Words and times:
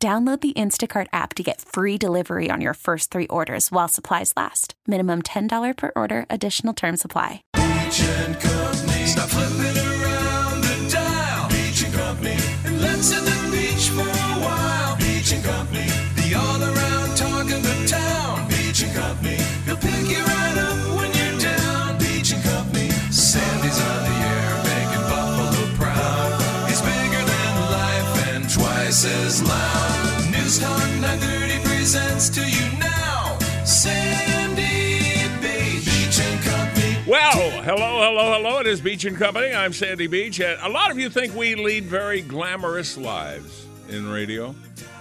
Download 0.00 0.40
the 0.40 0.52
Instacart 0.52 1.08
app 1.12 1.34
to 1.34 1.42
get 1.42 1.60
free 1.60 1.98
delivery 1.98 2.50
on 2.52 2.60
your 2.60 2.74
first 2.74 3.10
three 3.10 3.26
orders 3.26 3.72
while 3.72 3.88
supplies 3.88 4.32
last. 4.36 4.74
Minimum 4.86 5.22
$10 5.22 5.76
per 5.76 5.90
order, 5.96 6.24
additional 6.30 6.72
term 6.72 6.96
supply. 6.96 7.42
Beach 7.54 8.02
and 8.02 8.38
Company. 8.38 9.06
Stop 9.06 9.28
flipping 9.28 9.76
around 9.76 10.62
the 10.62 10.88
dial. 10.88 11.48
Beach 11.48 11.82
and 11.82 11.92
Company. 11.92 12.36
And 12.64 12.80
let's 12.80 13.10
the 13.10 13.50
beach 13.50 13.88
for 13.88 14.02
a 14.02 14.38
while. 14.38 14.96
Beach 14.98 15.32
and 15.32 15.42
Company. 15.42 15.90
The 16.14 16.34
all 16.36 16.62
around 16.62 17.16
talk 17.16 17.50
of 17.50 17.60
the 17.60 17.86
town. 17.88 18.48
Beach 18.48 18.84
and 18.84 18.94
Company. 18.94 19.42
He'll 19.66 19.76
pick 19.78 20.16
you 20.16 20.37
twice 29.00 29.14
as 29.26 29.42
loud. 29.42 30.30
News 30.32 30.58
Talk 30.58 30.78
930 31.00 31.68
presents 31.68 32.28
to 32.30 32.40
you 32.40 32.78
now. 32.78 33.38
Sandy. 33.64 34.98
Beach 35.40 36.20
and 36.20 36.42
Company. 36.42 36.96
Well, 37.06 37.62
hello, 37.62 38.02
hello, 38.02 38.32
hello. 38.32 38.58
It 38.60 38.66
is 38.66 38.80
Beach 38.80 39.04
and 39.04 39.16
Company. 39.16 39.52
I'm 39.52 39.72
Sandy 39.72 40.06
Beach. 40.06 40.40
And 40.40 40.60
a 40.62 40.68
lot 40.68 40.90
of 40.90 40.98
you 40.98 41.10
think 41.10 41.34
we 41.34 41.54
lead 41.54 41.84
very 41.84 42.22
glamorous 42.22 42.96
lives 42.96 43.66
in 43.88 44.08
radio. 44.08 44.54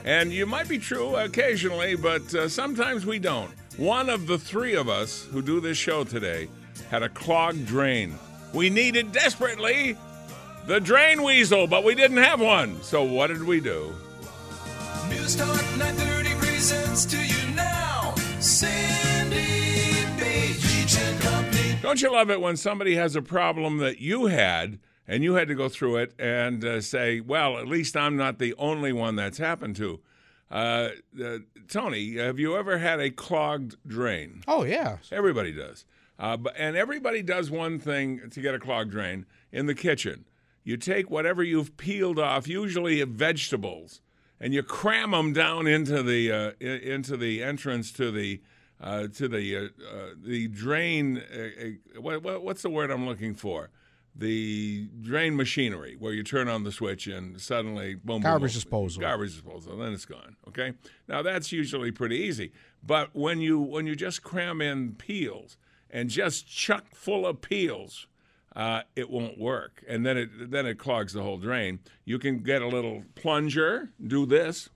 And 0.05 0.31
you 0.31 0.45
might 0.45 0.67
be 0.67 0.77
true 0.77 1.15
occasionally, 1.15 1.95
but 1.95 2.33
uh, 2.35 2.49
sometimes 2.49 3.05
we 3.05 3.19
don't. 3.19 3.51
One 3.77 4.09
of 4.09 4.27
the 4.27 4.37
three 4.37 4.75
of 4.75 4.89
us 4.89 5.25
who 5.31 5.41
do 5.41 5.59
this 5.59 5.77
show 5.77 6.03
today 6.03 6.49
had 6.89 7.03
a 7.03 7.09
clogged 7.09 7.65
drain. 7.65 8.15
We 8.53 8.69
needed 8.69 9.11
desperately 9.11 9.97
the 10.67 10.81
drain 10.81 11.23
weasel, 11.23 11.65
but 11.65 11.83
we 11.83 11.95
didn't 11.95 12.17
have 12.17 12.41
one. 12.41 12.81
So 12.83 13.01
what 13.01 13.27
did 13.27 13.43
we 13.43 13.61
do? 13.61 13.95
News 15.09 15.35
Talk 15.37 15.55
930 15.77 16.35
presents 16.35 17.05
to 17.05 17.17
you 17.17 17.55
now. 17.55 18.13
Sandy 18.39 20.05
Beach. 20.21 20.61
Beach 20.61 20.97
and 20.99 21.19
Company. 21.21 21.77
Don't 21.81 22.01
you 22.01 22.11
love 22.11 22.29
it 22.29 22.41
when 22.41 22.57
somebody 22.57 22.95
has 22.95 23.15
a 23.15 23.21
problem 23.21 23.77
that 23.77 23.99
you 23.99 24.25
had 24.25 24.79
and 25.07 25.23
you 25.23 25.35
had 25.35 25.47
to 25.47 25.55
go 25.55 25.69
through 25.69 25.97
it 25.97 26.13
and 26.19 26.63
uh, 26.65 26.81
say, 26.81 27.21
well, 27.21 27.57
at 27.57 27.67
least 27.67 27.95
I'm 27.95 28.17
not 28.17 28.37
the 28.37 28.53
only 28.57 28.91
one 28.91 29.15
that's 29.15 29.37
happened 29.37 29.77
to? 29.77 30.01
Uh, 30.51 30.89
uh, 31.23 31.37
Tony, 31.69 32.17
have 32.17 32.39
you 32.39 32.57
ever 32.57 32.77
had 32.77 32.99
a 32.99 33.09
clogged 33.09 33.77
drain? 33.87 34.41
Oh 34.49 34.63
yeah. 34.63 34.97
Everybody 35.13 35.53
does. 35.53 35.85
Uh, 36.19 36.35
but, 36.35 36.53
and 36.57 36.75
everybody 36.75 37.21
does 37.21 37.49
one 37.49 37.79
thing 37.79 38.29
to 38.31 38.41
get 38.41 38.53
a 38.53 38.59
clogged 38.59 38.91
drain 38.91 39.25
in 39.51 39.67
the 39.67 39.75
kitchen. 39.75 40.25
You 40.67 40.75
take 40.75 41.09
whatever 41.09 41.43
you've 41.43 41.77
peeled 41.77 42.19
off, 42.19 42.45
usually 42.45 43.01
vegetables, 43.01 44.01
and 44.37 44.53
you 44.53 44.63
cram 44.63 45.11
them 45.11 45.31
down 45.31 45.65
into 45.65 46.03
the 46.03 46.29
uh, 46.29 46.51
into 46.59 47.15
the 47.15 47.41
entrance 47.41 47.89
to 47.93 48.11
the 48.11 48.41
uh, 48.81 49.07
to 49.07 49.29
the 49.29 49.55
uh, 49.55 49.61
uh, 49.61 50.09
the 50.21 50.49
drain. 50.49 51.19
Uh, 51.19 51.37
uh, 51.37 52.01
what, 52.01 52.21
what, 52.21 52.43
what's 52.43 52.63
the 52.63 52.69
word 52.69 52.91
I'm 52.91 53.05
looking 53.05 53.33
for? 53.33 53.69
The 54.13 54.89
drain 55.01 55.37
machinery, 55.37 55.95
where 55.97 56.11
you 56.11 56.21
turn 56.21 56.49
on 56.49 56.65
the 56.65 56.73
switch 56.73 57.07
and 57.07 57.39
suddenly 57.39 57.95
boom, 57.95 58.17
boom, 58.17 58.21
Garbage 58.23 58.51
boom, 58.51 58.55
disposal. 58.55 58.99
Garbage 58.99 59.31
disposal, 59.35 59.77
then 59.77 59.93
it's 59.93 60.03
gone. 60.03 60.35
Okay, 60.49 60.73
now 61.07 61.21
that's 61.21 61.53
usually 61.53 61.91
pretty 61.91 62.17
easy. 62.17 62.51
But 62.83 63.15
when 63.15 63.39
you 63.39 63.57
when 63.57 63.87
you 63.87 63.95
just 63.95 64.21
cram 64.21 64.59
in 64.59 64.95
peels 64.95 65.55
and 65.89 66.09
just 66.09 66.45
chuck 66.45 66.93
full 66.93 67.25
of 67.25 67.39
peels, 67.39 68.07
uh, 68.57 68.81
it 68.95 69.07
won't 69.09 69.37
work, 69.37 69.83
and 69.87 70.03
then 70.05 70.17
it 70.17 70.51
then 70.51 70.65
it 70.65 70.77
clogs 70.79 71.13
the 71.13 71.21
whole 71.21 71.37
drain. 71.37 71.79
You 72.05 72.17
can 72.19 72.39
get 72.43 72.61
a 72.61 72.67
little 72.67 73.03
plunger, 73.15 73.89
do 74.05 74.25
this. 74.25 74.67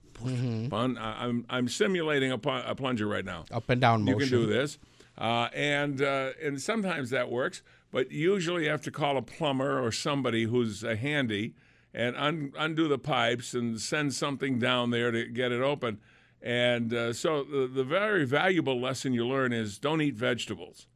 Fun. 0.70 0.96
I- 0.98 1.24
I'm 1.26 1.44
I'm 1.50 1.68
simulating 1.68 2.30
a, 2.32 2.38
pl- 2.38 2.62
a 2.64 2.74
plunger 2.76 3.06
right 3.08 3.24
now. 3.24 3.44
Up 3.50 3.68
and 3.68 3.80
down 3.80 4.06
You 4.06 4.16
can 4.18 4.28
do 4.28 4.46
this, 4.46 4.78
uh, 5.18 5.48
and 5.52 6.00
uh, 6.00 6.30
and 6.42 6.62
sometimes 6.62 7.10
that 7.10 7.28
works, 7.30 7.62
but 7.90 8.12
usually 8.12 8.64
you 8.64 8.70
have 8.70 8.82
to 8.82 8.90
call 8.92 9.16
a 9.16 9.22
plumber 9.22 9.80
or 9.84 9.90
somebody 9.90 10.44
who's 10.44 10.84
uh, 10.84 10.94
handy 10.94 11.54
and 11.92 12.16
un- 12.16 12.52
undo 12.56 12.86
the 12.88 12.98
pipes 12.98 13.52
and 13.52 13.80
send 13.80 14.14
something 14.14 14.58
down 14.60 14.90
there 14.90 15.10
to 15.10 15.26
get 15.26 15.50
it 15.52 15.60
open. 15.60 15.98
And 16.40 16.92
uh, 16.94 17.12
so 17.12 17.44
the, 17.44 17.66
the 17.66 17.84
very 17.84 18.24
valuable 18.24 18.80
lesson 18.80 19.12
you 19.12 19.26
learn 19.26 19.52
is 19.52 19.78
don't 19.78 20.00
eat 20.00 20.14
vegetables, 20.14 20.86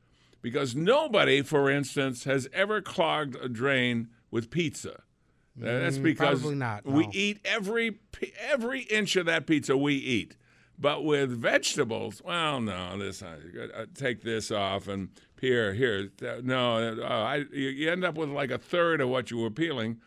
because 0.47 0.77
nobody, 0.77 1.43
for 1.43 1.69
instance, 1.69 2.23
has 2.23 2.49
ever 2.53 2.81
clogged 2.81 3.34
a 3.34 3.49
drain 3.49 4.07
with 4.31 4.49
pizza. 4.49 4.93
Uh, 4.93 5.65
That's 5.81 5.99
because 5.99 6.39
Mm, 6.39 6.43
probably 6.43 6.55
not, 6.55 6.87
we 6.87 7.09
eat 7.11 7.41
every 7.45 7.99
every 8.39 8.83
inch 8.83 9.17
of 9.17 9.27
that 9.27 9.49
pizza 9.49 9.77
we 9.77 9.97
eat. 9.97 10.37
But 10.79 11.05
with 11.05 11.31
vegetables, 11.31 12.23
well, 12.25 12.61
no, 12.61 12.97
this 12.97 13.25
I, 13.25 13.39
I 13.77 13.87
take 13.93 14.23
this 14.23 14.53
off 14.53 14.87
and 14.87 15.09
here, 15.41 15.75
here, 15.75 16.12
no, 16.45 16.97
uh, 17.03 17.05
I, 17.05 17.37
you 17.53 17.69
you 17.71 17.91
end 17.91 18.05
up 18.05 18.15
with 18.15 18.29
like 18.29 18.53
a 18.53 18.59
third 18.59 19.01
of 19.01 19.09
what 19.09 19.33
you 19.33 19.39
were 19.39 19.51
peeling, 19.51 20.01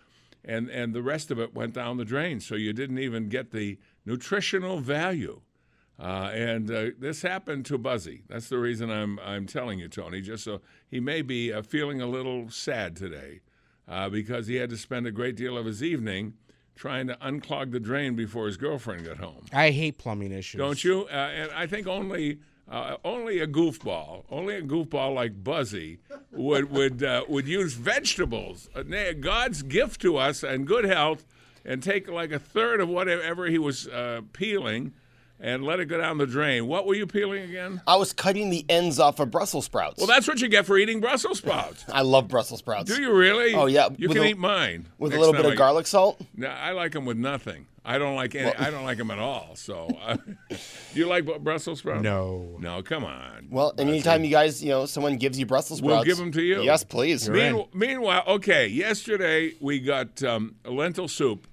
and 0.46 0.70
and 0.70 0.94
the 0.94 1.04
rest 1.04 1.32
of 1.32 1.40
it 1.42 1.54
went 1.54 1.74
down 1.74 1.98
the 1.98 2.06
drain. 2.06 2.40
So 2.40 2.56
you 2.56 2.72
didn't 2.72 3.00
even 3.00 3.28
get 3.28 3.52
the 3.52 3.78
nutritional 4.06 4.80
value. 4.80 5.42
Uh, 6.00 6.32
and 6.34 6.72
uh, 6.72 6.86
this 6.98 7.22
happened 7.22 7.66
to 7.66 7.78
Buzzy. 7.78 8.24
That's 8.30 8.48
the 8.48 8.58
reason 8.58 8.90
I'm 8.90 9.20
I'm 9.20 9.46
telling 9.46 9.80
you, 9.80 9.90
Tony. 9.90 10.22
Just 10.22 10.46
so 10.46 10.62
he 10.90 11.00
may 11.00 11.22
be 11.22 11.52
uh, 11.52 11.62
feeling 11.62 12.02
a 12.02 12.08
little 12.08 12.50
sad 12.50 12.96
today, 12.96 13.42
uh, 13.88 14.08
because 14.08 14.48
he 14.48 14.56
had 14.56 14.70
to 14.70 14.78
spend 14.78 15.08
a 15.08 15.12
great 15.12 15.36
deal 15.36 15.58
of 15.58 15.66
his 15.66 15.84
evening 15.84 16.36
trying 16.76 17.08
to 17.08 17.16
unclog 17.16 17.72
the 17.72 17.80
drain 17.80 18.16
before 18.16 18.46
his 18.46 18.56
girlfriend 18.56 19.06
got 19.06 19.18
home. 19.18 19.44
I 19.52 19.72
hate 19.72 19.98
plumbing 19.98 20.32
issues. 20.32 20.58
Don't 20.58 20.82
you? 20.82 21.06
Uh, 21.12 21.16
and 21.16 21.52
I 21.52 21.68
think 21.68 21.86
only 21.88 22.40
uh, 22.72 22.96
only 23.04 23.40
a 23.40 23.48
goofball, 23.48 24.24
only 24.30 24.56
a 24.56 24.62
goofball 24.62 25.14
like 25.14 25.44
Buzzy 25.44 26.00
would 26.32 26.72
would 26.72 27.04
uh, 27.04 27.26
would 27.28 27.48
use 27.48 27.74
vegetables, 27.74 28.70
God's 29.20 29.64
gift 29.64 30.00
to 30.02 30.16
us 30.16 30.44
and 30.44 30.66
good 30.66 30.86
health, 30.86 31.26
and 31.66 31.84
take 31.84 32.08
like 32.10 32.32
a 32.32 32.40
third 32.40 32.80
of 32.80 32.88
whatever 32.88 33.48
he 33.48 33.58
was 33.58 33.88
uh, 33.90 34.22
peeling. 34.32 34.94
And 35.42 35.64
let 35.64 35.80
it 35.80 35.86
go 35.86 35.98
down 35.98 36.18
the 36.18 36.28
drain. 36.28 36.68
What 36.68 36.86
were 36.86 36.96
you 36.96 37.08
peeling 37.08 37.44
again? 37.44 37.82
I 37.88 37.96
was 37.96 38.12
cutting 38.12 38.50
the 38.50 38.66
ends 38.68 39.00
off 39.00 39.22
of 39.22 39.32
Brussels 39.32 39.64
sprouts. 39.64 39.98
Well, 39.98 40.08
that's 40.08 40.28
what 40.28 40.42
you 40.42 40.50
get 40.50 40.66
for 40.66 40.78
eating 40.78 41.00
Brussels 41.00 41.38
sprouts. 41.38 41.86
I 41.92 42.02
love 42.02 42.28
Brussels 42.28 42.60
sprouts. 42.60 42.94
Do 42.94 43.02
you 43.02 43.14
really? 43.14 43.54
Oh, 43.54 43.66
yeah, 43.68 43.88
You 43.98 44.10
with 44.10 44.18
can 44.18 44.26
a- 44.26 44.30
eat 44.32 44.38
mine 44.38 44.88
With 44.98 45.14
a 45.14 45.18
little 45.18 45.34
time 45.34 45.44
bit 45.44 45.50
I- 45.50 45.52
of 45.54 45.58
garlic 45.58 45.88
salt. 45.88 46.20
No, 46.36 46.48
I 46.50 46.72
like 46.72 46.92
them 46.92 47.06
with 47.06 47.16
nothing. 47.18 47.68
I 47.86 47.98
don't 47.98 48.16
like 48.16 48.36
any. 48.36 48.54
I 48.54 48.70
don't 48.70 48.84
like 48.84 48.98
them 48.98 49.10
at 49.10 49.18
all. 49.20 49.56
So, 49.56 49.88
uh, 50.06 50.18
do 50.50 50.58
you 50.94 51.08
like 51.08 51.26
Brussels 51.42 51.80
sprouts? 51.80 52.04
No. 52.04 52.58
No, 52.60 52.84
come 52.84 53.06
on. 53.06 53.48
Well, 53.50 53.74
and 53.78 53.90
anytime 53.90 54.26
you 54.26 54.30
guys, 54.32 54.62
you 54.62 54.70
know, 54.70 54.86
someone 54.86 55.16
gives 55.16 55.40
you 55.40 55.46
Brussels 55.46 55.80
sprouts, 55.80 55.96
We'll 55.96 56.04
give 56.04 56.18
them 56.18 56.34
to 56.34 56.42
you. 56.42 56.62
Yes, 56.64 56.84
please. 56.84 57.28
Mean, 57.30 57.66
meanwhile, 57.74 58.24
okay, 58.28 58.68
yesterday 58.68 59.54
we 59.62 59.80
got 59.80 60.22
um, 60.22 60.56
a 60.66 60.70
lentil 60.72 61.08
soup 61.08 61.48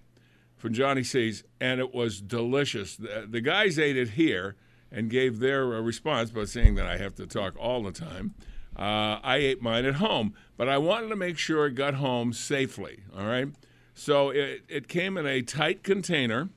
from 0.66 0.75
Johnny 0.75 1.04
C's, 1.04 1.44
and 1.60 1.78
it 1.78 1.94
was 1.94 2.21
delicious. 2.21 2.97
The, 2.97 3.25
the 3.31 3.41
guys 3.41 3.78
ate 3.78 3.97
it 3.97 4.10
here 4.10 4.57
and 4.91 5.09
gave 5.09 5.39
their 5.39 5.77
uh, 5.77 5.80
response 5.80 6.33
by 6.33 6.45
saying 6.45 6.74
that 6.74 6.89
I 6.89 6.97
have 6.97 7.15
to 7.16 7.27
talk 7.28 7.54
all 7.57 7.84
the 7.84 7.92
time. 7.92 8.34
Uh, 8.77 9.21
I 9.22 9.36
ate 9.36 9.63
mine 9.63 9.84
at 9.84 9.95
home, 9.95 10.34
but 10.57 10.68
I 10.68 10.77
wanted 10.78 11.10
to 11.10 11.16
make 11.16 11.39
sure 11.39 11.66
it 11.66 11.77
got 11.77 11.95
home 11.95 12.33
safely. 12.33 13.04
All 13.16 13.27
right, 13.27 13.47
so 13.95 14.30
it, 14.30 14.65
it 14.68 14.89
came 14.89 15.16
in 15.16 15.24
a 15.24 15.41
tight 15.41 15.84
container, 15.84 16.48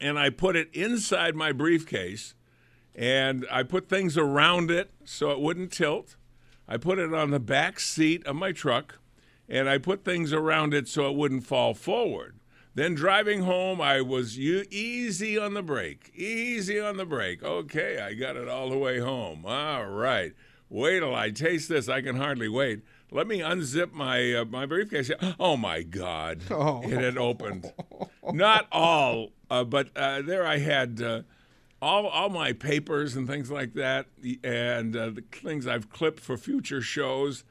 and 0.00 0.18
I 0.18 0.30
put 0.30 0.56
it 0.56 0.70
inside 0.72 1.34
my 1.36 1.52
briefcase, 1.52 2.34
and 2.94 3.44
I 3.50 3.62
put 3.62 3.90
things 3.90 4.16
around 4.16 4.70
it 4.70 4.90
so 5.04 5.32
it 5.32 5.40
wouldn't 5.40 5.70
tilt. 5.70 6.16
I 6.66 6.78
put 6.78 6.98
it 6.98 7.12
on 7.12 7.30
the 7.30 7.40
back 7.40 7.78
seat 7.78 8.26
of 8.26 8.36
my 8.36 8.52
truck, 8.52 9.00
and 9.50 9.68
I 9.68 9.76
put 9.76 10.02
things 10.02 10.32
around 10.32 10.72
it 10.72 10.88
so 10.88 11.10
it 11.10 11.14
wouldn't 11.14 11.44
fall 11.44 11.74
forward. 11.74 12.37
Then 12.78 12.94
driving 12.94 13.42
home, 13.42 13.80
I 13.80 14.02
was 14.02 14.38
u- 14.38 14.64
easy 14.70 15.36
on 15.36 15.54
the 15.54 15.64
brake, 15.64 16.12
easy 16.14 16.78
on 16.78 16.96
the 16.96 17.04
brake. 17.04 17.42
Okay, 17.42 17.98
I 17.98 18.14
got 18.14 18.36
it 18.36 18.46
all 18.48 18.70
the 18.70 18.78
way 18.78 19.00
home. 19.00 19.44
All 19.44 19.86
right. 19.86 20.32
Wait 20.70 21.00
till 21.00 21.12
I 21.12 21.30
taste 21.30 21.68
this. 21.68 21.88
I 21.88 22.02
can 22.02 22.14
hardly 22.14 22.48
wait. 22.48 22.82
let 23.10 23.26
me 23.26 23.40
unzip 23.40 23.92
my 23.92 24.32
uh, 24.32 24.44
my 24.44 24.64
briefcase. 24.64 25.10
Oh 25.40 25.56
my 25.56 25.82
God! 25.82 26.42
Oh. 26.52 26.80
It 26.84 27.00
had 27.00 27.18
opened. 27.18 27.72
Not 28.32 28.68
all, 28.70 29.30
uh, 29.50 29.64
but 29.64 29.88
uh, 29.96 30.22
there 30.22 30.46
I 30.46 30.58
had 30.58 31.02
uh, 31.02 31.22
all 31.82 32.06
all 32.06 32.28
my 32.28 32.52
papers 32.52 33.16
and 33.16 33.26
things 33.26 33.50
like 33.50 33.74
that, 33.74 34.06
and 34.44 34.96
uh, 34.96 35.10
the 35.10 35.24
things 35.32 35.66
I've 35.66 35.90
clipped 35.90 36.20
for 36.20 36.36
future 36.36 36.80
shows. 36.80 37.42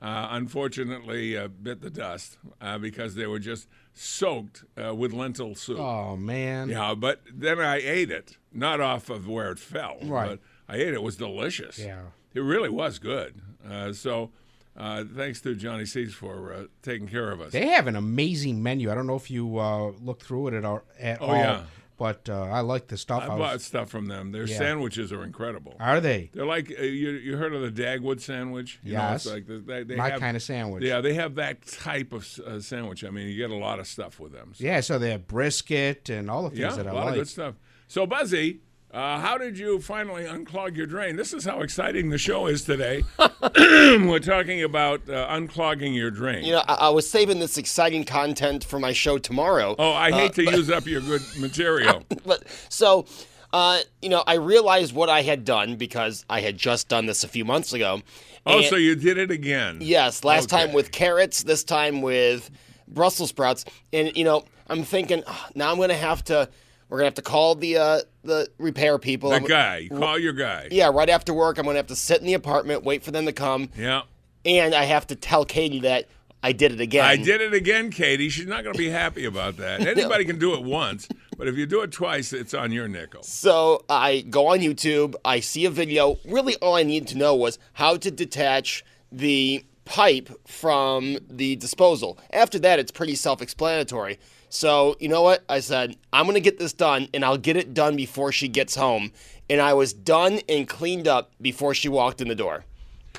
Uh, 0.00 0.28
unfortunately, 0.30 1.36
uh, 1.36 1.48
bit 1.48 1.80
the 1.80 1.90
dust 1.90 2.36
uh, 2.60 2.76
because 2.78 3.14
they 3.14 3.26
were 3.26 3.38
just 3.38 3.66
soaked 3.98 4.64
uh, 4.82 4.94
with 4.94 5.12
lentil 5.12 5.54
soup. 5.54 5.78
Oh 5.78 6.16
man. 6.16 6.68
Yeah, 6.68 6.94
but 6.94 7.22
then 7.32 7.58
I 7.58 7.76
ate 7.76 8.10
it, 8.10 8.36
not 8.52 8.80
off 8.80 9.10
of 9.10 9.26
where 9.26 9.50
it 9.50 9.58
fell. 9.58 9.96
Right. 10.02 10.28
But 10.28 10.38
I 10.68 10.76
ate 10.76 10.88
it. 10.88 10.94
It 10.94 11.02
was 11.02 11.16
delicious. 11.16 11.78
Yeah. 11.78 12.02
It 12.34 12.40
really 12.40 12.68
was 12.68 12.98
good. 12.98 13.40
Uh, 13.68 13.92
so 13.94 14.30
uh, 14.76 15.04
thanks 15.16 15.40
to 15.40 15.54
Johnny 15.54 15.86
C's 15.86 16.12
for 16.14 16.52
uh, 16.52 16.64
taking 16.82 17.08
care 17.08 17.30
of 17.32 17.40
us. 17.40 17.52
They 17.52 17.68
have 17.68 17.86
an 17.86 17.96
amazing 17.96 18.62
menu. 18.62 18.90
I 18.90 18.94
don't 18.94 19.06
know 19.06 19.16
if 19.16 19.30
you 19.30 19.58
uh, 19.58 19.92
looked 20.02 20.22
through 20.22 20.48
it 20.48 20.54
at, 20.54 20.64
all, 20.66 20.82
at 21.00 21.20
Oh, 21.22 21.26
all, 21.26 21.34
yeah. 21.36 21.62
But 21.98 22.28
uh, 22.28 22.42
I 22.42 22.60
like 22.60 22.88
the 22.88 22.96
stuff. 22.96 23.22
I 23.22 23.26
I 23.26 23.28
was- 23.30 23.38
bought 23.38 23.60
stuff 23.62 23.88
from 23.88 24.06
them. 24.06 24.32
Their 24.32 24.46
Yeah. 24.46 24.58
sandwiches 24.58 25.12
are 25.12 25.24
incredible. 25.24 25.74
Are 25.80 26.00
they? 26.00 26.30
They're 26.34 26.46
like 26.46 26.70
uh, 26.78 26.82
you. 26.82 27.10
You 27.12 27.36
heard 27.36 27.54
of 27.54 27.62
the 27.62 27.82
Dagwood 27.82 28.20
sandwich? 28.20 28.78
You 28.82 28.94
know, 28.94 29.12
it's 29.14 29.24
Yes. 29.26 29.32
like 29.34 29.46
the, 29.46 29.58
they, 29.58 29.82
they 29.84 29.96
My 29.96 30.10
have- 30.10 30.20
kind 30.20 30.36
of 30.36 30.42
sandwich. 30.42 30.82
Yeah, 30.84 31.00
they 31.00 31.14
have 31.14 31.34
that 31.36 31.62
type 31.66 32.12
of 32.12 32.26
uh, 32.46 32.60
sandwich. 32.60 33.04
I 33.04 33.10
mean, 33.10 33.28
you 33.28 33.36
get 33.36 33.50
a 33.50 33.54
lot 33.56 33.78
of 33.80 33.86
stuff 33.86 34.20
with 34.20 34.32
them. 34.32 34.52
So, 34.54 34.64
Yeah, 34.64 34.80
so 34.80 34.98
they 34.98 35.10
have 35.10 35.26
brisket 35.26 36.08
and 36.10 36.30
all 36.30 36.42
the 36.44 36.50
things 36.50 36.60
yeah, 36.60 36.70
that 36.76 36.86
a 36.86 36.90
I 36.90 36.92
lot 36.92 37.08
of 37.08 37.14
good 37.14 37.28
stuff. 37.28 37.54
So, 37.88 38.04
Buzzy, 38.06 38.60
uh, 38.96 39.20
how 39.20 39.36
did 39.36 39.58
you 39.58 39.78
finally 39.78 40.24
unclog 40.24 40.74
your 40.74 40.86
drain? 40.86 41.16
This 41.16 41.34
is 41.34 41.44
how 41.44 41.60
exciting 41.60 42.08
the 42.08 42.16
show 42.16 42.46
is 42.46 42.64
today. 42.64 43.04
We're 43.58 44.20
talking 44.20 44.62
about 44.62 45.06
uh, 45.08 45.28
unclogging 45.28 45.94
your 45.94 46.10
drain. 46.10 46.44
You 46.44 46.52
know, 46.52 46.62
I, 46.66 46.74
I 46.74 46.88
was 46.88 47.08
saving 47.08 47.38
this 47.38 47.58
exciting 47.58 48.04
content 48.04 48.64
for 48.64 48.78
my 48.78 48.92
show 48.94 49.18
tomorrow. 49.18 49.76
oh, 49.78 49.92
I 49.92 50.10
hate 50.12 50.30
Uh, 50.30 50.34
to 50.50 50.56
use 50.56 50.70
up 50.70 50.86
your 50.86 51.02
good 51.02 51.20
material. 51.38 52.04
But 52.24 52.44
so, 52.70 53.04
uh, 53.52 53.80
you 54.00 54.08
know, 54.08 54.24
I 54.26 54.34
realized 54.34 54.94
what 54.94 55.10
I 55.10 55.20
had 55.20 55.44
done 55.44 55.76
because 55.76 56.24
I 56.30 56.40
had 56.40 56.56
just 56.56 56.88
done 56.88 57.04
this 57.04 57.22
a 57.22 57.28
few 57.28 57.44
months 57.44 57.74
ago. 57.74 58.00
Oh, 58.46 58.62
so 58.62 58.76
you 58.76 58.94
did 58.94 59.18
it 59.18 59.30
again? 59.30 59.78
Yes, 59.82 60.24
last 60.24 60.48
time 60.48 60.72
with 60.72 60.90
carrots, 60.90 61.42
this 61.42 61.64
time 61.64 62.00
with 62.00 62.50
Brussels 62.88 63.28
sprouts, 63.28 63.66
and 63.92 64.16
you 64.16 64.24
know, 64.24 64.44
I'm 64.68 64.84
thinking 64.84 65.22
"Ah, 65.26 65.48
now 65.54 65.70
I'm 65.70 65.78
gonna 65.78 65.94
have 65.94 66.24
to. 66.24 66.48
We're 66.88 66.98
gonna 66.98 67.06
have 67.08 67.14
to 67.14 67.22
call 67.22 67.56
the 67.56 67.76
uh, 67.78 68.00
the 68.26 68.48
repair 68.58 68.98
people. 68.98 69.30
The 69.30 69.36
I'm- 69.36 69.44
guy. 69.46 69.88
Call 69.88 70.18
your 70.18 70.32
guy. 70.32 70.68
Yeah, 70.70 70.90
right 70.92 71.08
after 71.08 71.32
work, 71.32 71.58
I'm 71.58 71.64
gonna 71.64 71.76
have 71.76 71.86
to 71.88 71.96
sit 71.96 72.20
in 72.20 72.26
the 72.26 72.34
apartment, 72.34 72.84
wait 72.84 73.02
for 73.02 73.10
them 73.10 73.26
to 73.26 73.32
come, 73.32 73.70
Yeah. 73.76 74.02
and 74.44 74.74
I 74.74 74.84
have 74.84 75.06
to 75.08 75.14
tell 75.16 75.44
Katie 75.44 75.80
that 75.80 76.08
I 76.42 76.52
did 76.52 76.70
it 76.72 76.80
again. 76.80 77.04
I 77.04 77.16
did 77.16 77.40
it 77.40 77.54
again, 77.54 77.90
Katie. 77.90 78.28
She's 78.28 78.46
not 78.46 78.62
going 78.62 78.74
to 78.74 78.78
be 78.78 78.90
happy 78.90 79.24
about 79.24 79.56
that. 79.56 79.80
Anybody 79.86 80.24
can 80.24 80.38
do 80.38 80.54
it 80.54 80.62
once, 80.62 81.08
but 81.36 81.48
if 81.48 81.56
you 81.56 81.66
do 81.66 81.80
it 81.80 81.90
twice, 81.90 82.32
it's 82.32 82.54
on 82.54 82.70
your 82.70 82.86
nickel. 82.86 83.22
So 83.24 83.84
I 83.88 84.20
go 84.20 84.48
on 84.48 84.60
YouTube, 84.60 85.14
I 85.24 85.40
see 85.40 85.64
a 85.64 85.70
video. 85.70 86.18
Really, 86.24 86.54
all 86.56 86.74
I 86.76 86.84
needed 86.84 87.08
to 87.08 87.18
know 87.18 87.34
was 87.34 87.58
how 87.72 87.96
to 87.96 88.10
detach 88.12 88.84
the 89.10 89.64
pipe 89.86 90.28
from 90.46 91.18
the 91.28 91.56
disposal. 91.56 92.18
After 92.32 92.58
that, 92.60 92.78
it's 92.78 92.92
pretty 92.92 93.16
self 93.16 93.42
explanatory. 93.42 94.18
So, 94.48 94.96
you 95.00 95.08
know 95.08 95.22
what? 95.22 95.44
I 95.48 95.60
said, 95.60 95.96
I'm 96.12 96.24
going 96.24 96.34
to 96.34 96.40
get 96.40 96.58
this 96.58 96.72
done, 96.72 97.08
and 97.12 97.24
I'll 97.24 97.38
get 97.38 97.56
it 97.56 97.74
done 97.74 97.96
before 97.96 98.32
she 98.32 98.48
gets 98.48 98.74
home. 98.74 99.12
And 99.50 99.60
I 99.60 99.74
was 99.74 99.92
done 99.92 100.40
and 100.48 100.68
cleaned 100.68 101.06
up 101.08 101.32
before 101.40 101.74
she 101.74 101.88
walked 101.88 102.20
in 102.20 102.28
the 102.28 102.34
door. 102.34 102.64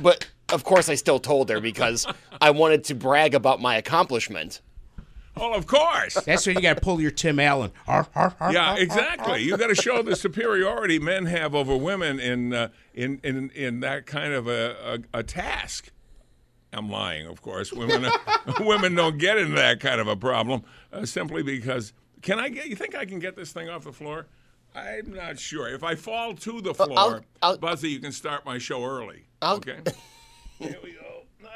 But 0.02 0.28
of 0.50 0.64
course, 0.64 0.90
I 0.90 0.96
still 0.96 1.20
told 1.20 1.50
her 1.50 1.60
because 1.60 2.08
I 2.42 2.52
wanted 2.52 2.84
to 2.86 2.96
brag 2.96 3.34
about 3.34 3.62
my 3.62 3.76
accomplishment. 3.78 4.62
Oh, 5.40 5.54
of 5.54 5.68
course. 5.68 6.16
That's 6.16 6.46
where 6.48 6.56
you 6.56 6.62
got 6.62 6.76
to 6.78 6.82
pull 6.82 7.00
your 7.00 7.12
Tim 7.12 7.40
Allen. 7.40 7.72
Yeah, 8.52 8.76
exactly. 8.76 9.44
You 9.44 9.56
got 9.56 9.68
to 9.68 9.76
show 9.76 10.02
the 10.02 10.16
superiority 10.28 10.98
men 10.98 11.28
have 11.28 11.54
over 11.54 11.78
women 11.78 12.20
in 12.20 12.54
uh, 12.54 12.70
in 12.96 13.20
in 13.24 13.52
in 13.52 13.80
that 13.82 14.08
kind 14.08 14.34
of 14.34 14.48
a, 14.48 15.04
a, 15.14 15.20
a 15.20 15.24
task. 15.24 15.92
I'm 16.78 16.90
lying, 16.90 17.26
of 17.28 17.42
course. 17.42 17.74
Women 17.74 18.10
women 18.60 18.94
don't 18.96 19.18
get 19.18 19.38
into 19.38 19.56
that 19.56 19.80
kind 19.80 20.00
of 20.00 20.08
a 20.08 20.16
problem 20.16 20.64
uh, 20.94 21.06
simply 21.06 21.44
because. 21.44 21.94
Can 22.24 22.40
I 22.40 22.50
get? 22.50 22.68
You 22.68 22.76
think 22.76 22.96
I 22.96 23.06
can 23.06 23.20
get 23.20 23.36
this 23.36 23.52
thing 23.52 23.70
off 23.70 23.84
the 23.84 23.94
floor? 23.94 24.26
I'm 24.76 25.14
not 25.14 25.40
sure. 25.40 25.68
If 25.70 25.84
I 25.84 25.94
fall 25.96 26.34
to 26.36 26.62
the 26.62 26.74
floor, 26.74 26.98
I'll- 26.98 27.26
I'll- 27.42 27.58
Buzzy, 27.58 27.90
you 27.90 28.00
can 28.00 28.12
start 28.12 28.44
my 28.46 28.58
show 28.58 28.84
early. 28.84 29.26
I'll- 29.42 29.58
okay. 29.58 29.78
Here 30.60 30.76
we 30.84 30.94
go. 30.94 31.22
Nah, 31.42 31.50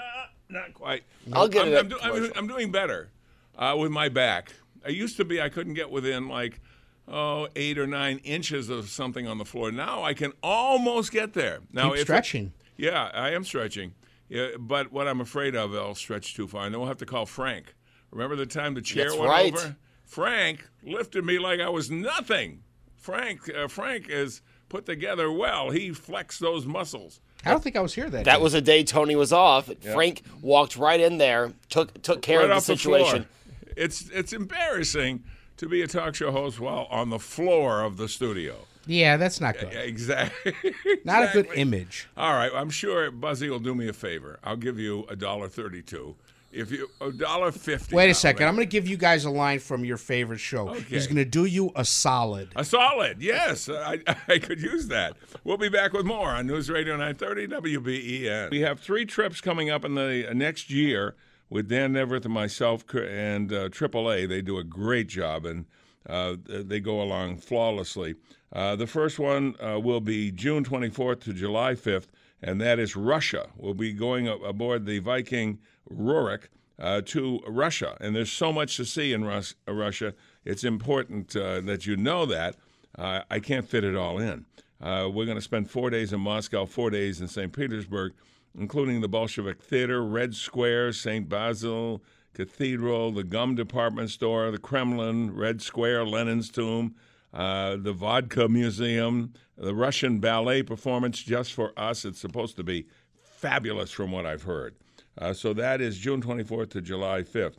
not 0.50 0.74
quite. 0.76 1.04
I'll 1.34 1.48
get 1.48 1.64
I'm, 1.68 1.74
it 1.74 1.78
I'm, 1.80 1.88
do- 1.90 2.00
I'm. 2.02 2.32
I'm 2.36 2.48
doing 2.48 2.72
better 2.72 3.10
uh, 3.58 3.76
with 3.78 3.92
my 3.92 4.08
back. 4.08 4.54
I 4.86 4.90
used 4.90 5.18
to 5.18 5.26
be 5.26 5.42
I 5.42 5.50
couldn't 5.50 5.74
get 5.74 5.90
within 5.90 6.28
like 6.28 6.60
oh 7.08 7.48
eight 7.56 7.80
or 7.80 7.88
nine 7.88 8.20
inches 8.20 8.70
of 8.70 8.88
something 8.90 9.28
on 9.28 9.40
the 9.40 9.46
floor. 9.46 9.72
Now 9.72 10.04
I 10.04 10.14
can 10.14 10.32
almost 10.44 11.12
get 11.12 11.34
there. 11.34 11.60
Now 11.74 11.86
Keep 11.90 11.94
if 11.94 12.00
it- 12.02 12.04
stretching. 12.06 12.54
yeah, 12.78 13.10
I 13.16 13.32
am 13.32 13.44
stretching. 13.44 13.94
Yeah, 14.32 14.48
but 14.58 14.94
what 14.94 15.08
I'm 15.10 15.20
afraid 15.20 15.56
of, 15.56 15.76
I'll 15.76 15.94
stretch 15.94 16.36
too 16.36 16.48
far, 16.48 16.64
and 16.66 16.74
then 16.74 16.80
we'll 16.80 16.88
have 16.88 16.98
to 17.00 17.06
call 17.06 17.26
Frank. 17.26 17.76
Remember 18.12 18.38
the 18.38 18.46
time 18.46 18.74
the 18.76 18.82
chair 18.82 19.06
That's 19.10 19.18
went 19.18 19.30
right. 19.30 19.54
over? 19.54 19.76
Frank 20.06 20.68
lifted 20.84 21.26
me 21.26 21.38
like 21.38 21.60
I 21.60 21.68
was 21.70 21.92
nothing. 21.92 22.64
Frank, 22.96 23.42
uh, 23.54 23.68
Frank 23.68 24.10
is 24.10 24.42
put 24.70 24.86
together 24.86 25.30
well. 25.30 25.70
He 25.72 25.92
flexed 25.92 26.40
those 26.40 26.66
muscles. 26.66 27.20
I 27.46 27.50
don't 27.52 27.62
think 27.62 27.76
I 27.76 27.82
was 27.82 27.94
here 27.94 28.10
that 28.10 28.24
That 28.24 28.38
day. 28.38 28.42
was 28.42 28.54
a 28.54 28.62
day 28.62 28.84
Tony 28.86 29.16
was 29.18 29.34
off. 29.34 29.70
Frank 29.82 30.22
walked 30.42 30.78
right 30.78 31.00
in 31.00 31.18
there, 31.18 31.52
took 31.70 32.02
took 32.02 32.22
care 32.22 32.38
right 32.40 32.44
of 32.46 32.50
the 32.52 32.56
off 32.56 32.64
situation. 32.64 33.26
the 33.60 33.66
floor. 33.66 33.74
It's 33.78 34.10
it's 34.12 34.32
embarrassing 34.32 35.24
to 35.58 35.68
be 35.68 35.82
a 35.82 35.88
talk 35.88 36.16
show 36.16 36.32
host 36.32 36.60
while 36.60 36.88
on 36.90 37.10
the 37.10 37.20
floor 37.20 37.82
of 37.84 37.98
the 37.98 38.08
studio. 38.08 38.56
Yeah, 38.88 39.18
that's 39.18 39.40
not 39.40 39.58
good. 39.60 39.74
Exactly. 39.74 40.54
Not 41.06 41.24
a 41.24 41.30
good 41.34 41.48
image. 41.56 42.08
All 42.18 42.34
right, 42.34 42.52
I'm 42.54 42.70
sure 42.70 43.12
Buzzy 43.12 43.50
will 43.50 43.60
do 43.60 43.76
me 43.76 43.88
a 43.88 43.94
favor. 43.94 44.40
I'll 44.44 44.56
give 44.58 44.80
you 44.80 45.06
a 45.10 45.16
dollar 45.16 45.48
thirty-two. 45.50 46.16
If 46.52 46.72
you 46.72 46.90
a 47.00 47.12
dollar 47.12 47.52
fifty. 47.52 47.96
Wait 47.96 48.10
a 48.10 48.14
second. 48.14 48.42
man. 48.42 48.50
I'm 48.50 48.56
going 48.56 48.68
to 48.68 48.72
give 48.72 48.88
you 48.88 48.98
guys 48.98 49.24
a 49.24 49.30
line 49.30 49.60
from 49.60 49.86
your 49.86 49.98
favorite 49.98 50.40
show. 50.40 50.74
He's 50.74 51.06
going 51.08 51.18
to 51.18 51.26
do 51.26 51.46
you 51.46 51.72
a 51.76 51.86
solid. 51.86 52.50
A 52.56 52.66
solid, 52.66 53.22
yes. 53.22 53.70
I, 53.70 54.00
I 54.28 54.40
could 54.40 54.62
use 54.62 54.88
that. 54.88 55.16
We'll 55.44 55.58
be 55.58 55.70
back 55.70 55.94
with 55.94 56.06
more 56.06 56.30
on 56.30 56.48
News 56.48 56.70
Radio 56.70 56.98
930 56.98 57.48
WBEN. 57.48 58.52
We 58.52 58.62
have 58.62 58.80
three 58.80 59.06
trips 59.06 59.40
coming 59.42 59.70
up 59.70 59.86
in 59.86 59.96
the 59.96 60.30
uh, 60.30 60.34
next 60.34 60.70
year 60.70 61.16
with 61.50 61.70
Dan 61.70 61.94
Neaverth 61.94 62.26
and 62.26 62.34
myself 62.34 62.84
and 62.96 63.52
uh, 63.54 63.70
AAA. 63.70 64.28
They 64.28 64.42
do 64.42 64.58
a 64.58 64.64
great 64.64 65.08
job 65.08 65.46
and 65.46 65.66
uh, 66.08 66.36
they 66.46 66.80
go 66.80 67.02
along 67.02 67.38
flawlessly. 67.38 68.16
Uh, 68.54 68.76
the 68.76 68.88
first 68.88 69.20
one 69.20 69.56
uh, 69.64 69.80
will 69.80 70.02
be 70.02 70.32
June 70.32 70.64
24th 70.64 71.22
to 71.22 71.34
July 71.34 71.74
5th, 71.74 72.08
and 72.42 72.60
that 72.60 72.80
is 72.80 72.96
Russia. 72.96 73.48
We'll 73.56 73.74
be 73.74 73.94
going 73.94 74.28
aboard 74.28 74.86
the 74.86 75.00
Viking 75.00 75.60
Rurik 75.90 76.48
uh, 76.80 77.02
to 77.06 77.40
Russia. 77.48 77.96
And 78.02 78.16
there's 78.16 78.32
so 78.32 78.52
much 78.52 78.78
to 78.78 78.86
see 78.86 79.14
in 79.14 79.24
Rus- 79.24 79.56
Russia. 79.68 80.14
It's 80.44 80.64
important 80.64 81.36
uh, 81.36 81.62
that 81.62 81.86
you 81.86 81.96
know 81.96 82.26
that. 82.26 82.56
Uh, 82.98 83.22
I 83.30 83.40
can't 83.40 83.68
fit 83.68 83.84
it 83.84 83.96
all 83.96 84.18
in. 84.20 84.46
We're 84.82 85.26
going 85.26 85.36
to 85.36 85.42
spend 85.42 85.70
four 85.70 85.90
days 85.90 86.12
in 86.12 86.20
Moscow, 86.20 86.66
four 86.66 86.90
days 86.90 87.22
in 87.22 87.28
St. 87.28 87.54
Petersburg, 87.54 88.14
including 88.58 89.00
the 89.00 89.08
Bolshevik 89.08 89.62
Theater, 89.62 90.04
Red 90.04 90.36
Square, 90.36 90.94
St. 90.94 91.30
Basil 91.30 92.02
Cathedral, 92.34 93.12
the 93.12 93.24
Gum 93.24 93.56
Department 93.56 94.10
Store, 94.10 94.52
the 94.52 94.58
Kremlin, 94.58 95.36
Red 95.36 95.62
Square, 95.62 96.06
Lenin's 96.06 96.50
Tomb, 96.50 96.96
uh, 97.34 97.78
the 97.78 97.94
Vodka 97.94 98.48
Museum, 98.48 99.34
the 99.58 99.76
Russian 99.76 100.20
ballet 100.20 100.64
performance 100.64 101.22
just 101.22 101.54
for 101.54 101.74
us. 101.78 102.06
It's 102.06 102.20
supposed 102.20 102.56
to 102.58 102.64
be 102.64 102.88
fabulous 103.22 103.92
from 103.92 104.12
what 104.12 104.26
I've 104.26 104.44
heard. 104.44 104.76
Uh, 105.18 105.34
so 105.34 105.54
that 105.54 105.82
is 105.82 105.98
June 105.98 106.22
24th 106.22 106.72
to 106.72 106.82
July 106.82 107.22
5th. 107.22 107.58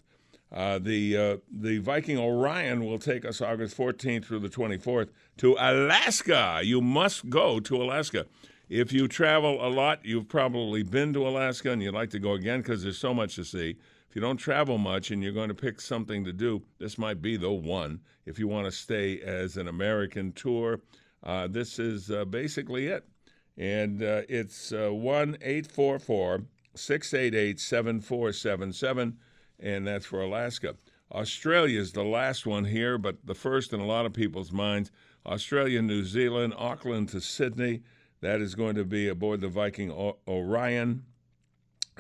Uh, 0.51 0.79
the 0.79 1.17
uh, 1.17 1.37
the 1.51 1.79
Viking 1.79 2.19
Orion 2.19 2.85
will 2.85 2.99
take 2.99 3.25
us 3.25 3.41
August 3.41 3.75
14th 3.77 4.27
through 4.27 4.41
the 4.41 4.51
24th 4.51 5.09
to 5.39 5.57
Alaska. 5.59 6.61
You 6.63 6.83
must 6.83 7.31
go 7.31 7.59
to 7.61 7.77
Alaska. 7.77 8.27
If 8.69 8.93
you 8.93 9.09
travel 9.09 9.67
a 9.67 9.69
lot, 9.69 10.01
you've 10.05 10.29
probably 10.29 10.83
been 10.83 11.15
to 11.15 11.27
Alaska 11.27 11.71
and 11.71 11.83
you'd 11.83 11.95
like 11.95 12.11
to 12.11 12.19
go 12.19 12.33
again 12.33 12.61
because 12.61 12.83
there's 12.83 12.99
so 12.99 13.15
much 13.15 13.35
to 13.37 13.45
see. 13.45 13.77
If 14.13 14.17
you 14.17 14.21
don't 14.21 14.37
travel 14.37 14.77
much 14.77 15.11
and 15.11 15.23
you're 15.23 15.33
going 15.33 15.49
to 15.49 15.55
pick 15.55 15.81
something 15.81 16.23
to 16.27 16.35
do, 16.35 16.61
this 16.79 16.99
might 16.99 17.23
be 17.23 17.39
the 17.39 17.51
one. 17.51 18.01
If 18.27 18.39
you 18.39 18.47
want 18.47 18.67
to 18.67 18.71
stay 18.71 19.19
as 19.23 19.57
an 19.57 19.69
American 19.69 20.33
tour, 20.33 20.81
uh, 21.23 21.49
this 21.49 21.79
is 21.79 22.11
uh, 22.11 22.27
basically 22.27 22.89
it. 22.89 23.09
And 23.57 24.03
uh, 24.03 24.21
it's 24.29 24.71
uh, 24.71 24.91
1 24.93 25.39
844 25.41 26.43
688 26.75 27.59
7477, 27.59 29.17
and 29.61 29.87
that's 29.87 30.05
for 30.05 30.21
Alaska. 30.21 30.77
Australia 31.11 31.81
is 31.81 31.93
the 31.93 32.05
last 32.05 32.45
one 32.45 32.67
here, 32.67 32.99
but 32.99 33.17
the 33.25 33.35
first 33.35 33.73
in 33.73 33.81
a 33.81 33.87
lot 33.87 34.05
of 34.05 34.13
people's 34.13 34.53
minds. 34.53 34.91
Australia, 35.25 35.81
New 35.81 36.05
Zealand, 36.05 36.53
Auckland 36.59 37.09
to 37.09 37.21
Sydney. 37.23 37.81
That 38.21 38.43
is 38.43 38.57
going 38.57 38.75
to 38.75 38.85
be 38.85 39.09
aboard 39.09 39.41
the 39.41 39.49
Viking 39.49 39.91
o- 39.91 40.19
Orion. 40.29 41.07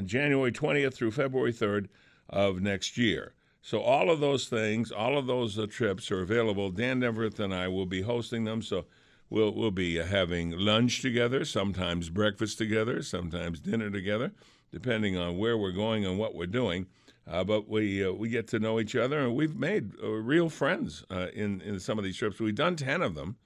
January 0.04 0.52
20th 0.52 0.94
through 0.94 1.10
February 1.10 1.52
3rd 1.52 1.88
of 2.28 2.60
next 2.60 2.96
year. 2.96 3.34
So 3.60 3.80
all 3.80 4.10
of 4.10 4.18
those 4.18 4.48
things, 4.48 4.90
all 4.90 5.16
of 5.16 5.26
those 5.26 5.58
uh, 5.58 5.66
trips 5.66 6.10
are 6.10 6.20
available. 6.20 6.70
Dan 6.70 6.98
Neaverth 6.98 7.38
and 7.38 7.54
I 7.54 7.68
will 7.68 7.86
be 7.86 8.02
hosting 8.02 8.44
them. 8.44 8.60
So 8.60 8.86
we'll 9.30 9.54
we'll 9.54 9.70
be 9.70 10.00
uh, 10.00 10.06
having 10.06 10.50
lunch 10.50 11.00
together, 11.00 11.44
sometimes 11.44 12.10
breakfast 12.10 12.58
together, 12.58 13.02
sometimes 13.02 13.60
dinner 13.60 13.88
together, 13.88 14.32
depending 14.72 15.16
on 15.16 15.38
where 15.38 15.56
we're 15.56 15.70
going 15.70 16.04
and 16.04 16.18
what 16.18 16.34
we're 16.34 16.46
doing. 16.46 16.86
Uh, 17.24 17.44
but 17.44 17.68
we 17.68 18.04
uh, 18.04 18.10
we 18.10 18.28
get 18.28 18.48
to 18.48 18.58
know 18.58 18.80
each 18.80 18.96
other, 18.96 19.20
and 19.20 19.36
we've 19.36 19.54
made 19.54 19.92
uh, 20.02 20.08
real 20.08 20.48
friends 20.48 21.04
uh, 21.08 21.28
in 21.32 21.60
in 21.60 21.78
some 21.78 21.98
of 21.98 22.04
these 22.04 22.16
trips. 22.16 22.40
We've 22.40 22.54
done 22.54 22.74
ten 22.74 23.00
of 23.00 23.14
them, 23.14 23.36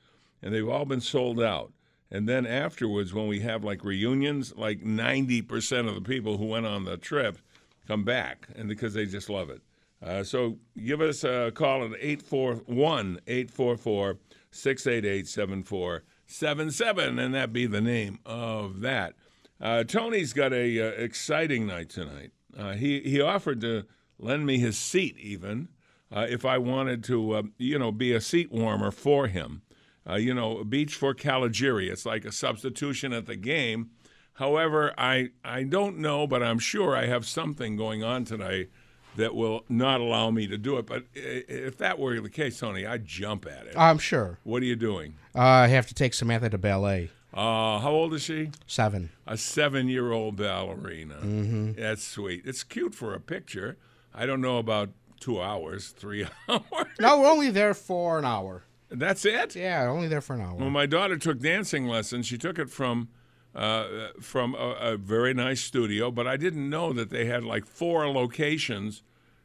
and 0.43 0.55
they've 0.55 0.69
all 0.69 0.87
been 0.87 1.03
sold 1.03 1.43
out. 1.43 1.73
And 2.11 2.29
then 2.29 2.47
afterwards, 2.47 3.13
when 3.13 3.27
we 3.27 3.41
have 3.41 3.65
like 3.65 3.85
reunions, 3.85 4.55
like 4.57 4.83
ninety 4.83 5.43
percent 5.43 5.89
of 5.89 5.95
the 5.95 6.01
people 6.01 6.39
who 6.39 6.47
went 6.47 6.67
on 6.67 6.85
the 6.85 6.97
trip 6.97 7.39
come 7.87 8.05
back, 8.05 8.49
and 8.55 8.69
because 8.69 8.95
they 8.95 9.07
just 9.07 9.29
love 9.29 9.51
it. 9.51 9.61
Uh, 10.03 10.23
so 10.23 10.59
give 10.85 11.01
us 11.01 11.25
a 11.25 11.51
call 11.55 11.83
at 11.85 11.93
841 11.99 13.21
844 13.27 14.19
688 14.51 15.27
7477, 15.29 17.19
and 17.19 17.35
that 17.35 17.53
be 17.53 17.67
the 17.67 17.81
name 17.81 18.19
of 18.27 18.81
that. 18.81 19.15
Uh, 19.61 19.85
Tony's 19.85 20.33
got 20.33 20.53
a 20.53 20.81
uh, 20.81 20.91
exciting 21.03 21.67
night 21.67 21.89
tonight. 21.89 22.33
Uh, 22.57 22.73
he, 22.73 23.01
he 23.01 23.21
offered 23.21 23.61
to 23.63 23.85
lend 24.19 24.47
me 24.47 24.59
his 24.59 24.79
seat, 24.79 25.19
even, 25.19 25.69
uh, 26.15 26.27
if 26.29 26.45
I 26.45 26.59
wanted 26.59 27.03
to, 27.05 27.33
uh, 27.33 27.43
you 27.59 27.79
know, 27.79 27.93
be 27.93 28.13
a 28.13 28.21
seat 28.21 28.53
warmer 28.53 28.91
for 28.91 29.29
him. 29.29 29.63
Uh, 30.09 30.15
you 30.15 30.33
know, 30.35 30.63
Beach 30.65 30.95
for 30.95 31.15
Caligiuri. 31.15 31.91
It's 31.91 32.07
like 32.07 32.25
a 32.25 32.33
substitution 32.33 33.13
at 33.13 33.27
the 33.27 33.37
game. 33.37 33.91
However, 34.35 34.93
I, 34.99 35.31
I 35.45 35.63
don't 35.63 35.99
know, 35.99 36.27
but 36.27 36.43
I'm 36.43 36.59
sure 36.59 36.95
I 36.97 37.07
have 37.07 37.27
something 37.27 37.77
going 37.77 38.05
on 38.05 38.25
today 38.25 38.69
that 39.17 39.35
will 39.35 39.65
not 39.69 40.01
allow 40.01 40.31
me 40.31 40.47
to 40.47 40.59
do 40.59 40.77
it. 40.77 40.87
But 40.87 41.05
if 41.15 41.79
that 41.79 41.99
were 41.99 42.21
the 42.21 42.29
case, 42.29 42.61
Tony, 42.61 42.87
I'd 42.87 43.07
jump 43.07 43.47
at 43.47 43.67
it. 43.67 43.75
I'm 43.77 43.99
sure. 43.99 44.39
what 44.45 44.63
are 44.63 44.67
you 44.67 44.77
doing? 44.77 45.15
Uh, 45.35 45.41
I 45.41 45.69
have 45.69 45.87
to 45.89 45.95
take 45.95 46.13
Samantha 46.15 46.51
to 46.51 46.59
ballet. 46.59 47.11
Uh, 47.33 47.79
how 47.81 47.91
old 47.91 48.15
is 48.15 48.23
she? 48.23 48.51
Seven. 48.67 49.11
A 49.27 49.37
seven-year-old 49.37 50.37
ballerina. 50.37 51.17
Mm-hmm. 51.17 51.73
That's 51.73 52.05
sweet. 52.05 52.43
It's 52.45 52.63
cute 52.63 52.95
for 52.95 53.13
a 53.15 53.21
picture. 53.21 53.77
I 54.15 54.25
don't 54.27 54.41
know 54.41 54.59
about 54.59 54.91
two 55.19 55.41
hours, 55.41 55.89
three 55.89 56.27
hours. 56.49 56.63
No, 57.01 57.21
we're 57.21 57.31
only 57.31 57.51
there 57.51 57.75
for 57.75 58.19
an 58.19 58.25
hour. 58.25 58.65
That's 58.89 59.25
it. 59.25 59.57
Yeah, 59.57 59.89
only 59.89 60.09
there 60.09 60.21
for 60.21 60.35
an 60.35 60.43
hour. 60.43 60.55
When 60.55 60.73
my 60.73 60.87
daughter 60.87 61.17
took 61.17 61.41
dancing 61.41 61.87
lessons, 61.87 62.27
she 62.27 62.39
took 62.39 62.59
it 62.59 62.71
from 62.71 63.09
uh, 63.55 64.09
from 64.21 64.55
a, 64.55 64.77
a 64.81 64.97
very 64.97 65.33
nice 65.33 65.63
studio, 65.63 66.11
but 66.11 66.27
I 66.27 66.37
didn't 66.37 66.69
know 66.69 66.93
that 66.93 67.11
they 67.11 67.25
had 67.25 67.43
like 67.43 67.67
four 67.67 68.09
locations, 68.09 69.03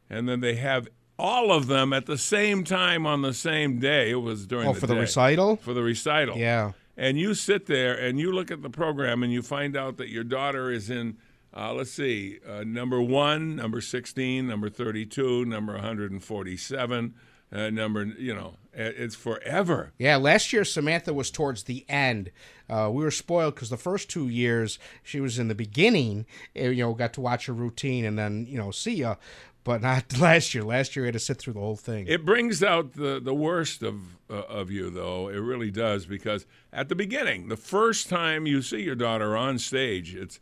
and 0.09 0.27
then 0.27 0.41
they 0.41 0.55
have 0.55 0.87
all 1.17 1.51
of 1.51 1.67
them 1.67 1.93
at 1.93 2.07
the 2.07 2.17
same 2.17 2.63
time 2.63 3.05
on 3.05 3.21
the 3.21 3.33
same 3.33 3.79
day. 3.79 4.11
It 4.11 4.15
was 4.15 4.45
during 4.45 4.67
oh, 4.67 4.73
the 4.73 4.79
for 4.79 4.87
the 4.87 4.95
recital? 4.95 5.55
for 5.55 5.73
the 5.73 5.83
recital. 5.83 6.37
Yeah. 6.37 6.73
And 6.97 7.17
you 7.17 7.33
sit 7.33 7.67
there 7.67 7.95
and 7.95 8.19
you 8.19 8.31
look 8.31 8.51
at 8.51 8.61
the 8.61 8.69
program 8.69 9.23
and 9.23 9.31
you 9.31 9.41
find 9.41 9.77
out 9.77 9.97
that 9.97 10.09
your 10.09 10.23
daughter 10.23 10.69
is 10.71 10.89
in, 10.89 11.17
uh, 11.55 11.73
let's 11.73 11.91
see, 11.91 12.39
uh, 12.47 12.63
number 12.65 13.01
one, 13.01 13.55
number 13.55 13.81
16, 13.81 14.45
number 14.47 14.69
32, 14.69 15.45
number 15.45 15.73
147, 15.73 17.13
uh, 17.51 17.69
number, 17.69 18.05
you 18.05 18.33
know, 18.33 18.55
it's 18.73 19.15
forever. 19.15 19.91
Yeah, 19.97 20.15
last 20.15 20.53
year 20.53 20.63
Samantha 20.63 21.13
was 21.13 21.29
towards 21.29 21.63
the 21.63 21.85
end. 21.89 22.31
Uh, 22.69 22.89
we 22.93 23.03
were 23.03 23.11
spoiled 23.11 23.55
because 23.55 23.69
the 23.69 23.77
first 23.77 24.09
two 24.09 24.29
years 24.29 24.79
she 25.03 25.19
was 25.19 25.37
in 25.37 25.49
the 25.49 25.55
beginning. 25.55 26.25
eh, 26.55 26.69
You 26.69 26.83
know, 26.83 26.93
got 26.93 27.13
to 27.13 27.21
watch 27.21 27.47
her 27.47 27.53
routine 27.53 28.05
and 28.05 28.17
then 28.17 28.45
you 28.47 28.57
know 28.57 28.71
see 28.71 28.95
ya. 28.95 29.15
But 29.63 29.81
not 29.83 30.17
last 30.19 30.53
year. 30.55 30.63
Last 30.63 30.95
year 30.95 31.03
we 31.03 31.07
had 31.07 31.13
to 31.13 31.19
sit 31.19 31.37
through 31.37 31.53
the 31.53 31.59
whole 31.59 31.75
thing. 31.75 32.07
It 32.07 32.25
brings 32.25 32.63
out 32.63 32.93
the, 32.93 33.19
the 33.19 33.33
worst 33.35 33.83
of 33.83 34.15
uh, 34.29 34.35
of 34.47 34.71
you, 34.71 34.89
though. 34.89 35.27
It 35.27 35.35
really 35.37 35.69
does, 35.69 36.05
because 36.05 36.45
at 36.71 36.87
the 36.89 36.95
beginning, 36.95 37.49
the 37.49 37.57
first 37.57 38.07
time 38.09 38.47
you 38.47 38.61
see 38.61 38.81
your 38.81 38.95
daughter 38.95 39.35
on 39.37 39.59
stage, 39.59 40.15
it's, 40.15 40.39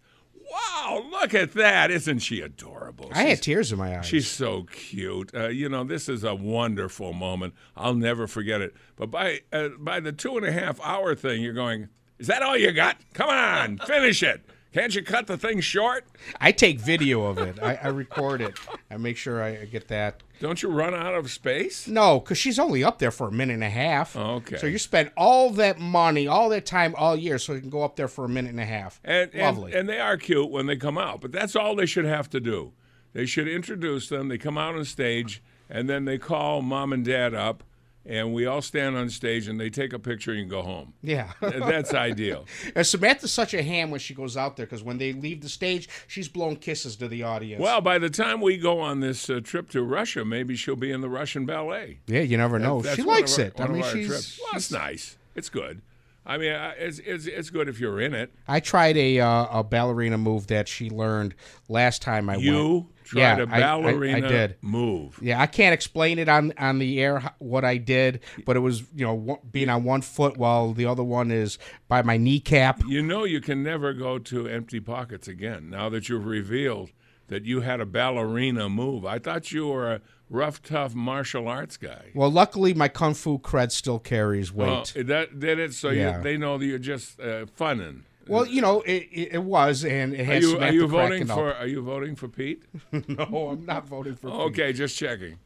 wow, 0.52 1.06
look 1.10 1.34
at 1.34 1.54
that. 1.54 1.92
Isn't 1.92 2.20
she 2.20 2.42
adorable? 2.42 3.12
I 3.14 3.24
had 3.24 3.42
tears 3.42 3.72
in 3.72 3.78
my 3.78 3.98
eyes. 3.98 4.06
She's 4.06 4.28
so 4.28 4.64
cute. 4.72 5.32
Uh, 5.34 5.48
you 5.48 5.70
know, 5.70 5.84
this 5.84 6.10
is 6.10 6.24
a 6.24 6.36
wonderful 6.36 7.14
moment. 7.14 7.54
I'll 7.76 7.96
never 7.96 8.28
forget 8.28 8.62
it. 8.62 8.76
But 8.96 9.12
by 9.12 9.42
uh, 9.52 9.70
by 9.80 10.00
the 10.00 10.12
two 10.12 10.38
and 10.38 10.46
a 10.46 10.52
half 10.52 10.80
hour 10.82 11.16
thing, 11.16 11.42
you're 11.42 11.54
going, 11.54 11.90
is 12.18 12.28
that 12.28 12.42
all 12.42 12.58
you 12.58 12.72
got? 12.72 12.98
Come 13.14 13.30
on, 13.30 13.78
finish 13.88 14.24
it. 14.24 14.42
Can't 14.74 14.94
you 14.94 15.04
cut 15.04 15.26
the 15.26 15.38
thing 15.38 15.62
short? 15.62 16.06
I 16.40 16.52
take 16.52 16.80
video 16.80 17.26
of 17.26 17.40
it. 17.40 17.60
I, 17.62 17.76
I 17.76 17.88
record 17.88 18.42
it. 18.42 18.60
I 18.92 18.98
make 18.98 19.18
sure 19.18 19.42
I 19.42 19.66
get 19.66 19.88
that. 19.88 20.22
Don't 20.40 20.64
you 20.64 20.70
run 20.70 20.94
out 20.94 21.16
of 21.16 21.30
space? 21.30 21.88
No, 21.88 22.20
because 22.20 22.38
she's 22.38 22.58
only 22.60 22.84
up 22.84 23.00
there 23.00 23.12
for 23.12 23.28
a 23.28 23.32
minute 23.32 23.56
and 23.56 23.64
a 23.64 23.70
half. 23.70 24.16
Oh, 24.16 24.36
okay. 24.36 24.58
So 24.58 24.68
you 24.68 24.78
spend 24.78 25.12
all 25.18 25.50
that 25.52 25.80
money, 25.80 26.28
all 26.28 26.50
that 26.50 26.66
time, 26.66 26.96
all 26.98 27.16
year, 27.16 27.38
so 27.38 27.54
you 27.54 27.60
can 27.60 27.70
go 27.70 27.84
up 27.84 27.96
there 27.98 28.08
for 28.08 28.26
a 28.26 28.30
minute 28.30 28.52
and 28.52 28.60
a 28.60 28.66
half. 28.66 29.02
And, 29.04 29.30
and, 29.34 29.58
Lovely. 29.58 29.74
and 29.74 29.90
they 29.90 30.00
are 30.00 30.16
cute 30.18 30.50
when 30.50 30.66
they 30.66 30.78
come 30.78 30.98
out, 30.98 31.20
but 31.22 31.32
that's 31.32 31.56
all 31.56 31.76
they 31.76 31.86
should 31.86 32.06
have 32.06 32.30
to 32.30 32.40
do. 32.40 32.72
They 33.14 33.26
should 33.26 33.48
introduce 33.48 34.08
them. 34.08 34.28
They 34.30 34.38
come 34.38 34.58
out 34.58 34.76
on 34.76 34.86
stage, 34.86 35.44
and 35.70 35.90
then 35.90 36.06
they 36.06 36.18
call 36.18 36.62
mom 36.62 36.94
and 36.94 37.04
dad 37.04 37.34
up, 37.34 37.64
and 38.10 38.34
we 38.34 38.46
all 38.48 38.62
stand 38.62 38.98
on 38.98 39.10
stage, 39.10 39.48
and 39.48 39.60
they 39.60 39.70
take 39.70 39.94
a 39.94 40.00
picture 40.00 40.34
and 40.34 40.50
go 40.50 40.62
home. 40.64 40.94
yeah. 41.02 41.32
That's 41.42 41.94
ideal. 41.94 42.46
And 42.76 42.86
Samantha's 42.86 43.32
such 43.32 43.54
a 43.54 43.62
ham 43.64 43.92
when 43.92 44.00
she 44.00 44.14
goes 44.14 44.36
out 44.36 44.58
there 44.58 44.66
because 44.66 44.84
when 44.84 44.98
they 44.98 45.14
leave 45.14 45.42
the 45.42 45.50
stage, 45.50 45.88
she's 46.08 46.28
blowing 46.28 46.56
kisses 46.56 46.96
to 46.98 47.08
the 47.08 47.24
audience. 47.24 47.62
Well, 47.62 47.82
by 47.82 48.00
the 48.00 48.10
time 48.10 48.42
we 48.42 48.58
go 48.58 48.80
on 48.80 49.00
this 49.00 49.30
uh, 49.30 49.40
trip 49.44 49.70
to 49.72 49.84
Russia, 49.84 50.26
maybe 50.26 50.56
she'll 50.56 50.76
be 50.76 50.92
in 50.92 51.02
the 51.02 51.10
Russian 51.10 51.46
ballet. 51.46 52.00
yeah, 52.08 52.22
you 52.22 52.38
never 52.38 52.58
know. 52.60 52.82
She 52.84 53.04
likes 53.04 53.38
our- 53.40 53.46
it. 53.46 53.60
I 53.60 53.68
mean, 53.68 53.84
she's. 53.84 54.40
Well, 54.44 54.52
it's 54.56 54.72
nice. 54.72 55.18
It's 55.36 55.50
good. 55.50 55.82
I 56.26 56.38
mean, 56.38 56.52
it's, 56.78 57.00
it's 57.00 57.26
it's 57.26 57.50
good 57.50 57.68
if 57.70 57.80
you're 57.80 58.00
in 58.00 58.14
it. 58.14 58.32
I 58.48 58.60
tried 58.60 58.98
a 58.98 59.20
uh, 59.20 59.60
a 59.60 59.64
ballerina 59.64 60.18
move 60.18 60.48
that 60.48 60.68
she 60.68 60.90
learned 60.90 61.34
last 61.68 62.02
time 62.02 62.30
I 62.30 62.34
went. 62.34 62.44
You 62.44 62.90
tried 63.06 63.20
Yeah, 63.40 63.44
a 63.44 63.48
I- 63.48 63.52
I- 63.52 63.58
I 63.58 63.62
ballerina 63.62 64.28
did. 64.28 64.56
move. 64.62 65.18
Yeah, 65.22 65.42
I 65.42 65.48
can't 65.48 65.74
explain 65.74 66.20
it 66.20 66.30
on 66.30 66.54
on 66.60 66.78
the 66.80 67.02
air 67.02 67.34
what 67.40 67.66
I 67.66 67.78
did, 67.78 68.20
but 68.46 68.56
it 68.56 68.60
was 68.60 68.84
you 68.94 69.06
know 69.06 69.40
being 69.52 69.70
on 69.70 69.84
one 69.86 70.02
foot 70.02 70.38
while 70.38 70.74
the 70.74 70.86
other 70.86 71.04
one 71.04 71.32
is 71.32 71.58
by 71.88 72.02
my 72.04 72.18
kneecap. 72.18 72.82
You 72.88 73.02
know 73.02 73.24
you 73.24 73.42
can 73.42 73.64
never 73.64 73.94
go 73.94 74.20
to 74.20 74.48
empty 74.48 74.80
pockets 74.80 75.28
again 75.28 75.70
now 75.70 75.90
that 75.90 76.10
you've 76.10 76.26
revealed 76.26 76.92
that 77.28 77.46
you 77.46 77.62
had 77.62 77.80
a 77.80 77.86
ballerina 77.86 78.68
move. 78.70 79.06
I 79.06 79.20
thought 79.20 79.52
you 79.52 79.68
were 79.68 79.94
a 79.94 80.02
rough, 80.30 80.62
tough 80.62 80.94
martial 80.96 81.48
arts 81.48 81.78
guy. 81.78 82.12
Well, 82.14 82.30
luckily 82.32 82.74
my 82.74 82.88
kung 82.88 83.14
fu 83.14 83.40
cred 83.40 83.72
still 83.72 84.00
carries 84.00 84.52
weight. 84.54 84.94
Oh, 84.96 85.04
that 85.04 85.40
did 85.40 85.60
it, 85.60 85.74
so 85.74 85.90
Yeah. 85.90 86.18
you, 86.18 86.24
they 86.24 86.38
know 86.38 86.58
that 86.58 86.66
you're 86.66 86.80
just 86.80 87.20
uh, 87.20 87.46
funning. 87.56 88.04
well, 88.28 88.46
you 88.46 88.62
know 88.62 88.82
it, 88.82 89.08
it, 89.12 89.44
was, 89.44 89.84
and 89.84 90.14
it 90.14 90.22
Are 90.22 90.26
has 90.26 90.44
you, 90.44 90.60
are 90.60 90.72
you 90.72 90.88
voting 90.88 91.26
for? 91.26 91.54
Are 91.54 91.68
you 91.68 91.82
voting 91.82 92.16
for 92.16 92.28
Pete? 92.28 92.64
No, 93.08 93.50
I'm 93.50 93.66
not 93.66 93.88
voting 93.88 94.16
for. 94.16 94.30
Pete. 94.30 94.40
Okay, 94.40 94.74
just 94.74 94.96
checking. 94.96 95.40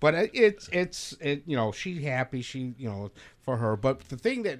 But 0.00 0.30
it's 0.34 0.68
it's 0.72 1.16
it 1.20 1.44
you 1.46 1.54
know 1.56 1.70
she's 1.70 2.02
happy 2.02 2.42
she 2.42 2.74
you 2.76 2.88
know 2.88 3.12
for 3.40 3.58
her. 3.58 3.76
But 3.76 4.08
the 4.08 4.16
thing 4.16 4.42
that 4.42 4.58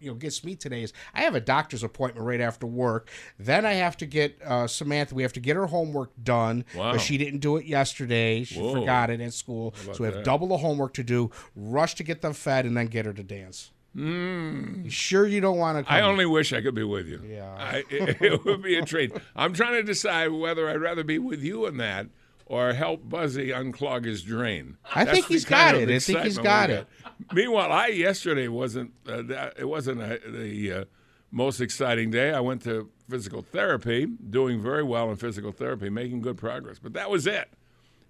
you 0.00 0.10
know 0.10 0.14
gets 0.14 0.42
me 0.42 0.54
today 0.56 0.82
is 0.82 0.92
I 1.14 1.20
have 1.22 1.34
a 1.34 1.40
doctor's 1.40 1.82
appointment 1.82 2.26
right 2.26 2.40
after 2.40 2.66
work. 2.66 3.08
Then 3.38 3.64
I 3.64 3.74
have 3.74 3.96
to 3.98 4.06
get 4.06 4.40
uh, 4.44 4.66
Samantha. 4.66 5.14
We 5.14 5.22
have 5.22 5.32
to 5.34 5.40
get 5.40 5.56
her 5.56 5.66
homework 5.66 6.10
done 6.22 6.64
Wow. 6.74 6.96
she 6.96 7.18
didn't 7.18 7.40
do 7.40 7.56
it 7.56 7.66
yesterday. 7.66 8.44
She 8.44 8.58
Whoa. 8.60 8.72
forgot 8.74 9.10
it 9.10 9.20
at 9.20 9.34
school. 9.34 9.74
So 9.76 9.92
we 10.00 10.06
have 10.06 10.14
that? 10.16 10.24
double 10.24 10.48
the 10.48 10.56
homework 10.58 10.94
to 10.94 11.02
do. 11.04 11.30
Rush 11.54 11.94
to 11.96 12.02
get 12.02 12.22
them 12.22 12.32
fed 12.32 12.66
and 12.66 12.76
then 12.76 12.86
get 12.86 13.06
her 13.06 13.12
to 13.12 13.22
dance. 13.22 13.70
Mm. 13.96 14.84
You 14.84 14.90
sure 14.90 15.26
you 15.26 15.40
don't 15.40 15.58
want 15.58 15.84
to? 15.84 15.92
I 15.92 16.02
only 16.02 16.24
wish 16.26 16.52
I 16.52 16.60
could 16.60 16.74
be 16.76 16.84
with 16.84 17.06
you. 17.08 17.20
Yeah. 17.26 17.52
I, 17.58 17.84
it, 17.90 18.16
it 18.22 18.44
would 18.44 18.62
be 18.62 18.76
a 18.78 18.84
treat. 18.84 19.12
I'm 19.34 19.52
trying 19.52 19.72
to 19.74 19.82
decide 19.82 20.28
whether 20.28 20.68
I'd 20.70 20.80
rather 20.80 21.02
be 21.04 21.18
with 21.18 21.42
you 21.42 21.66
in 21.66 21.76
that 21.78 22.06
or 22.50 22.72
help 22.72 23.08
Buzzy 23.08 23.50
unclog 23.50 24.04
his 24.04 24.24
drain. 24.24 24.76
I 24.92 25.04
That's 25.04 25.18
think 25.18 25.28
he's 25.28 25.44
got 25.44 25.76
it. 25.76 25.88
I 25.88 26.00
think 26.00 26.18
he's 26.22 26.36
got 26.36 26.68
it. 26.68 26.84
Meanwhile, 27.32 27.70
I 27.70 27.86
yesterday 27.88 28.48
wasn't 28.48 28.92
uh, 29.08 29.22
that, 29.22 29.54
it 29.56 29.66
wasn't 29.66 30.02
a, 30.02 30.18
the 30.28 30.72
uh, 30.72 30.84
most 31.30 31.60
exciting 31.60 32.10
day. 32.10 32.32
I 32.32 32.40
went 32.40 32.62
to 32.64 32.90
physical 33.08 33.42
therapy, 33.42 34.06
doing 34.06 34.60
very 34.60 34.82
well 34.82 35.10
in 35.10 35.16
physical 35.16 35.52
therapy, 35.52 35.90
making 35.90 36.22
good 36.22 36.38
progress. 36.38 36.80
But 36.80 36.92
that 36.94 37.08
was 37.08 37.24
it. 37.28 37.52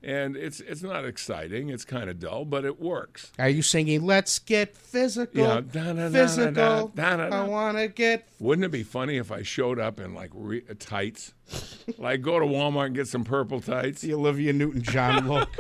And 0.03 0.35
it's 0.37 0.61
it's 0.61 0.83
not 0.83 1.05
exciting. 1.05 1.69
It's 1.69 1.85
kind 1.85 2.09
of 2.09 2.19
dull, 2.19 2.47
but 2.47 2.65
it 2.65 2.81
works. 2.81 3.33
Are 3.39 3.49
you 3.51 3.61
singing 3.61 4.07
"Let's 4.07 4.39
Get 4.39 4.75
Physical"? 4.75 5.43
Yeah, 5.43 5.61
da-da-da-da-da, 5.61 6.11
physical. 6.11 6.89
da-da-da. 6.95 7.37
I 7.37 7.47
want 7.47 7.77
to 7.77 7.89
get 7.89 8.27
Wouldn't 8.39 8.65
it 8.65 8.71
be 8.71 8.83
funny 8.83 9.19
if 9.19 9.31
I 9.31 9.43
showed 9.43 9.79
up 9.79 10.01
in 10.01 10.15
like 10.15 10.31
re- 10.33 10.63
tights? 10.79 11.35
like 11.99 12.23
go 12.23 12.39
to 12.39 12.47
Walmart 12.47 12.87
and 12.87 12.95
get 12.95 13.09
some 13.09 13.25
purple 13.25 13.61
tights. 13.61 14.01
the 14.01 14.15
Olivia 14.15 14.55
Newton-John 14.55 15.29
look. 15.29 15.51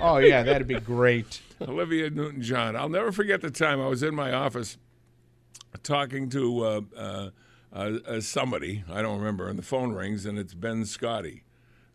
oh 0.00 0.16
yeah, 0.16 0.42
that'd 0.42 0.66
be 0.66 0.80
great. 0.80 1.42
Olivia 1.60 2.08
Newton 2.08 2.40
John. 2.40 2.76
I'll 2.76 2.88
never 2.88 3.12
forget 3.12 3.42
the 3.42 3.50
time 3.50 3.80
I 3.80 3.86
was 3.88 4.02
in 4.02 4.14
my 4.14 4.32
office 4.32 4.78
talking 5.82 6.28
to 6.30 6.64
uh, 6.64 6.80
uh, 6.96 7.30
uh, 7.72 7.78
uh, 8.06 8.20
somebody 8.20 8.84
I 8.90 9.02
don't 9.02 9.18
remember, 9.18 9.48
and 9.48 9.58
the 9.58 9.62
phone 9.62 9.92
rings, 9.92 10.24
and 10.26 10.38
it's 10.38 10.54
Ben 10.54 10.82
Scotti. 10.84 11.42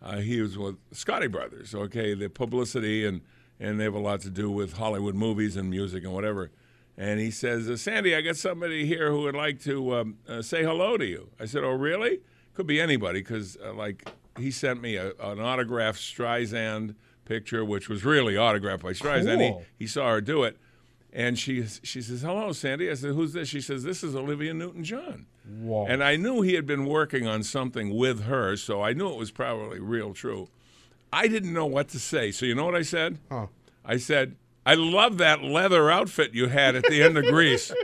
Uh, 0.01 0.17
he 0.17 0.41
was 0.41 0.57
with 0.57 0.77
Scotti 0.91 1.31
Brothers. 1.31 1.75
Okay, 1.75 2.13
the 2.13 2.29
publicity 2.29 3.05
and 3.05 3.21
and 3.59 3.79
they 3.79 3.83
have 3.83 3.93
a 3.93 3.99
lot 3.99 4.21
to 4.21 4.29
do 4.29 4.49
with 4.49 4.73
Hollywood 4.73 5.15
movies 5.15 5.57
and 5.57 5.69
music 5.69 6.03
and 6.03 6.13
whatever. 6.13 6.51
And 6.97 7.19
he 7.19 7.31
says, 7.31 7.69
uh, 7.69 7.77
Sandy, 7.77 8.15
I 8.15 8.21
got 8.21 8.35
somebody 8.37 8.85
here 8.85 9.11
who 9.11 9.21
would 9.21 9.35
like 9.35 9.61
to 9.63 9.95
um, 9.95 10.17
uh, 10.27 10.41
say 10.41 10.63
hello 10.63 10.97
to 10.97 11.05
you. 11.05 11.29
I 11.39 11.45
said, 11.45 11.63
Oh, 11.63 11.71
really? 11.71 12.19
Could 12.53 12.67
be 12.67 12.79
anybody, 12.81 13.19
because 13.19 13.57
uh, 13.63 13.73
like 13.73 14.09
he 14.37 14.51
sent 14.51 14.81
me 14.81 14.95
a, 14.95 15.11
an 15.21 15.39
autographed 15.39 15.99
Streisand 15.99 16.95
picture, 17.25 17.63
which 17.63 17.87
was 17.87 18.03
really 18.03 18.37
autographed 18.37 18.83
by 18.83 18.91
Streisand. 18.91 19.37
Cool. 19.37 19.59
He, 19.77 19.85
he 19.85 19.87
saw 19.87 20.09
her 20.09 20.21
do 20.21 20.43
it. 20.43 20.57
And 21.11 21.39
she 21.39 21.65
she 21.83 22.01
says, 22.01 22.21
"Hello, 22.21 22.51
Sandy." 22.51 22.89
I 22.89 22.93
said, 22.93 23.15
"Who's 23.15 23.33
this?" 23.33 23.49
She 23.49 23.61
says, 23.61 23.83
"This 23.83 24.03
is 24.03 24.15
Olivia 24.15 24.53
Newton-John." 24.53 25.25
Whoa. 25.49 25.85
And 25.87 26.03
I 26.03 26.15
knew 26.15 26.41
he 26.41 26.53
had 26.53 26.65
been 26.67 26.85
working 26.85 27.25
on 27.27 27.43
something 27.43 27.95
with 27.97 28.23
her, 28.25 28.55
so 28.55 28.81
I 28.81 28.93
knew 28.93 29.09
it 29.09 29.17
was 29.17 29.31
probably 29.31 29.79
real 29.79 30.13
true. 30.13 30.47
I 31.11 31.27
didn't 31.27 31.53
know 31.53 31.65
what 31.65 31.87
to 31.89 31.99
say, 31.99 32.31
so 32.31 32.45
you 32.45 32.53
know 32.55 32.65
what 32.65 32.75
I 32.75 32.83
said? 32.83 33.17
Huh. 33.31 33.47
I 33.83 33.97
said, 33.97 34.35
"I 34.65 34.75
love 34.75 35.17
that 35.17 35.41
leather 35.43 35.89
outfit 35.89 36.33
you 36.35 36.47
had 36.47 36.75
at 36.75 36.83
the 36.83 37.01
end 37.01 37.17
of 37.17 37.25
Grease." 37.25 37.73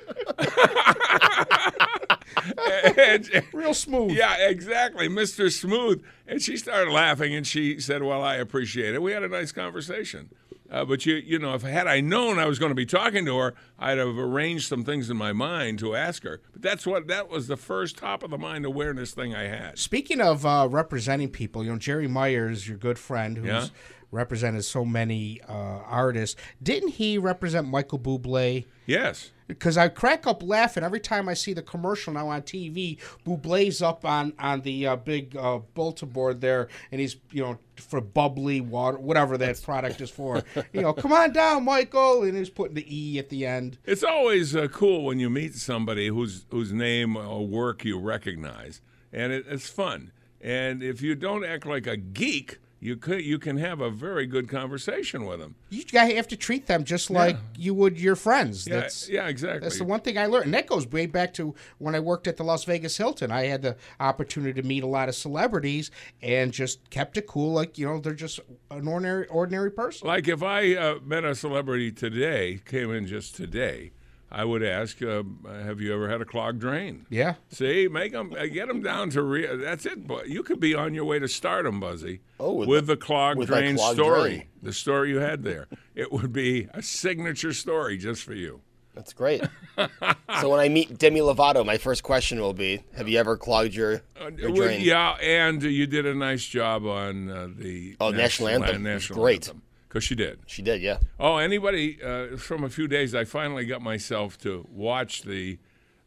And- 2.98 3.30
Real 3.54 3.74
smooth. 3.74 4.12
yeah, 4.12 4.36
exactly, 4.48 5.08
Mr. 5.08 5.52
Smooth. 5.52 6.04
And 6.28 6.42
she 6.42 6.58
started 6.58 6.92
laughing, 6.92 7.34
and 7.34 7.46
she 7.48 7.80
said, 7.80 8.04
"Well, 8.04 8.22
I 8.22 8.36
appreciate 8.36 8.94
it." 8.94 9.02
We 9.02 9.12
had 9.14 9.24
a 9.24 9.28
nice 9.28 9.52
conversation. 9.52 10.30
Uh, 10.70 10.84
but 10.84 11.06
you, 11.06 11.16
you 11.16 11.38
know, 11.38 11.54
if 11.54 11.62
had 11.62 11.88
I 11.88 12.02
known 12.02 12.40
I 12.40 12.46
was 12.46 12.58
going 12.58 12.72
to 12.72 12.76
be 12.76 12.86
talking 12.86 13.26
to 13.26 13.38
her, 13.38 13.54
I'd 13.78 13.98
have 13.98 14.18
arranged 14.18 14.68
some 14.68 14.84
things 14.84 15.10
in 15.10 15.18
my 15.18 15.32
mind 15.32 15.80
to 15.80 15.96
ask 15.96 16.24
her. 16.24 16.42
But 16.54 16.62
that's 16.62 16.88
what 16.88 17.08
that 17.08 17.30
was 17.30 17.48
the 17.48 17.58
first 17.58 17.98
top 17.98 18.24
of 18.24 18.32
the 18.32 18.38
mind 18.38 18.66
awareness 18.66 19.12
thing 19.12 19.36
I 19.36 19.44
had. 19.44 19.78
Speaking 19.78 20.20
of 20.20 20.46
uh, 20.46 20.68
representing 20.70 21.30
people, 21.30 21.64
you 21.64 21.72
know, 21.72 21.78
Jerry 21.78 22.08
Myers, 22.08 22.68
your 22.68 22.78
good 22.78 22.98
friend, 22.98 23.38
who's 23.38 23.48
Yeah. 23.48 23.68
Represented 24.12 24.64
so 24.66 24.86
many 24.86 25.42
uh, 25.48 25.52
artists, 25.52 26.40
didn't 26.62 26.90
he 26.90 27.18
represent 27.18 27.68
Michael 27.68 28.00
Bublé? 28.00 28.66
Yes. 28.86 29.32
Because 29.48 29.78
I 29.78 29.90
crack 29.90 30.26
up 30.26 30.42
laughing 30.42 30.84
every 30.84 31.00
time 31.00 31.30
I 31.30 31.36
see 31.36 31.54
the 31.54 31.62
commercial 31.62 32.14
now 32.14 32.30
on 32.30 32.42
TV. 32.42 32.98
Bublé's 33.26 33.82
up 33.82 34.04
on 34.04 34.34
on 34.40 34.62
the 34.62 34.88
uh, 34.88 34.96
big 34.96 35.36
uh, 35.36 35.60
bulletin 35.76 36.10
board 36.10 36.42
there, 36.42 36.68
and 36.92 37.00
he's 37.00 37.18
you 37.32 37.44
know 37.44 37.60
for 37.76 38.02
bubbly 38.02 38.60
water, 38.62 38.98
whatever 38.98 39.38
that 39.38 39.62
product 39.62 40.02
is 40.02 40.10
for. 40.10 40.44
You 40.74 40.82
know, 40.82 40.94
come 40.94 41.14
on 41.14 41.32
down, 41.32 41.64
Michael, 41.64 42.24
and 42.24 42.36
he's 42.36 42.50
putting 42.50 42.76
the 42.76 42.86
E 42.90 43.20
at 43.20 43.30
the 43.30 43.46
end. 43.46 43.78
It's 43.86 44.04
always 44.04 44.56
uh, 44.56 44.68
cool 44.68 45.06
when 45.06 45.20
you 45.20 45.30
meet 45.30 45.56
somebody 45.56 46.08
whose 46.08 46.46
whose 46.50 46.74
name 46.74 47.16
or 47.16 47.46
work 47.46 47.86
you 47.86 48.00
recognize, 48.00 48.82
and 49.14 49.32
it, 49.32 49.46
it's 49.48 49.70
fun. 49.70 50.12
And 50.42 50.84
if 50.84 51.02
you 51.02 51.16
don't 51.16 51.46
act 51.46 51.66
like 51.66 51.88
a 51.88 51.98
geek, 51.98 52.60
you 52.86 52.96
could 52.96 53.25
you 53.25 53.39
can 53.39 53.58
have 53.58 53.82
a 53.82 53.89
very 53.89 54.27
good 54.27 54.48
conversation 54.48 55.25
with 55.25 55.39
them. 55.39 55.56
You 55.72 55.84
have 55.94 56.27
to 56.27 56.38
treat 56.38 56.68
them 56.68 56.84
just 56.84 57.10
like 57.10 57.36
you 57.58 57.74
would 57.74 58.00
your 58.00 58.15
friends. 58.15 58.68
Yeah, 58.68 58.82
That's 58.82 59.10
yeah, 59.10 59.27
exactly. 59.27 59.62
That's 59.62 59.80
the 59.80 59.86
one 59.86 60.01
thing 60.01 60.20
I 60.20 60.27
learned, 60.27 60.46
and 60.46 60.54
that 60.54 60.68
goes 60.68 60.86
way 60.86 61.08
back 61.08 61.34
to 61.36 61.56
when 61.80 61.96
I 61.96 62.00
worked 62.00 62.27
at 62.27 62.38
the 62.38 62.44
Las 62.44 62.63
Vegas 62.65 62.96
Hilton. 62.96 63.32
I 63.32 63.46
had 63.46 63.63
the 63.63 63.75
opportunity 64.00 64.62
to 64.62 64.68
meet 64.68 64.84
a 64.84 64.88
lot 64.88 65.10
of 65.10 65.15
celebrities, 65.15 65.89
and 66.22 66.51
just 66.51 66.88
kept 66.92 67.18
it 67.18 67.25
cool, 67.25 67.54
like 67.54 67.80
you 67.80 67.88
know 67.88 68.00
they're 68.00 68.13
just 68.13 68.39
an 68.70 68.88
ordinary 68.88 69.25
ordinary 69.27 69.72
person. 69.72 70.08
Like 70.08 70.27
if 70.27 70.44
I 70.44 70.75
uh, 70.75 71.00
met 71.04 71.25
a 71.25 71.34
celebrity 71.34 71.92
today, 71.92 72.60
came 72.65 72.92
in 72.92 73.08
just 73.08 73.36
today, 73.36 73.94
I 74.38 74.44
would 74.44 74.63
ask, 74.63 75.01
uh, 75.01 75.24
"Have 75.63 75.80
you 75.80 75.94
ever 75.94 76.10
had 76.10 76.20
a 76.20 76.25
clogged 76.25 76.60
drain?" 76.60 77.06
Yeah, 77.10 77.36
See, 77.48 77.88
make 77.88 78.12
them 78.12 78.36
get 78.51 78.68
them 78.68 78.82
down 78.82 79.10
to 79.12 79.22
real. 79.22 79.58
That's 79.58 79.86
it. 79.86 80.06
But 80.06 80.27
you 80.27 80.44
could 80.44 80.60
be 80.60 80.75
on 80.75 80.94
your 80.94 81.06
way 81.06 81.20
to 81.20 81.27
stardom, 81.30 81.80
Buzzy. 81.80 82.20
Oh, 82.38 82.51
with 82.51 82.68
with 82.68 82.88
the 82.88 82.98
clogged 82.98 83.39
with 83.39 83.48
drain 83.48 83.77
clogged 83.77 83.96
story, 83.98 84.30
drain. 84.30 84.44
the 84.62 84.74
story 84.74 85.10
you 85.12 85.20
had 85.20 85.44
there, 85.44 85.68
it 85.96 86.12
would 86.12 86.34
be 86.34 86.68
a 86.74 86.82
signature 86.82 87.54
story 87.54 87.98
just 87.98 88.24
for 88.24 88.34
you. 88.34 88.60
That's 88.94 89.13
great. 89.13 89.42
so 89.77 90.50
when 90.50 90.60
I 90.60 90.68
meet 90.70 90.98
Demi 90.98 91.20
Lovato, 91.22 91.65
my 91.65 91.77
first 91.77 92.04
question 92.04 92.39
will 92.42 92.54
be, 92.54 92.84
"Have 92.98 93.08
you 93.08 93.18
ever 93.18 93.38
clogged 93.38 93.74
your, 93.74 94.01
your 94.38 94.51
drain?" 94.51 94.81
yeah, 94.81 95.12
and 95.22 95.64
you 95.64 95.88
did 95.88 96.05
a 96.05 96.14
nice 96.14 96.44
job 96.46 96.86
on 96.86 97.29
uh, 97.29 97.48
the 97.57 97.96
Oh, 98.01 98.12
national 98.12 98.50
anthem. 98.50 98.86
It 98.86 98.94
was 98.96 99.03
National 99.03 99.22
great. 99.22 99.50
Because 99.96 100.03
she 100.03 100.16
did. 100.16 100.40
She 100.46 100.62
did, 100.62 100.81
yeah. 100.81 100.98
Oh, 101.18 101.38
anybody 101.38 102.03
uh, 102.03 102.36
from 102.36 102.66
a 102.66 102.70
few 102.70 102.86
days, 102.86 103.16
I 103.16 103.24
finally 103.24 103.66
got 103.66 103.81
myself 103.81 104.38
to 104.40 104.68
watch 104.70 105.22
the 105.22 105.58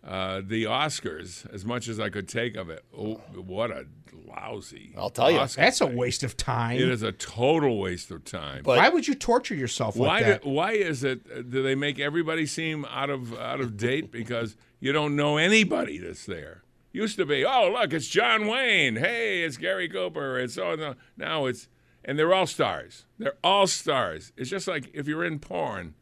uh, 0.07 0.43
the 0.45 0.65
Oscars 0.65 1.51
as 1.55 1.65
much 1.65 1.89
as 1.89 1.99
I 1.99 2.11
could 2.11 2.29
take 2.29 2.55
of 2.55 2.69
it. 2.69 2.85
Oh, 2.97 3.15
what 3.35 3.71
a 3.71 3.87
lousy! 4.27 4.93
I'll 4.95 5.09
tell 5.09 5.31
you. 5.31 5.39
Oscar 5.39 5.63
that's 5.63 5.81
a 5.81 5.87
waste 5.87 6.23
of 6.23 6.37
time. 6.37 6.77
It 6.77 6.87
is 6.91 7.03
a 7.03 7.13
total 7.13 7.79
waste 7.79 8.11
of 8.11 8.27
time. 8.27 8.63
But- 8.63 8.77
Why 8.77 8.91
would 8.91 9.09
you 9.09 9.15
torture 9.15 9.55
yourself 9.55 9.97
why? 9.97 10.07
like 10.07 10.27
that? 10.27 10.43
Do, 10.43 10.51
why 10.51 10.73
is 10.73 11.03
it? 11.03 11.23
uh, 11.35 11.41
Do 11.41 11.63
they 11.63 11.75
make 11.75 11.99
everybody 11.99 12.45
seem 12.45 12.85
out 12.91 13.09
of 13.09 13.33
out 13.39 13.61
of 13.61 13.79
date 13.79 14.13
because 14.13 14.55
you 14.81 14.93
don't 14.93 15.17
know 15.17 15.39
anybody 15.39 15.97
that's 15.97 16.27
there? 16.27 16.63
Used 16.93 17.17
to 17.17 17.25
be, 17.25 17.43
oh 17.43 17.71
look, 17.73 17.95
it's 17.95 18.07
John 18.09 18.47
Wayne. 18.49 18.97
Hey, 18.97 19.45
it's 19.45 19.57
Gary 19.57 19.89
Cooper. 19.89 20.39
It's 20.39 20.59
oh 20.59 20.75
no. 20.75 20.95
Now 21.17 21.47
it's 21.47 21.69
and 22.05 22.19
they're 22.19 22.33
all 22.35 22.47
stars. 22.47 23.05
They're 23.19 23.37
all 23.45 23.67
stars. 23.67 24.33
It's 24.37 24.51
just 24.51 24.69
like 24.69 24.91
if 24.95 25.07
you're 25.07 25.25
in 25.25 25.39
porn, 25.39 25.95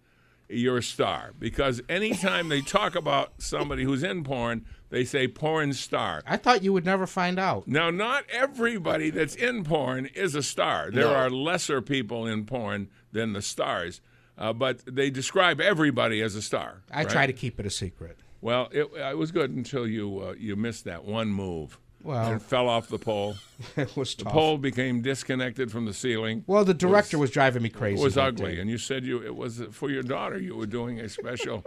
you're 0.48 0.78
a 0.78 0.82
star 0.82 1.32
because 1.38 1.82
anytime 1.88 2.48
they 2.48 2.60
talk 2.60 2.94
about 2.94 3.32
somebody 3.38 3.82
who's 3.84 4.02
in 4.04 4.22
porn, 4.22 4.64
they 4.90 5.04
say 5.04 5.26
porn 5.26 5.72
star. 5.72 6.22
I 6.26 6.36
thought 6.36 6.62
you 6.62 6.72
would 6.72 6.84
never 6.84 7.06
find 7.06 7.38
out. 7.38 7.66
Now, 7.66 7.90
not 7.90 8.24
everybody 8.30 9.10
that's 9.10 9.34
in 9.34 9.64
porn 9.64 10.06
is 10.14 10.34
a 10.36 10.42
star. 10.44 10.90
There 10.92 11.04
No. 11.04 11.14
are 11.14 11.28
lesser 11.30 11.82
people 11.82 12.26
in 12.26 12.44
porn 12.46 12.88
than 13.10 13.32
the 13.32 13.42
stars, 13.42 14.00
uh, 14.38 14.52
but 14.52 14.82
they 14.86 15.10
describe 15.10 15.60
everybody 15.60 16.22
as 16.22 16.36
a 16.36 16.42
star. 16.42 16.82
I 16.92 16.98
right? 16.98 17.08
try 17.08 17.26
to 17.26 17.32
keep 17.32 17.58
it 17.58 17.66
a 17.66 17.70
secret. 17.70 18.16
Well, 18.40 18.68
it, 18.70 18.88
it 18.94 19.16
was 19.18 19.32
good 19.32 19.50
until 19.50 19.88
you 19.88 20.20
uh, 20.20 20.34
you 20.38 20.54
missed 20.54 20.84
that 20.84 21.04
one 21.04 21.28
move. 21.28 21.80
Well- 22.06 22.32
and 22.32 22.40
fell 22.42 22.68
off 22.68 22.88
the 22.88 22.98
pole. 22.98 23.36
It 23.76 23.96
was 23.96 24.14
The 24.14 24.24
tough. 24.24 24.32
pole 24.34 24.58
became 24.58 25.00
disconnected 25.00 25.72
from 25.72 25.86
the 25.86 25.94
ceiling. 25.94 26.44
well, 26.46 26.64
the 26.64 26.74
director 26.74 27.16
was, 27.18 27.30
driving 27.30 27.62
me 27.62 27.68
crazy. 27.70 27.98
It 28.00 28.04
was 28.04 28.16
ugly, 28.18 28.54
day. 28.56 28.60
and 28.60 28.68
you 28.70 28.76
said 28.78 29.04
you 29.04 29.22
it 29.22 29.34
was 29.34 29.62
for 29.72 29.90
your 29.90 30.02
daughter. 30.02 30.38
You 30.38 30.56
were 30.56 30.66
doing 30.66 31.00
a 31.00 31.08
special, 31.08 31.64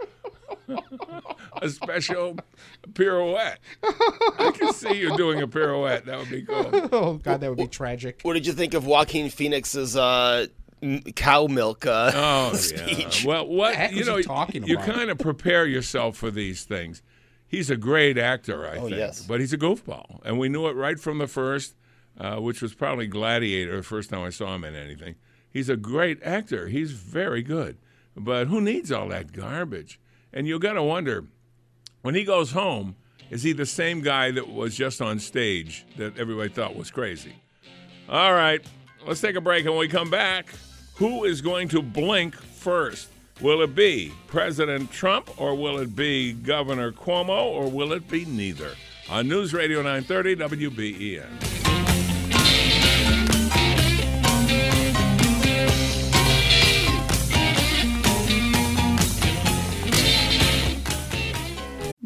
a 1.62 1.68
special 1.68 2.36
pirouette. 2.94 3.58
I 3.82 4.52
can 4.56 4.72
see 4.72 4.94
you 5.00 5.16
doing 5.16 5.42
a 5.42 5.48
pirouette. 5.48 6.04
That 6.06 6.18
would 6.18 6.30
be 6.30 6.42
cool. 6.42 6.88
Oh 6.92 7.14
God, 7.14 7.40
that 7.40 7.48
would 7.48 7.58
be 7.58 7.66
tragic. 7.66 8.20
What 8.22 8.34
did 8.34 8.46
you 8.46 8.52
think 8.52 8.74
of 8.74 8.86
Joaquin 8.86 9.30
Phoenix's 9.30 9.96
uh, 9.96 10.46
cow 11.16 11.46
milk 11.46 11.86
uh, 11.86 12.12
Oh, 12.14 12.52
speech? 12.54 13.24
yeah. 13.24 13.28
Well, 13.28 13.46
what 13.48 13.74
heck 13.74 13.92
you 13.92 13.98
was 13.98 14.06
know, 14.06 14.16
he 14.16 14.22
talking 14.22 14.64
you 14.64 14.76
about? 14.76 14.86
kind 14.94 15.10
of 15.10 15.18
prepare 15.18 15.66
yourself 15.66 16.16
for 16.16 16.30
these 16.30 16.64
things. 16.64 17.02
He's 17.50 17.68
a 17.68 17.76
great 17.76 18.16
actor, 18.16 18.64
I 18.64 18.74
think, 18.78 18.84
Oh, 18.84 18.96
yes. 18.96 19.26
but 19.26 19.40
he's 19.40 19.52
a 19.52 19.58
goofball, 19.58 20.20
and 20.24 20.38
we 20.38 20.48
knew 20.48 20.68
it 20.68 20.76
right 20.76 21.00
from 21.00 21.18
the 21.18 21.26
first, 21.26 21.74
uh, 22.16 22.36
which 22.36 22.62
was 22.62 22.74
probably 22.74 23.08
Gladiator, 23.08 23.76
the 23.78 23.82
first 23.82 24.08
time 24.10 24.20
I 24.20 24.30
saw 24.30 24.54
him 24.54 24.62
in 24.62 24.76
anything. 24.76 25.16
He's 25.50 25.68
a 25.68 25.76
great 25.76 26.22
actor. 26.22 26.68
He's 26.68 26.92
very 26.92 27.42
good, 27.42 27.76
but 28.16 28.46
who 28.46 28.60
needs 28.60 28.92
all 28.92 29.08
that 29.08 29.32
garbage? 29.32 29.98
And 30.32 30.46
you 30.46 30.60
got 30.60 30.74
to 30.74 30.82
wonder 30.84 31.24
when 32.02 32.14
he 32.14 32.22
goes 32.22 32.52
home, 32.52 32.94
is 33.30 33.42
he 33.42 33.52
the 33.52 33.66
same 33.66 34.00
guy 34.00 34.30
that 34.30 34.48
was 34.48 34.76
just 34.76 35.02
on 35.02 35.18
stage 35.18 35.84
that 35.96 36.16
everybody 36.18 36.50
thought 36.50 36.76
was 36.76 36.92
crazy? 36.92 37.34
All 38.08 38.32
right, 38.32 38.64
let's 39.06 39.20
take 39.20 39.34
a 39.34 39.40
break. 39.40 39.64
And 39.64 39.70
when 39.74 39.80
we 39.80 39.88
come 39.88 40.08
back, 40.08 40.50
who 40.94 41.24
is 41.24 41.40
going 41.40 41.66
to 41.70 41.82
blink 41.82 42.36
first? 42.36 43.08
Will 43.40 43.62
it 43.62 43.74
be 43.74 44.12
President 44.26 44.90
Trump 44.92 45.40
or 45.40 45.54
will 45.54 45.78
it 45.78 45.96
be 45.96 46.34
Governor 46.34 46.92
Cuomo 46.92 47.44
or 47.46 47.70
will 47.70 47.92
it 47.92 48.06
be 48.06 48.26
neither? 48.26 48.72
On 49.08 49.26
News 49.26 49.54
Radio 49.54 49.78
930 49.82 50.36
WBEN. 50.36 51.59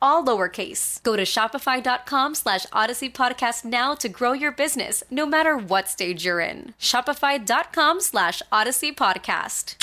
all 0.00 0.24
lowercase. 0.24 1.02
Go 1.02 1.16
to 1.16 1.22
shopify.com 1.22 2.34
slash 2.34 2.66
odyssey 2.72 3.10
podcast 3.10 3.64
now 3.64 3.94
to 3.94 4.08
grow 4.08 4.32
your 4.32 4.52
business, 4.52 5.02
no 5.10 5.26
matter 5.26 5.56
what 5.56 5.88
stage 5.88 6.24
you're 6.24 6.40
in. 6.40 6.74
Shopify.com 6.78 8.00
slash 8.00 8.42
odyssey 8.52 8.92
podcast. 8.92 9.76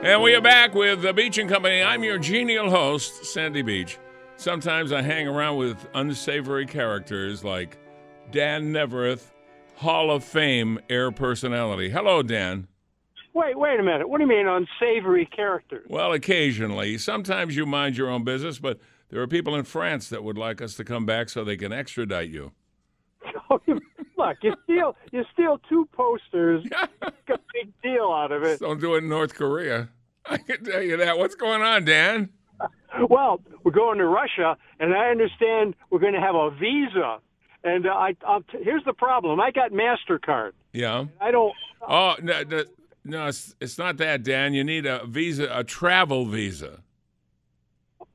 And 0.00 0.22
we 0.22 0.32
are 0.34 0.40
back 0.40 0.74
with 0.74 1.02
the 1.02 1.12
Beach 1.12 1.38
and 1.38 1.50
Company. 1.50 1.82
I'm 1.82 2.04
your 2.04 2.18
genial 2.18 2.70
host, 2.70 3.24
Sandy 3.24 3.62
Beach. 3.62 3.98
Sometimes 4.36 4.92
I 4.92 5.02
hang 5.02 5.26
around 5.26 5.56
with 5.56 5.88
unsavory 5.94 6.66
characters 6.66 7.42
like 7.42 7.76
Dan 8.30 8.70
Neaverth, 8.70 9.34
Hall 9.74 10.12
of 10.12 10.22
Fame 10.22 10.78
air 10.88 11.10
personality. 11.10 11.90
Hello, 11.90 12.22
Dan. 12.22 12.68
Wait, 13.34 13.58
wait 13.58 13.78
a 13.78 13.82
minute. 13.82 14.08
What 14.08 14.18
do 14.18 14.24
you 14.24 14.28
mean 14.28 14.46
unsavory 14.46 15.26
characters? 15.26 15.86
Well, 15.88 16.12
occasionally. 16.12 16.98
Sometimes 16.98 17.56
you 17.56 17.66
mind 17.66 17.96
your 17.96 18.10
own 18.10 18.24
business, 18.24 18.58
but 18.58 18.78
there 19.10 19.20
are 19.20 19.26
people 19.26 19.54
in 19.54 19.64
France 19.64 20.08
that 20.08 20.24
would 20.24 20.38
like 20.38 20.60
us 20.60 20.74
to 20.76 20.84
come 20.84 21.06
back 21.06 21.28
so 21.28 21.44
they 21.44 21.56
can 21.56 21.72
extradite 21.72 22.30
you. 22.30 22.52
Look, 24.18 24.36
you 24.42 24.52
steal 24.64 24.96
you 25.12 25.24
steal 25.32 25.60
two 25.68 25.88
posters, 25.92 26.64
make 26.64 27.12
a 27.28 27.38
big 27.54 27.72
deal 27.82 28.10
out 28.12 28.32
of 28.32 28.42
it. 28.42 28.58
Don't 28.58 28.80
do 28.80 28.94
it 28.94 28.98
in 28.98 29.08
North 29.08 29.34
Korea. 29.34 29.90
I 30.26 30.38
can 30.38 30.64
tell 30.64 30.82
you 30.82 30.96
that. 30.96 31.18
What's 31.18 31.34
going 31.36 31.62
on, 31.62 31.84
Dan? 31.84 32.30
Well, 33.08 33.40
we're 33.62 33.70
going 33.72 33.98
to 33.98 34.06
Russia, 34.06 34.56
and 34.80 34.92
I 34.92 35.10
understand 35.10 35.76
we're 35.90 36.00
going 36.00 36.14
to 36.14 36.20
have 36.20 36.34
a 36.34 36.50
visa. 36.50 37.18
And 37.64 37.86
uh, 37.86 37.90
I, 37.90 38.16
I'll 38.26 38.42
t- 38.42 38.58
here's 38.62 38.84
the 38.84 38.92
problem: 38.92 39.40
I 39.40 39.50
got 39.52 39.70
Mastercard. 39.70 40.52
Yeah. 40.72 41.04
I 41.20 41.30
don't. 41.30 41.54
Oh, 41.86 42.16
no, 42.20 42.42
no, 42.42 42.64
no 43.04 43.26
it's, 43.28 43.54
it's 43.60 43.78
not 43.78 43.96
that, 43.98 44.22
Dan. 44.22 44.54
You 44.54 44.64
need 44.64 44.86
a 44.86 45.04
visa, 45.06 45.48
a 45.52 45.64
travel 45.64 46.26
visa. 46.26 46.82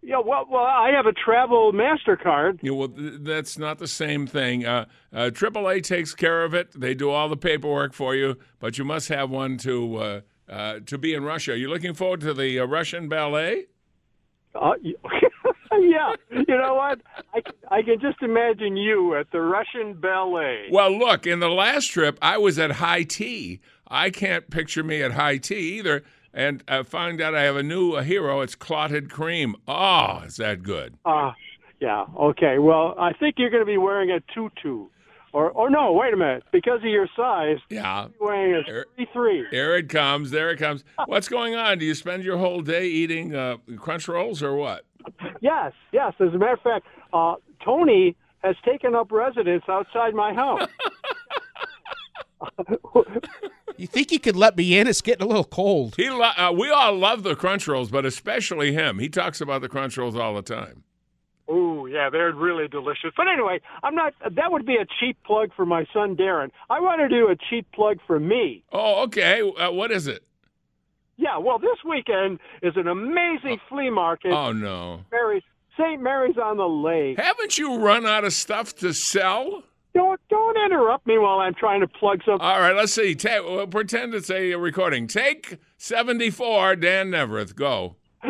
Yeah, 0.05 0.19
well, 0.19 0.45
well, 0.49 0.65
I 0.65 0.89
have 0.89 1.05
a 1.05 1.13
travel 1.13 1.71
Mastercard. 1.71 2.59
Yeah, 2.61 2.71
well, 2.71 2.89
th- 2.89 3.13
that's 3.21 3.57
not 3.57 3.79
the 3.79 3.87
same 3.87 4.27
thing. 4.27 4.65
Uh, 4.65 4.85
uh, 5.13 5.29
AAA 5.31 5.81
takes 5.81 6.13
care 6.13 6.43
of 6.43 6.53
it. 6.53 6.77
They 6.77 6.93
do 6.93 7.09
all 7.09 7.29
the 7.29 7.37
paperwork 7.37 7.93
for 7.93 8.13
you, 8.13 8.37
but 8.59 8.77
you 8.77 8.83
must 8.83 9.07
have 9.07 9.29
one 9.29 9.57
to 9.59 9.95
uh, 9.95 10.21
uh, 10.49 10.79
to 10.87 10.97
be 10.97 11.13
in 11.13 11.23
Russia. 11.23 11.53
Are 11.53 11.55
You 11.55 11.69
looking 11.69 11.93
forward 11.93 12.19
to 12.21 12.33
the 12.33 12.59
uh, 12.59 12.65
Russian 12.65 13.07
ballet? 13.07 13.67
Uh, 14.53 14.73
yeah, 15.81 16.13
you 16.31 16.57
know 16.57 16.75
what? 16.75 16.99
I 17.71 17.81
can 17.81 17.99
just 17.99 18.21
imagine 18.21 18.77
you 18.77 19.15
at 19.15 19.31
the 19.31 19.41
Russian 19.41 19.93
ballet. 19.93 20.67
Well, 20.71 20.97
look, 20.97 21.25
in 21.27 21.39
the 21.39 21.49
last 21.49 21.87
trip, 21.87 22.17
I 22.21 22.37
was 22.37 22.59
at 22.59 22.71
high 22.73 23.03
tea. 23.03 23.59
I 23.87 24.09
can't 24.09 24.49
picture 24.49 24.83
me 24.83 25.01
at 25.01 25.11
high 25.13 25.37
tea 25.37 25.77
either. 25.79 26.03
And 26.33 26.63
I 26.67 26.81
found 26.83 27.21
out 27.21 27.35
I 27.35 27.43
have 27.43 27.55
a 27.55 27.61
new 27.63 27.97
hero. 27.97 28.41
It's 28.41 28.55
clotted 28.55 29.11
cream. 29.11 29.55
Oh, 29.67 30.23
is 30.25 30.37
that 30.37 30.63
good? 30.63 30.95
Uh, 31.05 31.31
yeah. 31.79 32.05
Okay. 32.17 32.57
Well, 32.57 32.95
I 32.97 33.13
think 33.13 33.35
you're 33.37 33.51
going 33.51 33.61
to 33.61 33.67
be 33.67 33.77
wearing 33.77 34.09
a 34.09 34.19
tutu, 34.33 34.87
or 35.31 35.51
or 35.51 35.69
no? 35.69 35.91
Wait 35.93 36.11
a 36.11 36.17
minute. 36.17 36.43
Because 36.51 36.79
of 36.79 36.85
your 36.85 37.07
size, 37.15 37.57
Yeah. 37.69 38.07
you're 38.19 38.27
wearing 38.29 38.55
a 38.55 38.71
Er- 38.71 38.85
33. 38.97 39.45
There 39.51 39.77
it 39.77 39.89
comes. 39.89 40.31
There 40.31 40.49
it 40.49 40.57
comes. 40.57 40.83
What's 41.05 41.29
going 41.29 41.53
on? 41.53 41.77
Do 41.77 41.85
you 41.85 41.93
spend 41.93 42.23
your 42.23 42.37
whole 42.39 42.61
day 42.61 42.87
eating 42.87 43.35
uh, 43.35 43.57
crunch 43.77 44.07
rolls 44.07 44.41
or 44.41 44.55
what? 44.55 44.85
Yes. 45.41 45.73
Yes. 45.91 46.13
As 46.19 46.29
a 46.33 46.37
matter 46.37 46.53
of 46.53 46.61
fact, 46.61 46.85
uh, 47.13 47.35
Tony 47.63 48.15
has 48.43 48.55
taken 48.65 48.95
up 48.95 49.11
residence 49.11 49.63
outside 49.69 50.13
my 50.13 50.33
house. 50.33 50.67
You 53.77 53.87
think 53.87 54.11
he 54.11 54.19
could 54.19 54.35
let 54.35 54.55
me 54.55 54.77
in? 54.77 54.85
It's 54.87 55.01
getting 55.01 55.23
a 55.23 55.27
little 55.27 55.43
cold. 55.43 55.95
He, 55.97 56.09
lo- 56.09 56.31
uh, 56.37 56.53
we 56.55 56.69
all 56.69 56.95
love 56.95 57.23
the 57.23 57.35
crunch 57.35 57.67
rolls, 57.67 57.89
but 57.89 58.05
especially 58.05 58.71
him. 58.71 58.99
He 58.99 59.09
talks 59.09 59.41
about 59.41 59.61
the 59.61 59.67
crunch 59.67 59.97
rolls 59.97 60.15
all 60.15 60.35
the 60.35 60.43
time. 60.43 60.83
Oh 61.47 61.87
yeah, 61.87 62.09
they're 62.09 62.31
really 62.33 62.67
delicious. 62.67 63.11
But 63.17 63.27
anyway, 63.27 63.59
I'm 63.81 63.95
not. 63.95 64.13
That 64.21 64.51
would 64.51 64.65
be 64.65 64.75
a 64.75 64.85
cheap 64.99 65.17
plug 65.25 65.49
for 65.55 65.65
my 65.65 65.85
son 65.91 66.15
Darren. 66.15 66.51
I 66.69 66.79
want 66.79 67.01
to 67.01 67.09
do 67.09 67.27
a 67.29 67.35
cheap 67.49 67.65
plug 67.73 67.97
for 68.07 68.19
me. 68.19 68.63
Oh, 68.71 69.03
okay. 69.03 69.41
Uh, 69.41 69.71
what 69.71 69.91
is 69.91 70.07
it? 70.07 70.23
Yeah. 71.17 71.37
Well, 71.37 71.59
this 71.59 71.77
weekend 71.87 72.39
is 72.61 72.73
an 72.75 72.87
amazing 72.87 73.59
oh. 73.59 73.67
flea 73.69 73.89
market. 73.89 74.31
Oh 74.31 74.51
no! 74.51 75.01
Mary's 75.11 75.43
St. 75.77 76.01
Mary's 76.01 76.37
on 76.37 76.57
the 76.57 76.67
Lake. 76.67 77.17
Haven't 77.19 77.57
you 77.57 77.77
run 77.77 78.05
out 78.05 78.23
of 78.23 78.33
stuff 78.33 78.75
to 78.77 78.93
sell? 78.93 79.63
Don't 79.93 80.19
don't 80.29 80.57
interrupt 80.57 81.05
me 81.05 81.17
while 81.17 81.39
I'm 81.39 81.53
trying 81.53 81.81
to 81.81 81.87
plug 81.87 82.21
something. 82.25 82.45
All 82.45 82.59
right, 82.59 82.75
let's 82.75 82.93
see. 82.93 83.15
Ta- 83.15 83.41
well, 83.43 83.67
pretend 83.67 84.13
it's 84.13 84.29
a 84.29 84.55
recording. 84.55 85.07
Take 85.07 85.57
seventy-four. 85.77 86.75
Dan 86.77 87.11
Neaverth, 87.11 87.55
go. 87.55 87.95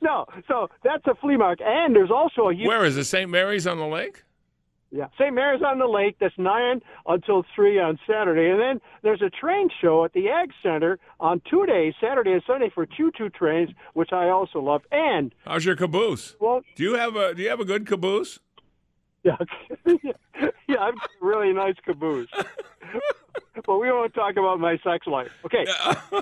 no, 0.00 0.26
so 0.48 0.68
that's 0.82 1.06
a 1.06 1.14
flea 1.20 1.36
market, 1.36 1.66
and 1.66 1.94
there's 1.94 2.10
also 2.10 2.48
a 2.48 2.54
huge 2.54 2.66
Where 2.66 2.84
is 2.84 2.96
it? 2.96 3.04
St. 3.04 3.30
Mary's 3.30 3.66
on 3.66 3.78
the 3.78 3.86
Lake. 3.86 4.24
Yeah 4.90 5.06
St. 5.18 5.34
Mary's 5.34 5.62
on 5.62 5.78
the 5.78 5.86
Lake. 5.86 6.16
That's 6.20 6.34
nine 6.38 6.80
until 7.06 7.44
three 7.54 7.78
on 7.78 7.98
Saturday, 8.06 8.50
and 8.50 8.60
then 8.60 8.80
there's 9.02 9.22
a 9.22 9.30
train 9.30 9.68
show 9.80 10.04
at 10.04 10.12
the 10.12 10.28
Ag 10.28 10.50
Center 10.62 10.98
on 11.18 11.40
two 11.48 11.64
days, 11.66 11.94
Saturday 12.00 12.32
and 12.32 12.42
Sunday, 12.46 12.70
for 12.74 12.86
choo-choo 12.86 13.30
trains, 13.30 13.70
which 13.94 14.12
I 14.12 14.28
also 14.28 14.60
love. 14.60 14.82
And 14.92 15.34
How's 15.46 15.64
your 15.64 15.76
caboose? 15.76 16.36
well, 16.40 16.62
Do 16.76 16.82
you 16.82 16.94
have 16.94 17.16
a 17.16 17.34
Do 17.34 17.42
you 17.42 17.48
have 17.50 17.60
a 17.60 17.64
good 17.64 17.86
caboose? 17.86 18.38
yeah, 19.22 19.36
yeah, 19.86 20.78
I've 20.80 20.94
got 20.96 21.10
a 21.22 21.24
really 21.26 21.52
nice 21.52 21.76
caboose. 21.84 22.28
but 23.66 23.78
we 23.78 23.90
won't 23.92 24.14
talk 24.14 24.36
about 24.36 24.58
my 24.60 24.78
sex 24.82 25.06
life. 25.06 25.30
Okay. 25.44 25.66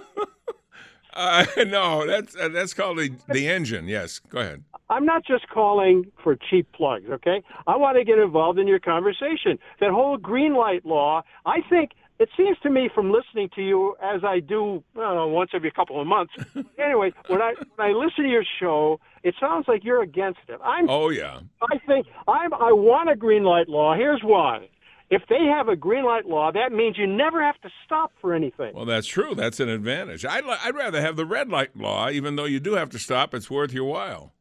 Uh, 1.13 1.47
no, 1.67 2.07
that's 2.07 2.37
uh, 2.37 2.49
that's 2.49 2.75
called 2.75 2.99
the 2.99 3.13
the 3.29 3.49
engine. 3.49 3.89
Yes, 3.89 4.21
go 4.29 4.41
ahead. 4.41 4.65
I'm 4.91 5.05
not 5.05 5.25
just 5.27 5.49
calling 5.49 6.11
for 6.23 6.37
cheap 6.37 6.67
plugs, 6.73 7.11
okay? 7.11 7.43
I 7.67 7.77
want 7.77 7.99
to 7.99 8.05
get 8.05 8.19
involved 8.19 8.59
in 8.59 8.67
your 8.67 8.79
conversation. 8.79 9.59
That 9.81 9.91
whole 9.91 10.17
green 10.17 10.55
light 10.55 10.87
law, 10.87 11.23
I 11.45 11.59
think 11.69 11.91
it 12.19 12.29
seems 12.37 12.59
to 12.63 12.71
me 12.71 12.91
from 12.93 13.13
listening 13.13 13.49
to 13.55 13.63
you 13.63 13.97
as 14.03 14.25
I 14.25 14.41
do 14.41 14.83
uh, 14.97 15.27
once 15.27 15.51
every 15.55 15.71
couple 15.71 16.01
of 16.01 16.07
months. 16.07 16.33
anyway, 16.79 17.13
when 17.29 17.41
I 17.41 17.55
when 17.77 17.89
I 17.89 17.93
listen 17.93 18.25
to 18.25 18.31
your 18.31 18.45
show, 18.59 19.01
it 19.23 19.35
sounds 19.41 19.67
like 19.69 19.85
you're 19.85 20.03
against 20.03 20.41
it. 20.49 20.59
I'm 20.65 20.89
Oh 20.89 21.11
yeah. 21.11 21.41
I 21.63 21.79
think 21.87 22.07
I'm 22.27 22.53
I 22.55 22.73
want 22.73 23.11
a 23.11 23.17
green 23.17 23.45
light 23.45 23.69
law. 23.69 23.95
Here's 23.95 24.23
why. 24.23 24.69
If 25.11 25.23
they 25.29 25.47
have 25.47 25.69
a 25.69 25.77
green 25.77 26.05
light 26.05 26.27
law, 26.27 26.53
that 26.53 26.71
means 26.71 26.99
you 26.99 27.07
never 27.07 27.43
have 27.43 27.59
to 27.63 27.71
stop 27.87 28.13
for 28.21 28.35
anything. 28.35 28.75
Well, 28.75 28.85
that's 28.85 29.07
true. 29.07 29.35
That's 29.35 29.59
an 29.59 29.69
advantage. 29.71 30.25
I'd 30.27 30.45
li- 30.45 30.59
I'd 30.63 30.75
rather 30.75 31.01
have 31.01 31.17
the 31.17 31.25
red 31.25 31.49
light 31.49 31.75
law, 31.77 32.11
even 32.11 32.37
though 32.37 32.45
you 32.45 32.61
do 32.61 32.75
have 32.75 32.91
to 32.91 32.99
stop. 32.99 33.33
It's 33.35 33.51
worth 33.51 33.73
your 33.73 33.85
while. 33.85 34.35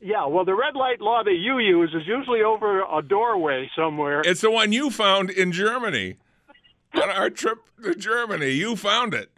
Yeah, 0.00 0.26
well, 0.26 0.44
the 0.44 0.54
red 0.54 0.74
light 0.74 1.00
law 1.00 1.22
that 1.24 1.34
you 1.34 1.58
use 1.58 1.92
is 1.94 2.06
usually 2.06 2.42
over 2.42 2.82
a 2.82 3.02
doorway 3.02 3.70
somewhere. 3.76 4.22
It's 4.24 4.40
the 4.40 4.50
one 4.50 4.72
you 4.72 4.90
found 4.90 5.30
in 5.30 5.52
Germany. 5.52 6.16
On 6.94 7.08
our 7.08 7.30
trip 7.30 7.58
to 7.82 7.94
Germany, 7.94 8.50
you 8.50 8.76
found 8.76 9.14
it. 9.14 9.30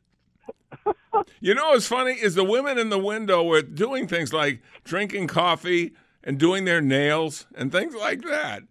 You 1.41 1.55
know 1.55 1.69
what's 1.69 1.87
funny 1.87 2.13
is 2.13 2.35
the 2.35 2.45
women 2.45 2.79
in 2.79 2.89
the 2.89 2.99
window 2.99 3.43
were 3.45 3.63
doing 3.63 4.09
things 4.09 4.33
like 4.33 4.61
drinking 4.83 5.29
coffee 5.29 5.93
and 6.23 6.39
doing 6.39 6.65
their 6.65 6.81
nails 6.81 7.47
and 7.55 7.71
things 7.71 7.95
like 7.95 8.23
that. 8.23 8.65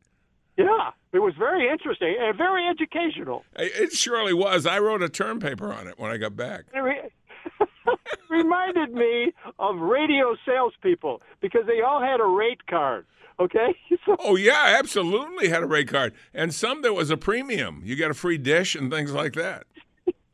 Yeah, 0.57 0.91
it 1.11 1.19
was 1.19 1.33
very 1.37 1.69
interesting 1.69 2.15
and 2.19 2.37
very 2.37 2.67
educational. 2.67 3.43
It 3.55 3.93
surely 3.93 4.33
was. 4.33 4.65
I 4.65 4.79
wrote 4.79 5.01
a 5.01 5.09
term 5.09 5.39
paper 5.39 5.73
on 5.73 5.87
it 5.87 5.97
when 5.97 6.11
I 6.11 6.17
got 6.17 6.35
back. 6.35 6.65
Reminded 8.29 8.93
me 8.93 9.33
of 9.59 9.77
radio 9.77 10.35
salespeople 10.45 11.21
because 11.41 11.61
they 11.67 11.81
all 11.81 12.01
had 12.01 12.19
a 12.19 12.25
rate 12.25 12.65
card. 12.67 13.05
Okay, 13.39 13.75
so 14.05 14.15
Oh 14.19 14.35
yeah, 14.35 14.75
absolutely 14.77 15.49
had 15.49 15.63
a 15.63 15.67
rate 15.67 15.87
card, 15.87 16.13
and 16.33 16.53
some 16.53 16.81
there 16.81 16.93
was 16.93 17.09
a 17.09 17.17
premium. 17.17 17.81
You 17.83 17.95
got 17.95 18.11
a 18.11 18.13
free 18.13 18.37
dish 18.37 18.75
and 18.75 18.91
things 18.91 19.11
like 19.11 19.33
that. 19.33 19.65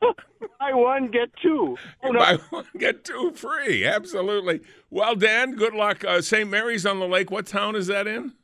buy 0.00 0.72
one 0.74 1.10
get 1.10 1.30
two. 1.42 1.76
Oh, 2.02 2.10
no. 2.10 2.18
Buy 2.18 2.38
one 2.50 2.66
get 2.78 3.04
two 3.04 3.32
free. 3.34 3.84
Absolutely. 3.86 4.60
Well, 4.90 5.14
Dan, 5.16 5.56
good 5.56 5.74
luck. 5.74 6.04
Uh, 6.04 6.20
St. 6.20 6.48
Mary's 6.48 6.84
on 6.84 6.98
the 6.98 7.08
Lake. 7.08 7.30
What 7.30 7.46
town 7.46 7.74
is 7.74 7.86
that 7.86 8.06
in? 8.06 8.34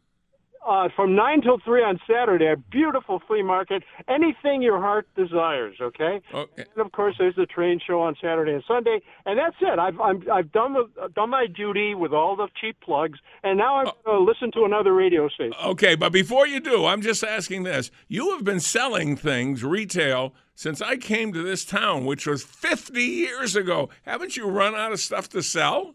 Uh, 0.67 0.89
from 0.95 1.15
nine 1.15 1.41
till 1.41 1.59
three 1.65 1.83
on 1.83 1.99
Saturday, 2.07 2.47
a 2.47 2.57
beautiful 2.57 3.23
flea 3.27 3.43
market. 3.43 3.83
Anything 4.09 4.63
your 4.63 4.81
heart 4.81 5.07
desires. 5.15 5.77
Okay. 5.81 6.21
Okay. 6.35 6.65
And 6.75 6.85
of 6.85 6.93
course, 6.93 7.15
there's 7.19 7.37
the 7.37 7.47
train 7.47 7.81
show 7.85 8.01
on 8.01 8.17
Saturday 8.21 8.53
and 8.53 8.65
Sunday, 8.67 9.01
and 9.25 9.39
that's 9.39 9.57
it. 9.61 9.79
I've 9.79 9.99
I'm, 10.01 10.23
I've 10.33 10.51
done 10.53 10.75
the, 10.75 11.09
done 11.15 11.31
my 11.31 11.47
duty 11.47 11.95
with 11.95 12.13
all 12.13 12.37
the 12.37 12.49
cheap 12.61 12.77
plugs, 12.81 13.19
and 13.43 13.57
now 13.59 13.77
I'm 13.77 13.87
going 14.05 14.19
to 14.19 14.25
listen 14.25 14.51
to 14.53 14.65
another 14.65 14.93
radio 14.93 15.29
station. 15.29 15.53
Okay, 15.65 15.95
but 15.95 16.13
before 16.13 16.47
you 16.47 16.61
do, 16.61 16.87
I'm 16.87 17.03
just 17.03 17.23
asking 17.23 17.63
this. 17.63 17.91
You 18.09 18.33
have 18.33 18.45
been 18.45 18.61
selling 18.61 19.17
things 19.17 19.63
retail 19.63 20.35
since 20.55 20.81
I 20.81 20.97
came 20.97 21.33
to 21.33 21.43
this 21.43 21.65
town, 21.65 22.07
which 22.07 22.27
was 22.27 22.43
50 22.43 23.01
years 23.01 23.55
ago. 23.55 23.91
Haven't 24.03 24.37
you 24.37 24.49
run 24.49 24.75
out 24.75 24.93
of 24.93 25.01
stuff 25.01 25.29
to 25.31 25.43
sell? 25.43 25.95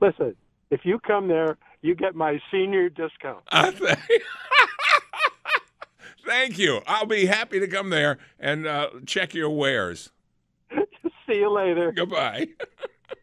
Listen, 0.00 0.36
if 0.70 0.84
you 0.84 0.98
come 0.98 1.28
there, 1.28 1.56
you 1.82 1.94
get 1.94 2.14
my 2.14 2.40
senior 2.50 2.88
discount. 2.88 3.42
Uh, 3.50 3.70
th- 3.72 3.98
Thank 6.24 6.56
you. 6.56 6.80
I'll 6.86 7.06
be 7.06 7.26
happy 7.26 7.58
to 7.58 7.66
come 7.66 7.90
there 7.90 8.18
and 8.38 8.66
uh, 8.66 8.90
check 9.06 9.34
your 9.34 9.50
wares. 9.50 10.10
See 10.70 11.34
you 11.34 11.50
later. 11.50 11.90
Goodbye. 11.92 12.46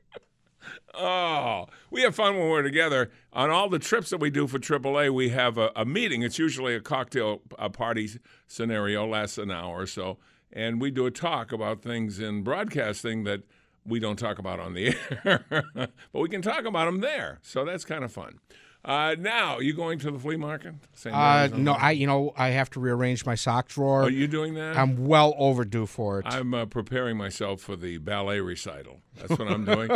oh, 0.93 1.67
we 1.89 2.01
have 2.01 2.13
fun 2.15 2.37
when 2.37 2.49
we're 2.49 2.61
together. 2.61 3.09
On 3.31 3.49
all 3.49 3.69
the 3.69 3.79
trips 3.79 4.09
that 4.09 4.19
we 4.19 4.29
do 4.29 4.47
for 4.47 4.59
AAA, 4.59 5.13
we 5.13 5.29
have 5.29 5.57
a, 5.57 5.71
a 5.77 5.85
meeting. 5.85 6.21
It's 6.23 6.37
usually 6.37 6.75
a 6.75 6.81
cocktail 6.81 7.41
uh 7.57 7.69
party 7.69 8.09
scenario, 8.47 9.07
lasts 9.07 9.37
an 9.37 9.49
hour 9.51 9.77
or 9.81 9.87
so. 9.87 10.17
And 10.51 10.81
we 10.81 10.91
do 10.91 11.05
a 11.05 11.11
talk 11.11 11.51
about 11.53 11.81
things 11.81 12.19
in 12.19 12.43
broadcasting 12.43 13.23
that 13.23 13.43
we 13.85 13.99
don't 13.99 14.17
talk 14.17 14.39
about 14.39 14.59
on 14.59 14.73
the 14.73 14.95
air, 15.25 15.43
but 15.73 15.91
we 16.13 16.29
can 16.29 16.41
talk 16.41 16.65
about 16.65 16.85
them 16.85 16.99
there. 17.01 17.39
So 17.41 17.65
that's 17.65 17.85
kind 17.85 18.03
of 18.03 18.11
fun. 18.11 18.39
Uh, 18.85 19.13
now, 19.19 19.59
you 19.59 19.73
going 19.73 19.99
to 19.99 20.09
the 20.09 20.17
flea 20.17 20.37
market? 20.37 20.73
St. 20.93 21.13
Uh, 21.13 21.47
no, 21.47 21.73
I 21.73 21.91
you 21.91 22.07
know 22.07 22.31
I 22.37 22.49
have 22.49 22.69
to 22.71 22.79
rearrange 22.79 23.25
my 23.25 23.35
sock 23.35 23.67
drawer. 23.67 24.03
Are 24.03 24.09
you 24.09 24.25
doing 24.27 24.53
that? 24.53 24.77
I'm 24.77 25.05
well 25.05 25.35
overdue 25.37 25.85
for 25.85 26.19
it. 26.19 26.25
I'm 26.25 26.53
uh, 26.53 26.65
preparing 26.65 27.17
myself 27.17 27.59
for 27.59 27.75
the 27.75 27.97
ballet 27.97 28.39
recital. 28.39 29.01
That's 29.17 29.37
what 29.37 29.49
I'm 29.49 29.65
doing. 29.65 29.91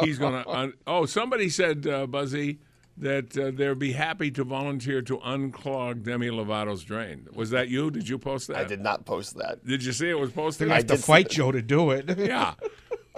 He's 0.00 0.18
going 0.18 0.42
to. 0.44 0.72
oh, 0.86 1.06
somebody 1.06 1.48
said, 1.48 1.86
uh, 1.86 2.08
Buzzy, 2.08 2.58
that 2.96 3.38
uh, 3.38 3.52
they'd 3.54 3.78
be 3.78 3.92
happy 3.92 4.32
to 4.32 4.42
volunteer 4.42 5.00
to 5.02 5.18
unclog 5.18 6.02
Demi 6.02 6.30
Lovato's 6.30 6.82
drain. 6.82 7.28
Was 7.34 7.50
that 7.50 7.68
you? 7.68 7.90
Did 7.92 8.08
you 8.08 8.18
post 8.18 8.48
that? 8.48 8.56
I 8.56 8.64
did 8.64 8.80
not 8.80 9.04
post 9.04 9.36
that. 9.36 9.64
Did 9.64 9.84
you 9.84 9.92
see 9.92 10.10
it 10.10 10.18
was 10.18 10.32
posted? 10.32 10.72
I 10.72 10.76
have 10.76 10.86
to 10.86 10.96
fight. 10.96 11.28
Joe 11.30 11.52
to 11.52 11.62
do 11.62 11.90
it. 11.90 12.18
yeah. 12.18 12.54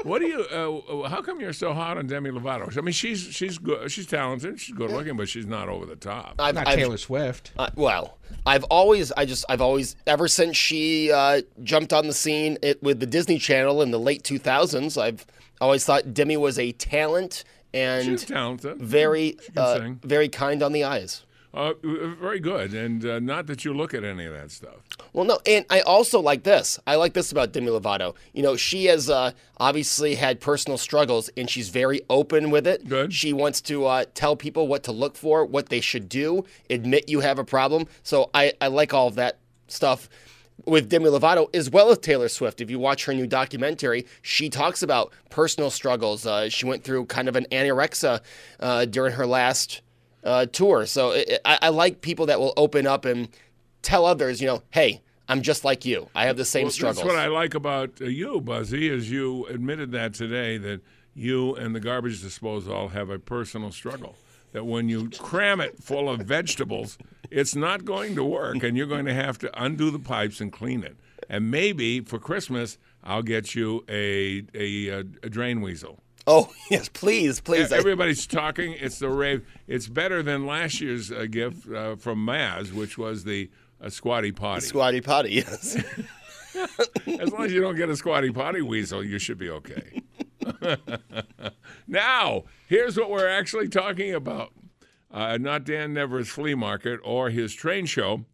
What 0.06 0.20
do 0.20 0.28
you? 0.28 0.40
Uh, 0.40 1.08
how 1.08 1.20
come 1.20 1.40
you're 1.40 1.52
so 1.52 1.72
hot 1.74 1.98
on 1.98 2.06
Demi 2.06 2.30
Lovato? 2.30 2.76
I 2.76 2.80
mean, 2.80 2.92
she's 2.92 3.20
she's 3.22 3.58
good. 3.58 3.90
She's 3.90 4.06
talented. 4.06 4.60
She's 4.60 4.74
good 4.74 4.90
looking, 4.90 5.16
but 5.16 5.28
she's 5.28 5.46
not 5.46 5.68
over 5.68 5.84
the 5.84 5.96
top. 5.96 6.36
I've, 6.38 6.54
Not 6.54 6.68
I've- 6.68 6.80
Taylor 6.80 6.96
Swift. 6.96 7.52
Uh, 7.58 7.70
well, 7.74 8.18
I've 8.46 8.64
always, 8.64 9.10
I 9.12 9.24
just, 9.24 9.44
I've 9.48 9.60
always, 9.60 9.96
ever 10.06 10.28
since 10.28 10.56
she 10.56 11.10
uh, 11.12 11.42
jumped 11.62 11.92
on 11.92 12.06
the 12.06 12.12
scene 12.14 12.56
it, 12.62 12.80
with 12.82 13.00
the 13.00 13.06
Disney 13.06 13.38
Channel 13.38 13.82
in 13.82 13.90
the 13.90 13.98
late 13.98 14.22
2000s, 14.22 15.00
I've 15.00 15.26
always 15.60 15.84
thought 15.84 16.14
Demi 16.14 16.36
was 16.36 16.58
a 16.58 16.70
talent 16.72 17.42
and 17.74 18.04
She's 18.04 18.24
talented. 18.24 18.78
very, 18.78 19.36
uh, 19.56 19.90
very 20.02 20.28
kind 20.28 20.62
on 20.62 20.72
the 20.72 20.84
eyes. 20.84 21.24
Uh, 21.56 21.72
very 21.82 22.38
good, 22.38 22.74
and 22.74 23.06
uh, 23.06 23.18
not 23.18 23.46
that 23.46 23.64
you 23.64 23.72
look 23.72 23.94
at 23.94 24.04
any 24.04 24.26
of 24.26 24.32
that 24.34 24.50
stuff. 24.50 24.76
Well, 25.14 25.24
no, 25.24 25.38
and 25.46 25.64
I 25.70 25.80
also 25.80 26.20
like 26.20 26.42
this. 26.42 26.78
I 26.86 26.96
like 26.96 27.14
this 27.14 27.32
about 27.32 27.52
Demi 27.52 27.68
Lovato. 27.68 28.14
You 28.34 28.42
know, 28.42 28.56
she 28.56 28.84
has 28.86 29.08
uh, 29.08 29.30
obviously 29.56 30.16
had 30.16 30.38
personal 30.38 30.76
struggles, 30.76 31.30
and 31.34 31.48
she's 31.48 31.70
very 31.70 32.02
open 32.10 32.50
with 32.50 32.66
it. 32.66 32.86
Good. 32.86 33.14
She 33.14 33.32
wants 33.32 33.62
to 33.62 33.86
uh, 33.86 34.04
tell 34.12 34.36
people 34.36 34.68
what 34.68 34.82
to 34.82 34.92
look 34.92 35.16
for, 35.16 35.46
what 35.46 35.70
they 35.70 35.80
should 35.80 36.10
do, 36.10 36.44
admit 36.68 37.08
you 37.08 37.20
have 37.20 37.38
a 37.38 37.44
problem. 37.44 37.86
So 38.02 38.28
I, 38.34 38.52
I 38.60 38.66
like 38.66 38.92
all 38.92 39.08
of 39.08 39.14
that 39.14 39.38
stuff 39.66 40.10
with 40.66 40.90
Demi 40.90 41.06
Lovato 41.06 41.48
as 41.54 41.70
well 41.70 41.90
as 41.90 41.98
Taylor 41.98 42.28
Swift. 42.28 42.60
If 42.60 42.70
you 42.70 42.78
watch 42.78 43.06
her 43.06 43.14
new 43.14 43.26
documentary, 43.26 44.04
she 44.20 44.50
talks 44.50 44.82
about 44.82 45.12
personal 45.30 45.70
struggles. 45.70 46.26
Uh, 46.26 46.50
she 46.50 46.66
went 46.66 46.84
through 46.84 47.06
kind 47.06 47.28
of 47.28 47.36
an 47.36 47.46
anorexia 47.50 48.20
uh, 48.60 48.84
during 48.84 49.14
her 49.14 49.26
last 49.26 49.80
uh, 50.26 50.46
tour. 50.46 50.84
So 50.86 51.12
it, 51.12 51.40
I, 51.44 51.58
I 51.62 51.68
like 51.70 52.02
people 52.02 52.26
that 52.26 52.38
will 52.40 52.52
open 52.56 52.86
up 52.86 53.04
and 53.04 53.28
tell 53.82 54.04
others, 54.04 54.40
you 54.40 54.46
know, 54.46 54.62
hey, 54.70 55.00
I'm 55.28 55.42
just 55.42 55.64
like 55.64 55.84
you. 55.84 56.08
I 56.14 56.26
have 56.26 56.36
the 56.36 56.44
same 56.44 56.64
Well, 56.64 56.72
struggles. 56.72 56.96
That's 56.98 57.08
what 57.08 57.18
I 57.18 57.28
like 57.28 57.54
about 57.54 58.00
uh, 58.00 58.06
you, 58.06 58.40
Buzzy, 58.40 58.88
is 58.88 59.10
you 59.10 59.46
admitted 59.46 59.92
that 59.92 60.14
today 60.14 60.58
that 60.58 60.82
you 61.14 61.54
and 61.54 61.74
the 61.74 61.80
garbage 61.80 62.20
disposal 62.20 62.88
have 62.88 63.10
a 63.10 63.18
personal 63.18 63.72
struggle. 63.72 64.16
That 64.52 64.64
when 64.64 64.88
you 64.88 65.10
cram 65.10 65.60
it 65.60 65.82
full 65.82 66.08
of 66.08 66.20
vegetables, 66.20 66.98
it's 67.30 67.54
not 67.54 67.84
going 67.84 68.14
to 68.14 68.24
work, 68.24 68.62
and 68.62 68.76
you're 68.76 68.86
going 68.86 69.04
to 69.06 69.12
have 69.14 69.38
to 69.38 69.62
undo 69.62 69.90
the 69.90 69.98
pipes 69.98 70.40
and 70.40 70.52
clean 70.52 70.82
it. 70.82 70.96
And 71.28 71.50
maybe 71.50 72.00
for 72.00 72.18
Christmas, 72.18 72.78
I'll 73.02 73.22
get 73.22 73.54
you 73.54 73.84
a 73.88 74.44
a, 74.54 74.88
a, 74.88 74.98
a 75.00 75.28
drain 75.28 75.60
weasel. 75.60 76.00
Oh 76.26 76.52
yes, 76.70 76.88
please, 76.88 77.40
please. 77.40 77.72
I- 77.72 77.76
Everybody's 77.78 78.26
talking. 78.26 78.74
It's 78.78 78.98
the 78.98 79.08
rave. 79.08 79.46
It's 79.66 79.88
better 79.88 80.22
than 80.22 80.46
last 80.46 80.80
year's 80.80 81.10
uh, 81.12 81.26
gift 81.30 81.70
uh, 81.70 81.96
from 81.96 82.24
Maz, 82.26 82.72
which 82.72 82.98
was 82.98 83.24
the 83.24 83.50
uh, 83.80 83.90
squatty 83.90 84.32
potty. 84.32 84.62
Squatty 84.66 85.00
potty. 85.00 85.34
Yes. 85.34 85.76
As 86.56 87.32
long 87.32 87.44
as 87.44 87.52
you 87.52 87.60
don't 87.60 87.76
get 87.76 87.90
a 87.90 87.96
squatty 87.96 88.30
potty 88.30 88.62
weasel, 88.62 89.04
you 89.04 89.18
should 89.18 89.36
be 89.36 89.50
okay. 89.50 90.00
now, 91.86 92.44
here's 92.66 92.96
what 92.96 93.10
we're 93.10 93.28
actually 93.28 93.68
talking 93.68 94.14
about. 94.14 94.52
Uh, 95.10 95.36
not 95.36 95.64
Dan 95.64 95.92
Neaverth's 95.92 96.30
flea 96.30 96.54
market 96.54 96.98
or 97.04 97.28
his 97.28 97.52
train 97.54 97.84
show, 97.84 98.24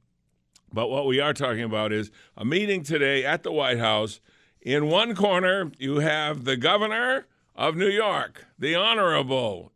but 0.73 0.89
what 0.89 1.07
we 1.07 1.19
are 1.21 1.35
talking 1.35 1.63
about 1.65 1.93
is 1.93 2.11
a 2.37 2.45
meeting 2.45 2.83
today 2.85 3.25
at 3.25 3.43
the 3.43 3.51
White 3.53 3.79
House. 3.79 4.21
In 4.61 4.87
one 4.87 5.17
corner, 5.17 5.73
you 5.79 5.99
have 5.99 6.45
the 6.45 6.57
governor 6.57 7.27
of 7.55 7.77
New 7.77 7.89
York, 7.89 8.47
the 8.59 8.75
Honorable, 8.75 9.73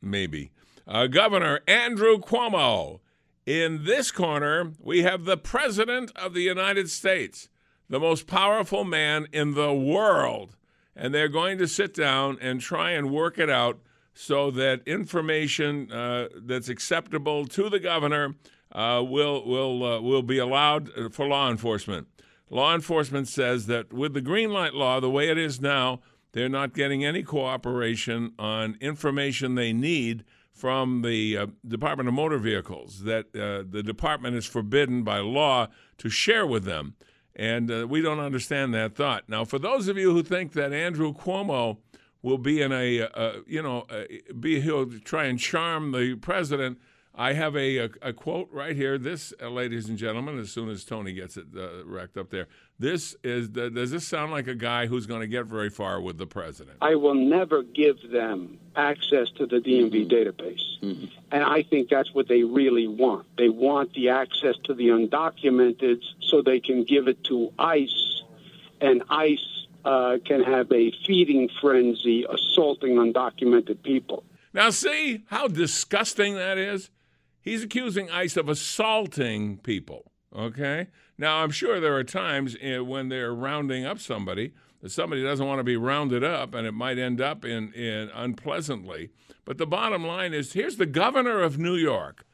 maybe, 0.00 0.50
uh, 0.86 1.06
Governor 1.06 1.60
Andrew 1.66 2.18
Cuomo. 2.18 3.00
In 3.46 3.84
this 3.84 4.10
corner, 4.10 4.72
we 4.78 5.02
have 5.02 5.24
the 5.24 5.38
President 5.38 6.12
of 6.16 6.34
the 6.34 6.42
United 6.42 6.90
States, 6.90 7.48
the 7.88 8.00
most 8.00 8.26
powerful 8.26 8.84
man 8.84 9.26
in 9.32 9.54
the 9.54 9.72
world. 9.72 10.56
And 10.94 11.14
they're 11.14 11.28
going 11.28 11.58
to 11.58 11.68
sit 11.68 11.94
down 11.94 12.38
and 12.40 12.60
try 12.60 12.90
and 12.90 13.10
work 13.10 13.38
it 13.38 13.48
out 13.48 13.78
so 14.12 14.50
that 14.50 14.82
information 14.86 15.90
uh, 15.92 16.28
that's 16.34 16.68
acceptable 16.68 17.46
to 17.46 17.70
the 17.70 17.78
governor 17.78 18.34
uh, 18.72 19.02
will, 19.06 19.46
will, 19.46 19.84
uh, 19.84 20.00
will 20.00 20.22
be 20.22 20.38
allowed 20.38 20.90
uh, 20.98 21.08
for 21.08 21.26
law 21.26 21.48
enforcement. 21.50 22.08
Law 22.50 22.74
enforcement 22.74 23.28
says 23.28 23.66
that 23.66 23.92
with 23.92 24.14
the 24.14 24.20
green 24.20 24.52
light 24.52 24.74
law, 24.74 25.00
the 25.00 25.08
way 25.08 25.28
it 25.28 25.38
is 25.38 25.60
now, 25.60 26.00
they're 26.32 26.48
not 26.48 26.74
getting 26.74 27.04
any 27.04 27.22
cooperation 27.22 28.32
on 28.38 28.76
information 28.80 29.54
they 29.54 29.72
need 29.72 30.24
from 30.52 31.02
the 31.02 31.36
uh, 31.36 31.46
Department 31.66 32.08
of 32.08 32.14
Motor 32.14 32.38
Vehicles 32.38 33.04
that 33.04 33.26
uh, 33.36 33.62
the 33.68 33.82
department 33.82 34.36
is 34.36 34.44
forbidden 34.44 35.04
by 35.04 35.18
law 35.18 35.68
to 35.98 36.08
share 36.08 36.46
with 36.46 36.64
them. 36.64 36.96
And 37.36 37.70
uh, 37.70 37.86
we 37.88 38.02
don't 38.02 38.18
understand 38.18 38.74
that 38.74 38.96
thought. 38.96 39.28
Now, 39.28 39.44
for 39.44 39.60
those 39.60 39.86
of 39.86 39.96
you 39.96 40.12
who 40.12 40.24
think 40.24 40.54
that 40.54 40.72
Andrew 40.72 41.14
Cuomo 41.14 41.78
will 42.22 42.38
be 42.38 42.60
in 42.60 42.72
a, 42.72 43.02
uh, 43.02 43.32
you 43.46 43.62
know, 43.62 43.86
uh, 43.88 44.04
be 44.38 44.60
he'll 44.60 44.90
try 45.00 45.26
and 45.26 45.38
charm 45.38 45.92
the 45.92 46.16
president, 46.16 46.78
I 47.18 47.32
have 47.32 47.56
a, 47.56 47.78
a, 47.78 47.88
a 48.00 48.12
quote 48.12 48.48
right 48.52 48.76
here. 48.76 48.96
This, 48.96 49.34
uh, 49.42 49.48
ladies 49.48 49.88
and 49.88 49.98
gentlemen, 49.98 50.38
as 50.38 50.52
soon 50.52 50.68
as 50.68 50.84
Tony 50.84 51.12
gets 51.12 51.36
it 51.36 51.46
uh, 51.56 51.84
racked 51.84 52.16
up 52.16 52.30
there, 52.30 52.46
this 52.78 53.16
is. 53.24 53.50
The, 53.50 53.70
does 53.70 53.90
this 53.90 54.06
sound 54.06 54.30
like 54.30 54.46
a 54.46 54.54
guy 54.54 54.86
who's 54.86 55.06
going 55.06 55.22
to 55.22 55.26
get 55.26 55.46
very 55.46 55.68
far 55.68 56.00
with 56.00 56.16
the 56.16 56.26
president? 56.26 56.78
I 56.80 56.94
will 56.94 57.16
never 57.16 57.64
give 57.64 58.08
them 58.12 58.60
access 58.76 59.30
to 59.32 59.46
the 59.46 59.56
DMV 59.56 60.08
database. 60.08 60.62
And 61.32 61.42
I 61.42 61.64
think 61.64 61.88
that's 61.88 62.14
what 62.14 62.28
they 62.28 62.44
really 62.44 62.86
want. 62.86 63.26
They 63.36 63.48
want 63.48 63.94
the 63.94 64.10
access 64.10 64.54
to 64.64 64.74
the 64.74 64.88
undocumented 64.88 66.00
so 66.20 66.40
they 66.40 66.60
can 66.60 66.84
give 66.84 67.08
it 67.08 67.24
to 67.24 67.52
ICE, 67.58 68.22
and 68.80 69.02
ICE 69.10 69.66
uh, 69.84 70.18
can 70.24 70.44
have 70.44 70.70
a 70.70 70.92
feeding 71.04 71.50
frenzy 71.60 72.24
assaulting 72.30 72.94
undocumented 72.94 73.82
people. 73.82 74.22
Now, 74.52 74.70
see 74.70 75.24
how 75.26 75.48
disgusting 75.48 76.34
that 76.36 76.58
is? 76.58 76.90
He's 77.48 77.62
accusing 77.62 78.10
ICE 78.10 78.36
of 78.36 78.50
assaulting 78.50 79.56
people. 79.58 80.12
Okay? 80.36 80.88
Now, 81.16 81.38
I'm 81.38 81.50
sure 81.50 81.80
there 81.80 81.96
are 81.96 82.04
times 82.04 82.56
uh, 82.56 82.84
when 82.84 83.08
they're 83.08 83.34
rounding 83.34 83.86
up 83.86 84.00
somebody 84.00 84.52
that 84.82 84.90
somebody 84.90 85.22
doesn't 85.22 85.46
want 85.46 85.58
to 85.58 85.64
be 85.64 85.76
rounded 85.76 86.22
up 86.22 86.52
and 86.54 86.66
it 86.66 86.72
might 86.72 86.98
end 86.98 87.22
up 87.22 87.46
in, 87.46 87.72
in 87.72 88.10
unpleasantly. 88.14 89.08
But 89.46 89.56
the 89.56 89.66
bottom 89.66 90.06
line 90.06 90.34
is 90.34 90.52
here's 90.52 90.76
the 90.76 90.84
governor 90.84 91.40
of 91.40 91.58
New 91.58 91.74
York, 91.74 92.26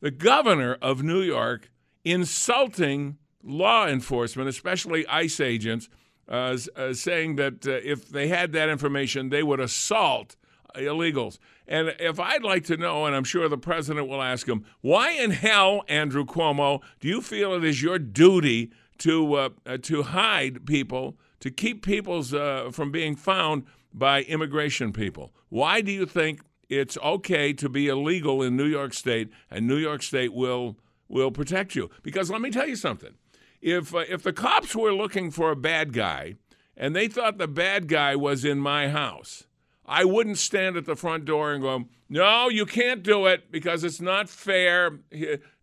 the 0.00 0.12
governor 0.12 0.78
of 0.80 1.02
New 1.02 1.22
York 1.22 1.72
insulting 2.04 3.18
law 3.42 3.88
enforcement, 3.88 4.48
especially 4.48 5.04
ICE 5.08 5.40
agents, 5.40 5.88
uh, 6.28 6.56
uh, 6.76 6.94
saying 6.94 7.34
that 7.34 7.66
uh, 7.66 7.80
if 7.82 8.08
they 8.08 8.28
had 8.28 8.52
that 8.52 8.68
information, 8.68 9.30
they 9.30 9.42
would 9.42 9.58
assault 9.58 10.36
illegals. 10.76 11.38
And 11.72 11.94
if 11.98 12.20
I'd 12.20 12.42
like 12.42 12.64
to 12.66 12.76
know, 12.76 13.06
and 13.06 13.16
I'm 13.16 13.24
sure 13.24 13.48
the 13.48 13.56
president 13.56 14.06
will 14.06 14.20
ask 14.20 14.46
him, 14.46 14.66
why 14.82 15.12
in 15.12 15.30
hell, 15.30 15.84
Andrew 15.88 16.26
Cuomo, 16.26 16.82
do 17.00 17.08
you 17.08 17.22
feel 17.22 17.54
it 17.54 17.64
is 17.64 17.82
your 17.82 17.98
duty 17.98 18.70
to 18.98 19.34
uh, 19.34 19.48
uh, 19.64 19.78
to 19.84 20.02
hide 20.02 20.66
people, 20.66 21.16
to 21.40 21.50
keep 21.50 21.82
people's 21.82 22.34
uh, 22.34 22.68
from 22.70 22.92
being 22.92 23.16
found 23.16 23.64
by 23.90 24.20
immigration 24.24 24.92
people? 24.92 25.32
Why 25.48 25.80
do 25.80 25.90
you 25.90 26.04
think 26.04 26.42
it's 26.68 26.98
okay 26.98 27.54
to 27.54 27.70
be 27.70 27.88
illegal 27.88 28.42
in 28.42 28.54
New 28.54 28.66
York 28.66 28.92
State, 28.92 29.30
and 29.50 29.66
New 29.66 29.78
York 29.78 30.02
State 30.02 30.34
will 30.34 30.76
will 31.08 31.30
protect 31.30 31.74
you? 31.74 31.88
Because 32.02 32.30
let 32.30 32.42
me 32.42 32.50
tell 32.50 32.68
you 32.68 32.76
something 32.76 33.14
if 33.62 33.94
uh, 33.94 34.04
if 34.10 34.22
the 34.22 34.34
cops 34.34 34.76
were 34.76 34.92
looking 34.92 35.30
for 35.30 35.50
a 35.50 35.56
bad 35.56 35.94
guy 35.94 36.34
and 36.76 36.94
they 36.94 37.08
thought 37.08 37.38
the 37.38 37.48
bad 37.48 37.88
guy 37.88 38.14
was 38.14 38.44
in 38.44 38.58
my 38.58 38.88
house, 38.88 39.46
I 39.84 40.04
wouldn't 40.04 40.38
stand 40.38 40.76
at 40.76 40.84
the 40.84 40.96
front 40.96 41.24
door 41.24 41.52
and 41.52 41.62
go, 41.62 41.84
"No, 42.08 42.48
you 42.48 42.66
can't 42.66 43.02
do 43.02 43.26
it 43.26 43.50
because 43.50 43.84
it's 43.84 44.00
not 44.00 44.28
fair. 44.28 45.00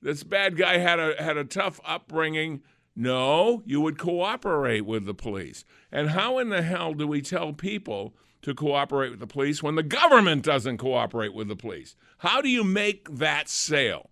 This 0.01 0.23
bad 0.23 0.57
guy 0.57 0.77
had 0.77 0.99
a 0.99 1.21
had 1.21 1.37
a 1.37 1.45
tough 1.45 1.79
upbringing." 1.85 2.61
No, 2.95 3.63
you 3.65 3.79
would 3.79 3.97
cooperate 3.97 4.81
with 4.81 5.05
the 5.05 5.13
police. 5.13 5.63
And 5.89 6.09
how 6.09 6.37
in 6.37 6.49
the 6.49 6.61
hell 6.61 6.93
do 6.93 7.07
we 7.07 7.21
tell 7.21 7.53
people 7.53 8.13
to 8.41 8.53
cooperate 8.53 9.11
with 9.11 9.21
the 9.21 9.27
police 9.27 9.63
when 9.63 9.75
the 9.75 9.83
government 9.83 10.43
doesn't 10.43 10.79
cooperate 10.79 11.33
with 11.33 11.47
the 11.47 11.55
police? 11.55 11.95
How 12.17 12.41
do 12.41 12.49
you 12.49 12.63
make 12.63 13.07
that 13.09 13.47
sale? 13.47 14.09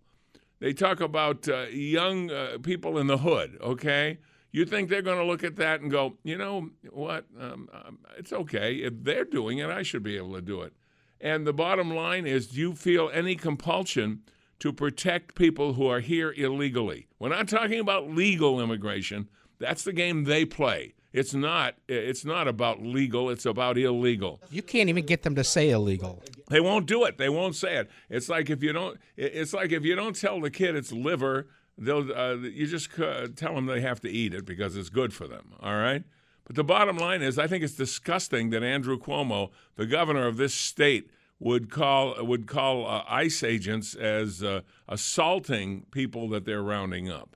They 0.60 0.72
talk 0.72 1.02
about 1.02 1.50
uh, 1.50 1.66
young 1.70 2.32
uh, 2.32 2.60
people 2.64 2.98
in 2.98 3.08
the 3.08 3.18
hood, 3.18 3.58
okay? 3.62 4.20
You 4.58 4.66
think 4.66 4.90
they're 4.90 5.04
going 5.04 5.20
to 5.20 5.24
look 5.24 5.44
at 5.44 5.56
that 5.58 5.82
and 5.82 5.92
go, 5.92 6.18
you 6.24 6.36
know 6.36 6.72
what? 6.90 7.26
Um, 7.40 7.70
um, 7.72 8.00
it's 8.18 8.34
okay. 8.34 8.78
If 8.78 9.04
they're 9.04 9.24
doing 9.24 9.60
it, 9.60 9.70
I 9.70 9.84
should 9.84 10.02
be 10.02 10.18
able 10.18 10.34
to 10.34 10.42
do 10.42 10.64
it. 10.64 10.74
And 11.22 11.46
the 11.46 11.54
bottom 11.54 11.94
line 11.94 12.26
is 12.26 12.48
do 12.48 12.60
you 12.60 12.74
feel 12.74 13.12
any 13.14 13.36
compulsion 13.36 14.24
to 14.58 14.74
protect 14.74 15.36
people 15.36 15.74
who 15.74 15.86
are 15.86 16.00
here 16.00 16.34
illegally? 16.36 17.06
We're 17.20 17.30
not 17.30 17.48
talking 17.48 17.80
about 17.80 18.10
legal 18.10 18.60
immigration. 18.60 19.30
That's 19.60 19.84
the 19.84 19.94
game 19.94 20.24
they 20.24 20.44
play. 20.44 20.96
It's 21.14 21.36
not 21.36 21.76
it's 21.88 22.26
not 22.26 22.48
about 22.48 22.82
legal, 22.82 23.30
it's 23.30 23.46
about 23.46 23.78
illegal. 23.78 24.42
You 24.50 24.64
can't 24.64 24.90
even 24.90 25.06
get 25.06 25.22
them 25.22 25.36
to 25.36 25.44
say 25.44 25.70
illegal. 25.70 26.24
They 26.50 26.62
won't 26.62 26.88
do 26.88 27.06
it. 27.06 27.20
They 27.20 27.30
won't 27.30 27.56
say 27.56 27.78
it. 27.78 27.92
It's 28.10 28.28
like 28.28 28.50
if 28.50 28.64
you 28.64 28.74
don't. 28.74 29.00
It's 29.16 29.54
like 29.54 29.72
if 29.72 29.86
you 29.86 29.96
don't 29.96 30.16
tell 30.16 30.42
the 30.42 30.50
kid 30.50 30.76
it's 30.76 30.92
liver, 30.92 31.48
they'll. 31.78 32.12
Uh, 32.12 32.36
you 32.36 32.68
just 32.68 32.90
tell 33.36 33.56
them 33.56 33.66
they 33.66 33.82
have 33.82 34.00
to 34.02 34.10
eat 34.10 34.34
it 34.34 34.46
because 34.46 34.76
it's 34.76 34.90
good 34.90 35.14
for 35.14 35.28
them. 35.28 35.54
All 35.60 35.76
right. 35.76 36.04
But 36.48 36.56
the 36.56 36.64
bottom 36.64 36.98
line 36.98 37.22
is, 37.22 37.38
I 37.38 37.46
think 37.48 37.62
it's 37.64 37.74
disgusting 37.74 38.52
that 38.52 38.64
Andrew 38.64 38.98
Cuomo, 38.98 39.52
the 39.76 39.86
governor 39.86 40.28
of 40.28 40.38
this 40.38 40.54
state, 40.54 41.12
would 41.40 41.70
call 41.70 42.24
would 42.24 42.48
call 42.48 42.88
uh, 42.88 43.04
ICE 43.08 43.44
agents 43.44 43.94
as 43.94 44.42
uh, 44.42 44.62
assaulting 44.88 45.86
people 45.92 46.30
that 46.30 46.46
they're 46.46 46.64
rounding 46.64 47.12
up. 47.12 47.36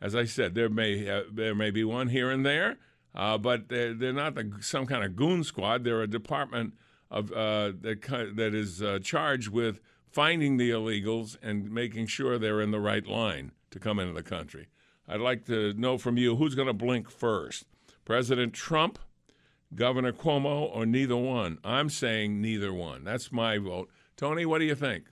As 0.00 0.14
I 0.14 0.24
said, 0.24 0.54
there 0.54 0.68
may 0.68 1.08
uh, 1.08 1.24
there 1.30 1.54
may 1.54 1.70
be 1.70 1.84
one 1.84 2.08
here 2.08 2.30
and 2.30 2.46
there, 2.46 2.78
uh, 3.14 3.36
but 3.36 3.68
they're, 3.68 3.94
they're 3.94 4.12
not 4.12 4.36
the, 4.36 4.50
some 4.60 4.86
kind 4.86 5.04
of 5.04 5.16
goon 5.16 5.44
squad. 5.44 5.84
They're 5.84 6.02
a 6.02 6.06
department 6.06 6.74
of 7.10 7.28
that 7.28 8.32
that 8.36 8.54
is 8.54 8.82
charged 9.04 9.48
with 9.48 9.80
finding 10.08 10.56
the 10.56 10.70
illegals 10.70 11.36
and 11.42 11.70
making 11.70 12.06
sure 12.06 12.38
they're 12.38 12.60
in 12.60 12.70
the 12.70 12.80
right 12.80 13.06
line 13.06 13.52
to 13.72 13.80
come 13.80 13.98
into 13.98 14.14
the 14.14 14.22
country. 14.22 14.68
I'd 15.08 15.20
like 15.20 15.44
to 15.46 15.74
know 15.74 15.98
from 15.98 16.16
you 16.16 16.36
who's 16.36 16.54
going 16.54 16.68
to 16.68 16.72
blink 16.72 17.10
first: 17.10 17.64
President 18.04 18.52
Trump, 18.52 18.98
Governor 19.74 20.12
Cuomo, 20.12 20.70
or 20.74 20.86
neither 20.86 21.16
one. 21.16 21.58
I'm 21.64 21.90
saying 21.90 22.40
neither 22.40 22.72
one. 22.72 23.04
That's 23.04 23.32
my 23.32 23.58
vote. 23.58 23.90
Tony, 24.16 24.46
what 24.46 24.58
do 24.58 24.64
you 24.64 24.74
think? 24.74 25.04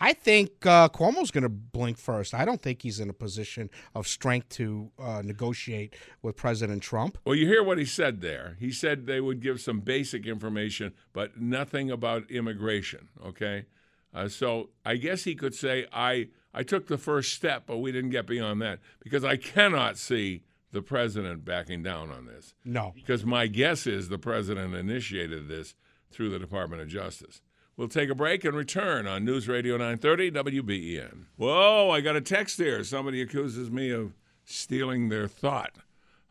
I 0.00 0.12
think 0.12 0.66
uh, 0.66 0.88
Cuomo's 0.88 1.30
going 1.30 1.42
to 1.42 1.48
blink 1.48 1.98
first. 1.98 2.34
I 2.34 2.44
don't 2.44 2.60
think 2.60 2.82
he's 2.82 2.98
in 2.98 3.08
a 3.08 3.12
position 3.12 3.70
of 3.94 4.08
strength 4.08 4.48
to 4.50 4.90
uh, 4.98 5.22
negotiate 5.24 5.94
with 6.20 6.36
President 6.36 6.82
Trump. 6.82 7.16
Well, 7.24 7.36
you 7.36 7.46
hear 7.46 7.62
what 7.62 7.78
he 7.78 7.84
said 7.84 8.20
there. 8.20 8.56
He 8.58 8.72
said 8.72 9.06
they 9.06 9.20
would 9.20 9.40
give 9.40 9.60
some 9.60 9.80
basic 9.80 10.26
information, 10.26 10.94
but 11.12 11.40
nothing 11.40 11.90
about 11.90 12.28
immigration. 12.30 13.08
Okay, 13.24 13.66
uh, 14.12 14.28
so 14.28 14.70
I 14.84 14.96
guess 14.96 15.24
he 15.24 15.34
could 15.34 15.54
say 15.54 15.86
I 15.92 16.28
I 16.54 16.62
took 16.62 16.86
the 16.86 16.98
first 16.98 17.32
step, 17.32 17.64
but 17.66 17.78
we 17.78 17.90
didn't 17.92 18.10
get 18.10 18.26
beyond 18.26 18.62
that 18.62 18.78
because 19.00 19.24
I 19.24 19.36
cannot 19.36 19.98
see 19.98 20.42
the 20.70 20.82
president 20.82 21.44
backing 21.44 21.82
down 21.82 22.10
on 22.10 22.26
this. 22.26 22.54
No. 22.64 22.92
because 22.94 23.24
my 23.24 23.46
guess 23.46 23.86
is 23.86 24.08
the 24.08 24.18
president 24.18 24.74
initiated 24.74 25.48
this 25.48 25.74
through 26.10 26.30
the 26.30 26.38
Department 26.38 26.82
of 26.82 26.88
Justice. 26.88 27.40
We'll 27.76 27.88
take 27.88 28.08
a 28.08 28.14
break 28.14 28.44
and 28.44 28.56
return 28.56 29.06
on 29.06 29.24
News 29.24 29.48
Radio 29.48 29.76
930 29.76 30.30
WBEN. 30.30 31.24
Whoa, 31.36 31.90
I 31.90 32.00
got 32.00 32.14
a 32.14 32.20
text 32.20 32.58
here. 32.58 32.84
Somebody 32.84 33.20
accuses 33.20 33.70
me 33.70 33.90
of 33.90 34.14
stealing 34.44 35.08
their 35.08 35.26
thought. 35.26 35.72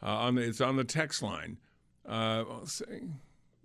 Uh, 0.02 0.08
on 0.08 0.36
the, 0.36 0.42
it's 0.42 0.62
on 0.62 0.78
the 0.78 0.84
text 0.84 1.22
line. 1.22 1.58
Uh, 2.08 2.44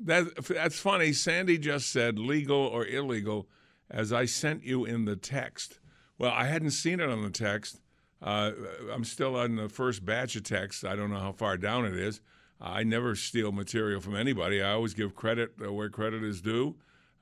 that, 0.01 0.47
that's 0.49 0.79
funny. 0.79 1.13
Sandy 1.13 1.59
just 1.59 1.91
said 1.91 2.19
legal 2.19 2.59
or 2.59 2.87
illegal 2.87 3.49
as 3.91 4.13
I 4.13 4.25
sent 4.25 4.65
you 4.65 4.85
in 4.85 5.05
the 5.05 5.17
text. 5.17 5.79
Well, 6.19 6.33
I 6.33 6.45
hadn't 6.45 6.71
seen 6.71 7.01
it 7.01 7.09
on 7.09 7.23
the 7.23 7.31
text. 7.31 7.81
Uh, 8.21 8.53
I'm 8.93 9.05
still 9.05 9.37
on 9.37 9.57
the 9.57 9.69
first 9.69 10.05
batch 10.05 10.35
of 10.37 10.43
texts. 10.43 10.83
I 10.85 10.97
don't 10.97 11.11
know 11.11 11.21
how 11.21 11.33
far 11.33 11.57
down 11.57 11.85
it 11.85 11.95
is. 11.95 12.21
I 12.61 12.83
never 12.83 13.15
steal 13.15 13.53
material 13.53 14.01
from 14.01 14.17
anybody. 14.17 14.61
I 14.61 14.73
always 14.73 14.95
give 14.95 15.15
credit 15.15 15.53
uh, 15.65 15.73
where 15.73 15.89
credit 15.89 16.25
is 16.25 16.41
due. 16.41 16.75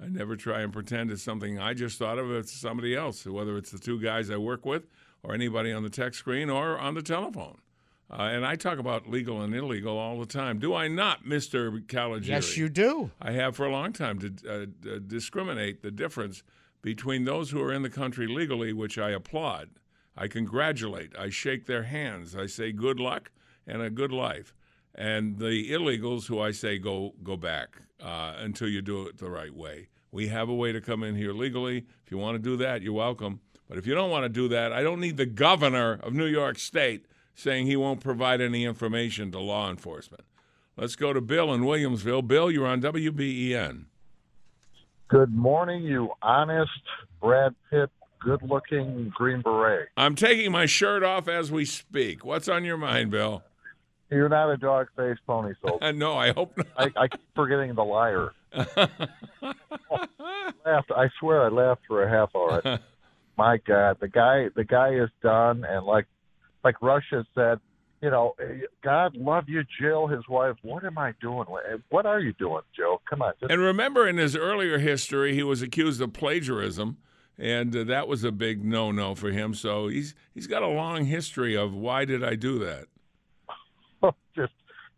I 0.02 0.08
never 0.08 0.36
try 0.36 0.60
and 0.60 0.72
pretend 0.72 1.10
it's 1.10 1.22
something 1.22 1.58
I 1.58 1.74
just 1.74 1.98
thought 1.98 2.18
of. 2.18 2.30
It's 2.30 2.52
somebody 2.52 2.94
else, 2.94 3.26
whether 3.26 3.56
it's 3.56 3.70
the 3.70 3.78
two 3.78 4.00
guys 4.00 4.30
I 4.30 4.36
work 4.36 4.64
with, 4.64 4.86
or 5.22 5.34
anybody 5.34 5.72
on 5.72 5.82
the 5.82 5.90
text 5.90 6.18
screen, 6.18 6.48
or 6.48 6.78
on 6.78 6.94
the 6.94 7.02
telephone. 7.02 7.58
Uh, 8.10 8.22
and 8.22 8.46
I 8.46 8.54
talk 8.56 8.78
about 8.78 9.08
legal 9.08 9.42
and 9.42 9.54
illegal 9.54 9.98
all 9.98 10.20
the 10.20 10.26
time. 10.26 10.58
Do 10.58 10.74
I 10.74 10.86
not, 10.88 11.24
Mr. 11.24 11.84
Caligiuri? 11.86 12.26
Yes, 12.26 12.56
you 12.56 12.68
do. 12.68 13.10
I 13.20 13.32
have 13.32 13.56
for 13.56 13.66
a 13.66 13.72
long 13.72 13.92
time 13.92 14.18
to 14.20 14.26
uh, 14.48 14.98
discriminate 15.06 15.82
the 15.82 15.90
difference 15.90 16.42
between 16.86 17.24
those 17.24 17.50
who 17.50 17.60
are 17.60 17.72
in 17.72 17.82
the 17.82 17.90
country 17.90 18.28
legally, 18.28 18.72
which 18.72 18.96
I 18.96 19.10
applaud, 19.10 19.70
I 20.16 20.28
congratulate, 20.28 21.18
I 21.18 21.30
shake 21.30 21.66
their 21.66 21.82
hands, 21.82 22.36
I 22.36 22.46
say 22.46 22.70
good 22.70 23.00
luck 23.00 23.32
and 23.66 23.82
a 23.82 23.90
good 23.90 24.12
life, 24.12 24.54
and 24.94 25.36
the 25.40 25.72
illegals 25.72 26.28
who 26.28 26.38
I 26.38 26.52
say 26.52 26.78
go 26.78 27.14
go 27.24 27.36
back 27.36 27.70
uh, 28.00 28.34
until 28.38 28.68
you 28.68 28.82
do 28.82 29.04
it 29.08 29.18
the 29.18 29.28
right 29.28 29.52
way. 29.52 29.88
We 30.12 30.28
have 30.28 30.48
a 30.48 30.54
way 30.54 30.70
to 30.70 30.80
come 30.80 31.02
in 31.02 31.16
here 31.16 31.32
legally. 31.32 31.78
If 32.04 32.12
you 32.12 32.18
want 32.18 32.36
to 32.36 32.50
do 32.50 32.56
that, 32.58 32.82
you're 32.82 32.92
welcome. 32.92 33.40
But 33.68 33.78
if 33.78 33.86
you 33.88 33.96
don't 33.96 34.12
want 34.12 34.22
to 34.22 34.28
do 34.28 34.46
that, 34.46 34.72
I 34.72 34.84
don't 34.84 35.00
need 35.00 35.16
the 35.16 35.26
governor 35.26 35.98
of 36.04 36.14
New 36.14 36.26
York 36.26 36.56
State 36.56 37.06
saying 37.34 37.66
he 37.66 37.74
won't 37.74 37.98
provide 37.98 38.40
any 38.40 38.64
information 38.64 39.32
to 39.32 39.40
law 39.40 39.68
enforcement. 39.68 40.22
Let's 40.76 40.94
go 40.94 41.12
to 41.12 41.20
Bill 41.20 41.52
in 41.52 41.62
Williamsville. 41.62 42.28
Bill, 42.28 42.48
you're 42.48 42.64
on 42.64 42.80
WBEN. 42.80 43.86
Good 45.08 45.32
morning, 45.32 45.84
you 45.84 46.10
honest 46.20 46.72
Brad 47.20 47.54
Pitt, 47.70 47.90
good 48.18 48.42
looking 48.42 49.12
Green 49.14 49.40
Beret. 49.40 49.88
I'm 49.96 50.16
taking 50.16 50.50
my 50.50 50.66
shirt 50.66 51.04
off 51.04 51.28
as 51.28 51.52
we 51.52 51.64
speak. 51.64 52.24
What's 52.24 52.48
on 52.48 52.64
your 52.64 52.76
mind, 52.76 53.12
Bill? 53.12 53.44
You're 54.10 54.28
not 54.28 54.50
a 54.50 54.56
dog 54.56 54.88
faced 54.96 55.20
pony 55.24 55.54
soldier. 55.64 55.92
No, 55.96 56.16
I 56.16 56.32
hope 56.32 56.56
not. 56.56 56.66
I, 56.76 56.90
I 57.02 57.06
keep 57.08 57.20
forgetting 57.36 57.72
the 57.76 57.84
liar. 57.84 58.32
laughed. 60.64 60.90
I 60.90 61.08
swear 61.20 61.44
I 61.44 61.48
laughed 61.50 61.82
for 61.86 62.02
a 62.02 62.10
half 62.10 62.34
hour. 62.34 62.80
my 63.38 63.58
God, 63.58 63.98
the 64.00 64.08
guy 64.08 64.48
the 64.56 64.64
guy 64.64 64.94
is 64.94 65.10
done, 65.22 65.64
and 65.64 65.86
like 65.86 66.06
like 66.64 66.82
Russia 66.82 67.24
said, 67.32 67.60
you 68.02 68.10
know, 68.10 68.34
eh, 68.40 68.66
God 68.82 69.16
love 69.16 69.44
you, 69.48 69.64
Jill, 69.80 70.06
his 70.06 70.26
wife. 70.28 70.56
What 70.62 70.84
am 70.84 70.98
I 70.98 71.14
doing? 71.20 71.46
What 71.88 72.06
are 72.06 72.20
you 72.20 72.32
doing, 72.34 72.62
Joe? 72.76 73.00
Come 73.08 73.22
on. 73.22 73.32
Just, 73.40 73.50
And 73.50 73.60
remember, 73.60 74.06
in 74.06 74.18
his 74.18 74.36
earlier 74.36 74.78
history, 74.78 75.34
he 75.34 75.42
was 75.42 75.62
accused 75.62 76.00
of 76.00 76.12
plagiarism, 76.12 76.98
and 77.38 77.74
uh, 77.74 77.84
that 77.84 78.08
was 78.08 78.24
a 78.24 78.32
big 78.32 78.64
no-no 78.64 79.14
for 79.14 79.30
him. 79.30 79.54
So 79.54 79.88
he's 79.88 80.14
he's 80.34 80.46
got 80.46 80.62
a 80.62 80.68
long 80.68 81.06
history 81.06 81.56
of 81.56 81.74
why 81.74 82.04
did 82.04 82.22
I 82.22 82.34
do 82.34 82.58
that? 82.60 82.86
just 84.36 84.52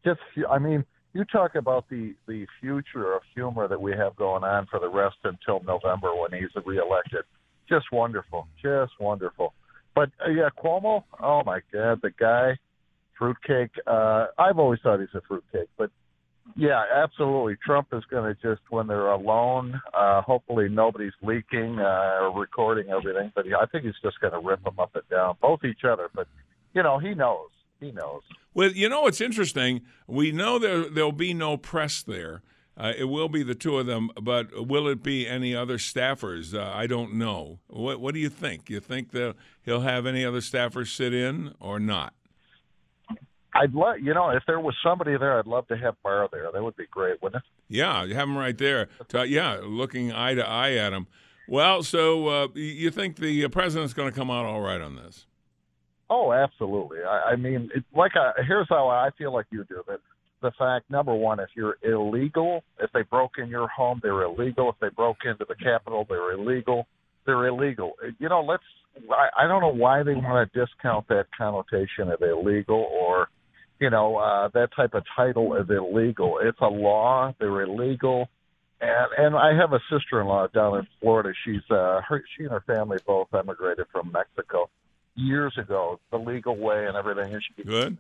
just 0.05 0.21
I 0.51 0.59
mean, 0.59 0.85
you 1.15 1.25
talk 1.25 1.55
about 1.55 1.89
the 1.89 2.15
the 2.27 2.47
future 2.61 3.15
of 3.15 3.23
humor 3.35 3.69
that 3.69 3.81
we 3.81 3.93
have 3.93 4.17
going 4.17 4.45
on 4.45 4.67
for 4.67 4.81
the 4.81 4.89
rest 4.89 5.17
until 5.25 5.63
November 5.65 6.15
when 6.15 6.33
he's 6.33 6.51
reelected. 6.65 7.25
Just 7.69 7.87
wonderful, 7.93 8.49
just 8.63 8.93
wonderful. 8.99 9.55
But 9.95 10.11
uh, 10.25 10.31
yeah, 10.31 10.49
Cuomo. 10.63 11.05
Oh 11.21 11.43
my 11.45 11.61
God, 11.73 12.01
the 12.03 12.11
guy, 12.11 12.57
fruitcake. 13.19 13.73
Uh, 13.87 14.27
I've 14.39 14.59
always 14.59 14.81
thought 14.83 15.01
he's 15.01 15.09
a 15.15 15.21
fruitcake, 15.27 15.69
but 15.77 15.91
yeah, 16.57 16.83
absolutely. 16.95 17.57
Trump 17.65 17.89
is 17.93 18.03
going 18.11 18.35
to 18.35 18.41
just 18.41 18.63
when 18.71 18.87
they're 18.87 19.09
alone. 19.09 19.81
Uh, 19.93 20.23
hopefully, 20.23 20.69
nobody's 20.69 21.13
leaking 21.23 21.79
uh, 21.79 22.19
or 22.23 22.39
recording 22.39 22.91
everything. 22.91 23.33
But 23.35 23.47
I 23.47 23.67
think 23.67 23.85
he's 23.85 23.95
just 24.03 24.21
going 24.21 24.33
to 24.33 24.41
rip 24.41 24.63
them 24.65 24.79
up 24.79 24.95
and 24.95 25.05
down, 25.11 25.37
both 25.41 25.65
each 25.65 25.85
other. 25.85 26.09
But 26.15 26.27
you 26.75 26.83
know, 26.83 26.99
he 26.99 27.15
knows. 27.15 27.49
He 27.81 27.93
knows. 27.93 28.23
Well, 28.55 28.73
you 28.73 28.89
know 28.89 29.03
what's 29.03 29.21
interesting? 29.21 29.83
We 30.07 30.33
know 30.33 30.59
there 30.59 30.89
there'll 30.89 31.13
be 31.13 31.35
no 31.35 31.57
press 31.57 32.03
there. 32.03 32.43
Uh, 32.77 32.93
it 32.97 33.05
will 33.05 33.29
be 33.29 33.43
the 33.43 33.57
two 33.57 33.77
of 33.77 33.87
them, 33.87 34.09
but 34.23 34.69
will 34.69 34.87
it 34.87 35.03
be 35.03 35.27
any 35.27 35.55
other 35.55 35.79
staffers? 35.79 36.55
Uh, 36.55 36.73
I 36.73 36.87
don't 36.87 37.15
know. 37.15 37.59
What 37.67 38.01
What 38.01 38.15
do 38.15 38.21
you 38.21 38.29
think? 38.29 38.71
You 38.71 38.81
think 38.81 39.11
that 39.13 39.35
he'll 39.63 39.81
have 39.81 40.07
any 40.07 40.25
other 40.25 40.41
staffers 40.41 40.95
sit 40.95 41.13
in 41.13 41.55
or 41.61 41.79
not? 41.81 42.15
I'd 43.61 43.75
love, 43.75 43.97
you 44.01 44.15
know, 44.15 44.31
if 44.31 44.43
there 44.47 44.61
was 44.61 44.75
somebody 44.83 45.17
there, 45.19 45.39
I'd 45.39 45.47
love 45.47 45.67
to 45.69 45.77
have 45.77 45.95
Barr 46.03 46.29
there. 46.33 46.51
That 46.53 46.63
would 46.63 46.77
be 46.77 46.87
great, 46.91 47.21
wouldn't 47.23 47.43
it? 47.43 47.49
Yeah, 47.69 48.05
you 48.05 48.15
have 48.15 48.29
him 48.29 48.39
right 48.39 48.57
there. 48.57 48.89
Yeah, 49.27 49.61
looking 49.63 50.13
eye 50.13 50.35
to 50.35 50.47
eye 50.47 50.75
at 50.75 50.93
him. 50.93 51.07
Well, 51.49 51.83
so 51.83 52.29
uh, 52.29 52.49
you 52.55 52.91
think 52.91 53.17
the 53.17 53.45
uh, 53.45 53.49
president's 53.49 53.95
going 53.95 54.11
to 54.13 54.17
come 54.17 54.31
out 54.31 54.45
all 54.45 54.61
right 54.61 54.81
on 54.81 54.97
this? 54.97 55.27
Oh, 56.11 56.33
absolutely. 56.33 56.99
I, 57.03 57.33
I 57.33 57.37
mean, 57.37 57.71
it, 57.75 57.85
like, 57.95 58.13
I, 58.17 58.33
here's 58.47 58.69
how 58.69 58.89
I 58.89 59.11
feel 59.19 59.33
like 59.33 59.47
you 59.51 59.65
do 59.65 59.83
that. 59.89 60.01
The 60.41 60.53
fact, 60.59 60.89
number 60.91 61.15
one, 61.15 61.41
if 61.41 61.49
you're 61.57 61.79
illegal, 61.83 62.63
if 62.79 62.93
they 62.93 63.03
broke 63.03 63.39
in 63.39 63.49
your 63.49 63.67
home, 63.69 63.99
they're 64.03 64.23
illegal. 64.23 64.69
If 64.71 64.77
they 64.81 64.89
broke 64.89 65.19
into 65.25 65.45
the 65.49 65.57
Capitol, 65.57 66.07
they're 66.09 66.33
illegal. 66.33 66.87
They're 67.27 67.49
illegal. 67.49 67.95
Uh, 68.03 68.11
you 68.19 68.29
know, 68.29 68.43
let's. 68.43 68.63
I, 69.11 69.45
I 69.45 69.49
don't 69.49 69.61
know 69.61 69.75
why 69.75 70.03
they 70.03 70.15
want 70.15 70.53
to 70.53 70.59
discount 70.59 71.09
that 71.09 71.27
connotation 71.37 72.11
of 72.11 72.23
illegal 72.23 72.87
or, 72.91 73.29
you 73.81 73.91
know, 73.91 74.17
uh, 74.17 74.49
that 74.55 74.71
type 74.75 74.95
of 74.95 75.05
title 75.15 75.55
is 75.55 75.69
illegal. 75.71 76.39
It's 76.43 76.61
a 76.61 76.67
law. 76.67 77.35
They're 77.39 77.63
illegal. 77.63 78.29
And 78.81 79.09
and 79.17 79.37
I 79.37 79.55
have 79.55 79.73
a 79.73 79.81
sister-in-law 79.91 80.49
down 80.49 80.79
in 80.79 80.87
Florida. 81.01 81.33
She's 81.45 81.69
uh, 81.71 82.01
her, 82.09 82.23
she 82.37 82.45
and 82.45 82.53
her 82.53 82.63
family 82.67 82.99
both 83.07 83.29
emigrated 83.35 83.87
from 83.93 84.13
Mexico 84.13 84.71
years 85.17 85.59
ago, 85.59 85.99
the 86.13 86.19
legal 86.19 86.57
way 86.57 86.87
and 86.87 86.97
everything. 86.97 87.35
And 87.35 87.43
she 87.43 87.65
Good. 87.65 87.99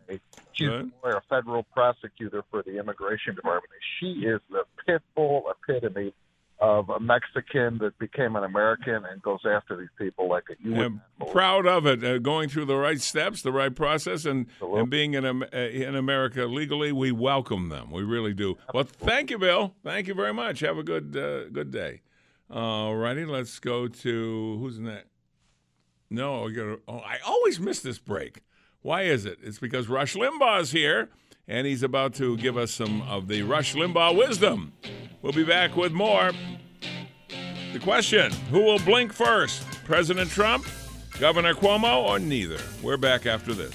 She's 0.53 0.68
Good. 0.68 0.93
a 1.05 1.20
federal 1.29 1.64
prosecutor 1.64 2.45
for 2.51 2.62
the 2.62 2.79
immigration 2.79 3.35
department. 3.35 3.72
She 3.99 4.12
is 4.24 4.41
the 4.51 4.64
pit 4.87 5.03
bull 5.16 5.51
epitome 5.51 6.12
of 6.61 6.89
a 6.91 6.99
Mexican 6.99 7.79
that 7.79 7.99
became 7.99 8.37
an 8.37 8.45
American 8.45 9.05
and 9.05 9.23
goes 9.23 9.41
after 9.45 9.77
these 9.77 9.89
people 9.97 10.29
like 10.29 10.45
a 10.51 10.55
you. 10.61 10.75
I'm 10.75 11.03
proud 11.31 11.67
of 11.67 11.87
it. 11.87 12.03
Uh, 12.03 12.19
going 12.19 12.49
through 12.49 12.65
the 12.65 12.77
right 12.77 13.01
steps, 13.01 13.43
the 13.43 13.53
right 13.53 13.75
process, 13.75 14.25
and, 14.25 14.47
and 14.61 14.91
being 14.91 15.15
in, 15.15 15.25
uh, 15.25 15.47
in 15.53 15.95
America 15.95 16.47
legally, 16.47 16.91
we 16.93 17.13
welcome 17.13 17.69
them. 17.69 17.91
We 17.91 18.03
really 18.03 18.35
do. 18.35 18.57
Well, 18.75 18.85
thank 18.85 19.31
you, 19.31 19.39
Bill. 19.39 19.75
Thank 19.85 20.09
you 20.09 20.15
very 20.15 20.35
much. 20.35 20.61
Have 20.61 20.79
a 20.79 20.83
good 20.83 21.17
uh, 21.17 21.49
good 21.51 21.71
day. 21.71 22.03
All 22.51 22.97
righty, 22.97 23.25
let's 23.27 23.59
go 23.59 23.89
to 23.89 24.59
who's 24.59 24.79
next. 24.79 25.07
No, 26.11 26.49
oh, 26.89 26.99
I 26.99 27.19
always 27.27 27.61
miss 27.61 27.81
this 27.81 27.99
break. 27.99 28.41
Why 28.81 29.03
is 29.03 29.27
it? 29.27 29.39
It's 29.43 29.59
because 29.59 29.89
Rush 29.89 30.15
Limbaugh's 30.15 30.71
here, 30.71 31.11
and 31.49 31.66
he's 31.66 31.82
about 31.82 32.14
to 32.14 32.36
give 32.36 32.57
us 32.57 32.70
some 32.70 33.03
of 33.03 33.26
the 33.26 33.42
Rush 33.42 33.74
Limbaugh 33.74 34.16
wisdom. 34.16 34.72
We'll 35.22 35.32
be 35.32 35.44
back 35.44 35.74
with 35.76 35.92
more. 35.92 36.30
The 37.72 37.78
question 37.80 38.30
Who 38.51 38.62
will 38.62 38.78
blink 38.78 39.12
first? 39.12 39.64
President 39.84 40.30
Trump, 40.30 40.66
Governor 41.18 41.55
Cuomo, 41.55 42.05
or 42.05 42.18
neither? 42.18 42.61
We're 42.82 42.99
back 42.99 43.26
after 43.26 43.55
this. 43.55 43.74